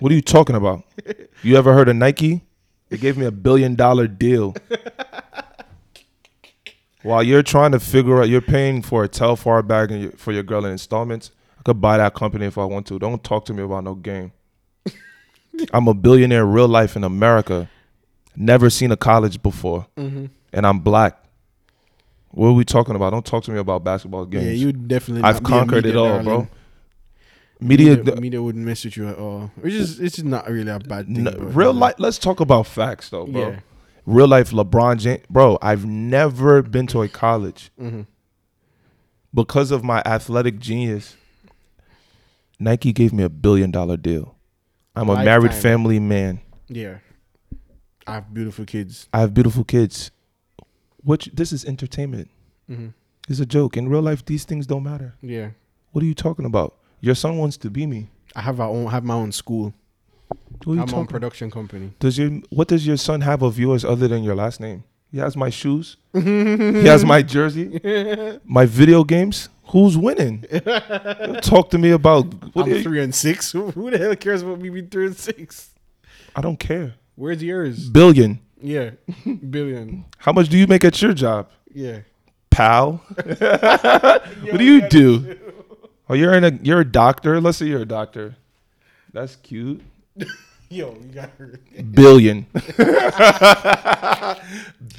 What 0.00 0.10
are 0.10 0.14
you 0.14 0.22
talking 0.22 0.56
about? 0.56 0.82
You 1.42 1.56
ever 1.56 1.72
heard 1.74 1.88
of 1.88 1.96
Nike? 1.96 2.42
They 2.88 2.96
gave 2.98 3.16
me 3.16 3.26
a 3.26 3.30
billion 3.32 3.74
dollar 3.74 4.06
deal. 4.06 4.54
While 7.02 7.22
you're 7.22 7.42
trying 7.42 7.72
to 7.72 7.80
figure 7.80 8.18
out, 8.20 8.28
you're 8.28 8.40
paying 8.40 8.80
for 8.80 9.04
a 9.04 9.08
Telfar 9.08 9.66
bag 9.66 9.90
and 9.90 10.02
your, 10.02 10.12
for 10.12 10.32
your 10.32 10.42
girl 10.42 10.64
in 10.64 10.72
installments. 10.72 11.30
I 11.58 11.62
could 11.62 11.80
buy 11.80 11.98
that 11.98 12.14
company 12.14 12.46
if 12.46 12.56
I 12.56 12.64
want 12.64 12.86
to. 12.86 12.98
Don't 12.98 13.22
talk 13.22 13.44
to 13.46 13.52
me 13.54 13.62
about 13.62 13.84
no 13.84 13.94
game. 13.94 14.32
I'm 15.72 15.86
a 15.86 15.94
billionaire 15.94 16.42
in 16.42 16.52
real 16.52 16.66
life 16.68 16.96
in 16.96 17.04
America. 17.04 17.68
Never 18.36 18.70
seen 18.70 18.90
a 18.90 18.96
college 18.96 19.42
before, 19.42 19.86
Mm-hmm. 19.96 20.26
and 20.52 20.66
I'm 20.66 20.80
black. 20.80 21.18
What 22.30 22.48
are 22.48 22.52
we 22.52 22.64
talking 22.64 22.96
about? 22.96 23.10
Don't 23.10 23.24
talk 23.24 23.44
to 23.44 23.52
me 23.52 23.58
about 23.60 23.84
basketball 23.84 24.24
games. 24.24 24.46
Yeah, 24.46 24.50
you 24.52 24.72
definitely. 24.72 25.22
I've 25.22 25.40
not 25.42 25.48
be 25.48 25.54
a 25.54 25.58
conquered 25.58 25.86
it 25.86 25.96
all, 25.96 26.22
bro. 26.22 26.48
Media, 27.60 27.96
media, 27.96 28.16
media 28.20 28.42
wouldn't 28.42 28.64
mess 28.64 28.84
with 28.84 28.96
you 28.96 29.08
at 29.08 29.16
all. 29.18 29.50
Which 29.60 29.72
is 29.74 30.00
it's 30.00 30.16
just 30.16 30.26
not 30.26 30.48
really 30.50 30.70
a 30.70 30.78
bad 30.80 31.06
thing. 31.06 31.18
n- 31.18 31.24
but, 31.24 31.54
real 31.54 31.72
yeah. 31.74 31.80
life. 31.80 31.94
Let's 31.98 32.18
talk 32.18 32.40
about 32.40 32.66
facts, 32.66 33.08
though, 33.10 33.26
bro. 33.26 33.50
Yeah. 33.50 33.60
Real 34.06 34.28
life, 34.28 34.50
LeBron 34.50 34.98
James, 34.98 35.22
bro. 35.30 35.58
I've 35.62 35.86
never 35.86 36.62
been 36.62 36.86
to 36.88 37.02
a 37.02 37.08
college 37.08 37.70
Mm-hmm. 37.80 38.02
because 39.32 39.70
of 39.70 39.82
my 39.82 40.02
athletic 40.04 40.58
genius. 40.58 41.16
Nike 42.60 42.92
gave 42.92 43.12
me 43.12 43.22
a 43.24 43.28
billion 43.28 43.70
dollar 43.70 43.96
deal. 43.96 44.36
I'm 44.94 45.08
a 45.08 45.24
married 45.24 45.54
family 45.54 45.98
man. 45.98 46.40
Yeah. 46.68 46.98
I 48.06 48.14
have 48.14 48.32
beautiful 48.34 48.64
kids. 48.64 49.08
I 49.12 49.20
have 49.20 49.32
beautiful 49.34 49.64
kids. 49.64 50.10
Which 51.02 51.26
this 51.32 51.52
is 51.52 51.64
entertainment. 51.64 52.30
Mm-hmm. 52.70 52.88
It's 53.28 53.40
a 53.40 53.46
joke. 53.46 53.76
In 53.76 53.88
real 53.88 54.02
life, 54.02 54.24
these 54.24 54.44
things 54.44 54.66
don't 54.66 54.82
matter. 54.82 55.14
Yeah. 55.22 55.50
What 55.92 56.02
are 56.02 56.06
you 56.06 56.14
talking 56.14 56.44
about? 56.44 56.76
Your 57.04 57.14
son 57.14 57.36
wants 57.36 57.58
to 57.58 57.68
be 57.68 57.84
me. 57.86 58.08
I 58.34 58.40
have 58.40 58.60
our 58.60 58.70
own 58.70 58.86
have 58.86 59.04
my 59.04 59.12
own 59.12 59.30
school. 59.30 59.74
What 60.64 60.74
you 60.74 60.80
I'm 60.80 60.90
my 60.90 60.96
own 60.98 61.06
production 61.06 61.50
company. 61.50 61.92
Does 61.98 62.16
your 62.16 62.30
what 62.48 62.68
does 62.68 62.86
your 62.86 62.96
son 62.96 63.20
have 63.20 63.42
of 63.42 63.58
yours 63.58 63.84
other 63.84 64.08
than 64.08 64.24
your 64.24 64.34
last 64.34 64.58
name? 64.58 64.84
He 65.12 65.18
has 65.18 65.36
my 65.36 65.50
shoes. 65.50 65.98
he 66.14 66.86
has 66.86 67.04
my 67.04 67.20
jersey. 67.20 67.78
My 68.44 68.64
video 68.64 69.04
games. 69.04 69.50
Who's 69.66 69.98
winning? 69.98 70.46
Talk 71.42 71.68
to 71.70 71.78
me 71.78 71.90
about. 71.90 72.24
What 72.54 72.68
I'm 72.68 72.82
three 72.82 73.02
and 73.02 73.14
six. 73.14 73.52
Who 73.52 73.70
who 73.76 73.90
the 73.90 73.98
hell 73.98 74.16
cares 74.16 74.40
about 74.40 74.60
me 74.60 74.70
being 74.70 74.88
three 74.88 75.06
and 75.06 75.16
six? 75.16 75.70
I 76.34 76.40
don't 76.40 76.58
care. 76.58 76.94
Where's 77.16 77.42
yours? 77.42 77.90
Billion. 77.90 78.40
Yeah, 78.62 78.92
billion. 79.50 80.06
How 80.16 80.32
much 80.32 80.48
do 80.48 80.56
you 80.56 80.66
make 80.66 80.86
at 80.86 81.00
your 81.02 81.12
job, 81.12 81.50
Yeah. 81.74 81.98
pal? 82.48 83.02
what 83.14 84.58
do 84.58 84.64
you 84.64 84.88
do? 84.88 85.36
Oh, 86.08 86.14
you're 86.14 86.34
in 86.34 86.44
a 86.44 86.50
you're 86.62 86.80
a 86.80 86.84
doctor. 86.84 87.40
Let's 87.40 87.58
say 87.58 87.66
you're 87.66 87.82
a 87.82 87.86
doctor. 87.86 88.36
That's 89.12 89.36
cute. 89.36 89.80
Yo, 90.70 90.94
you 90.94 91.08
got 91.14 91.30
her. 91.38 91.60
Billion. 91.92 92.46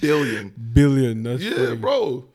Billion. 0.02 0.54
Billion. 0.74 1.24
That's 1.24 1.44
Yeah, 1.44 1.56
funny. 1.56 1.76
bro. 1.78 2.26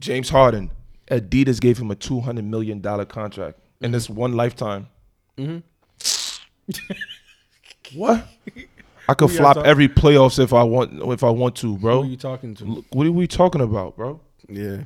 James 0.00 0.30
Harden. 0.30 0.70
Adidas 1.10 1.60
gave 1.60 1.78
him 1.78 1.90
a 1.90 1.94
two 1.94 2.20
hundred 2.20 2.44
million 2.44 2.80
dollar 2.80 3.04
contract 3.04 3.58
in 3.80 3.90
this 3.90 4.08
one 4.08 4.34
lifetime. 4.36 4.88
Mm-hmm. 5.36 5.58
What? 7.96 8.24
I 9.08 9.14
could 9.14 9.32
flop 9.32 9.56
talk- 9.56 9.66
every 9.66 9.88
playoffs 9.88 10.38
if 10.38 10.52
I 10.52 10.62
want 10.62 11.02
if 11.12 11.24
I 11.24 11.30
want 11.30 11.56
to, 11.56 11.76
bro. 11.76 12.02
Who 12.02 12.08
are 12.08 12.10
you 12.10 12.16
talking 12.16 12.54
to? 12.56 12.84
What 12.92 13.06
are 13.08 13.12
we 13.12 13.26
talking 13.26 13.60
about, 13.60 13.96
bro? 13.96 14.20
Yeah. 14.48 14.84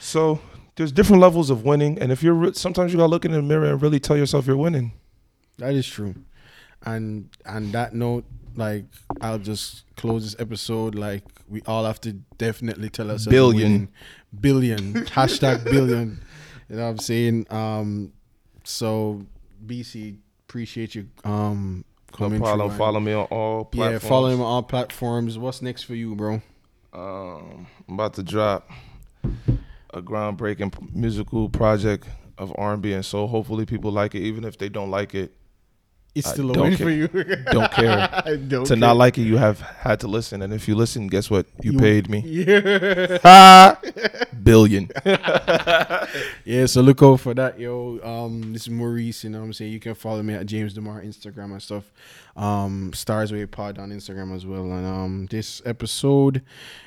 So 0.00 0.38
there's 0.76 0.92
different 0.92 1.20
levels 1.22 1.50
of 1.50 1.64
winning, 1.64 1.98
and 2.00 2.10
if 2.12 2.22
you're 2.22 2.34
re- 2.34 2.52
sometimes 2.54 2.92
you 2.92 2.98
gotta 2.98 3.10
look 3.10 3.24
in 3.24 3.32
the 3.32 3.42
mirror 3.42 3.66
and 3.66 3.82
really 3.82 4.00
tell 4.00 4.16
yourself 4.16 4.46
you're 4.46 4.56
winning. 4.56 4.92
That 5.58 5.74
is 5.74 5.86
true. 5.86 6.14
And 6.84 7.28
and 7.46 7.72
that 7.72 7.94
note, 7.94 8.24
like 8.56 8.84
I'll 9.20 9.38
just 9.38 9.84
close 9.96 10.24
this 10.24 10.40
episode. 10.40 10.94
Like 10.94 11.22
we 11.48 11.62
all 11.66 11.84
have 11.84 12.00
to 12.02 12.12
definitely 12.38 12.88
tell 12.90 13.10
us 13.10 13.26
Billion. 13.26 13.88
billion 14.40 14.92
hashtag 15.06 15.64
billion. 15.64 16.20
You 16.68 16.76
know 16.76 16.84
what 16.84 16.88
I'm 16.90 16.98
saying? 16.98 17.46
Um, 17.50 18.12
so 18.64 19.24
Bisi 19.64 20.16
appreciate 20.48 20.94
you 20.94 21.08
um 21.24 21.84
No 22.12 22.16
coming. 22.18 22.40
problem. 22.40 22.68
through, 22.70 22.78
Follow 22.78 23.00
me 23.00 23.12
on 23.12 23.24
all 23.26 23.68
Yeah, 23.72 23.98
follow 23.98 24.28
him 24.28 24.40
on 24.40 24.46
all 24.46 24.62
platforms. 24.62 25.38
What's 25.38 25.62
next 25.62 25.84
for 25.84 25.94
you, 25.94 26.14
bro? 26.14 26.42
Um, 26.92 27.66
I'm 27.88 27.94
about 27.94 28.14
to 28.14 28.22
drop 28.22 28.68
a 29.94 30.02
groundbreaking 30.02 30.94
musical 30.94 31.48
project 31.48 32.08
of 32.36 32.52
R&B 32.58 32.92
and 32.92 33.04
soul. 33.04 33.28
Hopefully, 33.28 33.64
people 33.64 33.92
like 33.92 34.14
it, 34.14 34.22
even 34.22 34.44
if 34.44 34.58
they 34.58 34.68
don't 34.68 34.90
like 34.90 35.14
it. 35.14 35.32
It's 36.14 36.28
still 36.30 36.50
a 36.50 36.54
don't 36.54 36.62
win 36.68 36.76
care. 36.76 36.86
for 36.86 36.90
you. 36.92 37.08
Don't 37.52 37.72
care. 37.72 38.08
Don't 38.48 38.64
to 38.64 38.68
care. 38.68 38.76
not 38.76 38.96
like 38.96 39.18
it, 39.18 39.22
you 39.22 39.36
have 39.36 39.60
had 39.60 39.98
to 40.00 40.06
listen, 40.08 40.42
and 40.42 40.52
if 40.52 40.68
you 40.68 40.76
listen, 40.76 41.08
guess 41.08 41.28
what? 41.28 41.46
You, 41.62 41.72
You- 41.72 41.78
paid 41.78 42.08
me 42.08 42.20
Yeah. 42.24 43.18
ah, 43.24 43.80
billion. 44.42 44.88
Yeah, 46.44 46.66
so 46.66 46.82
look 46.82 47.02
out 47.02 47.20
for 47.20 47.34
that, 47.34 47.58
yo. 47.58 47.98
Um, 48.02 48.52
this 48.52 48.62
is 48.62 48.70
Maurice, 48.70 49.24
you 49.24 49.30
know 49.30 49.40
what 49.40 49.46
I'm 49.46 49.52
saying? 49.54 49.72
You 49.72 49.80
can 49.80 49.94
follow 49.94 50.22
me 50.22 50.34
at 50.34 50.46
James 50.46 50.74
Demar 50.74 51.02
Instagram 51.02 51.52
and 51.52 51.62
stuff. 51.62 51.84
Um, 52.36 52.92
Stars 52.92 53.32
Pod 53.50 53.78
on 53.78 53.90
Instagram 53.90 54.34
as 54.34 54.44
well. 54.46 54.70
And 54.72 54.86
um 54.86 55.26
this 55.30 55.62
episode 55.64 56.42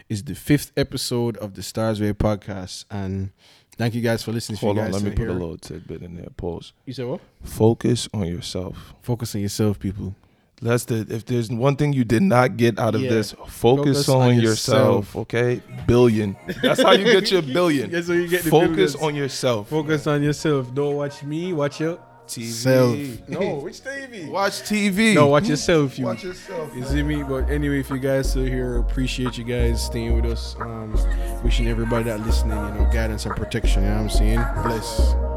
is 0.09 0.23
the 0.23 0.35
fifth 0.35 0.71
episode 0.77 1.37
of 1.37 1.53
the 1.55 1.63
Stars 1.63 1.99
Way 2.01 2.13
podcast. 2.13 2.85
And 2.91 3.31
thank 3.77 3.93
you 3.95 4.01
guys 4.01 4.23
for 4.23 4.31
listening. 4.31 4.57
Hold 4.59 4.79
on, 4.79 4.91
let 4.91 5.01
me 5.03 5.11
put 5.11 5.27
a 5.27 5.33
little 5.33 5.57
tidbit 5.57 6.01
in 6.03 6.15
there. 6.15 6.29
Pause. 6.35 6.73
You 6.85 6.93
said 6.93 7.05
what? 7.07 7.21
Focus 7.43 8.07
on 8.13 8.27
yourself. 8.27 8.93
Focus 9.01 9.35
on 9.35 9.41
yourself, 9.41 9.79
people. 9.79 10.15
That's 10.59 10.85
the 10.85 11.05
if 11.09 11.23
there's 11.25 11.51
one 11.51 11.75
thing 11.75 11.93
you 11.93 12.03
did 12.03 12.23
not 12.23 12.57
get 12.57 12.79
out 12.79 12.95
of 12.95 13.01
Yeah. 13.01 13.11
this, 13.11 13.31
focus, 13.31 13.57
Focus 13.59 14.09
on, 14.09 14.21
on 14.29 14.35
yourself, 14.39 15.05
yourself. 15.05 15.15
Okay, 15.15 15.61
billion. 15.85 16.35
That's 16.63 16.81
how 16.81 16.93
you 16.93 17.03
get 17.03 17.29
your 17.31 17.41
billion. 17.57 17.91
That's 17.91 18.07
how 18.07 18.13
you 18.15 18.27
get 18.27 18.43
the 18.43 18.49
Focus 18.49 18.95
on 18.95 19.13
yourself. 19.13 19.69
Focus 19.69 20.07
on 20.07 20.23
yourself. 20.23 20.73
Don't 20.73 20.95
watch 20.95 21.21
me, 21.21 21.53
watch 21.53 21.79
your 21.79 21.99
TV. 22.27 22.51
self. 22.51 23.29
No, 23.29 23.55
which 23.55 23.81
TV? 23.81 24.29
Watch 24.29 24.61
TV. 24.61 25.13
No, 25.15 25.27
watch 25.27 25.47
yourself. 25.47 25.97
You 25.97 26.05
Watch 26.05 26.23
yourself. 26.23 26.75
You 26.75 26.83
see 26.85 27.03
me? 27.03 27.23
But 27.23 27.49
anyway, 27.49 27.79
if 27.79 27.89
you 27.89 27.99
guys 27.99 28.29
still 28.29 28.45
here, 28.45 28.77
appreciate 28.77 29.37
you 29.37 29.43
guys 29.43 29.85
staying 29.85 30.15
with 30.15 30.31
us. 30.31 30.55
Um, 30.59 30.93
wishing 31.43 31.67
everybody 31.67 32.05
that 32.05 32.25
listening, 32.25 32.57
you 32.57 32.73
know, 32.81 32.89
guidance 32.91 33.25
and 33.25 33.35
protection. 33.35 33.83
You 33.83 33.89
know 33.89 33.95
what 33.95 34.01
I'm 34.03 34.09
saying? 34.09 34.39
Bless. 34.63 35.36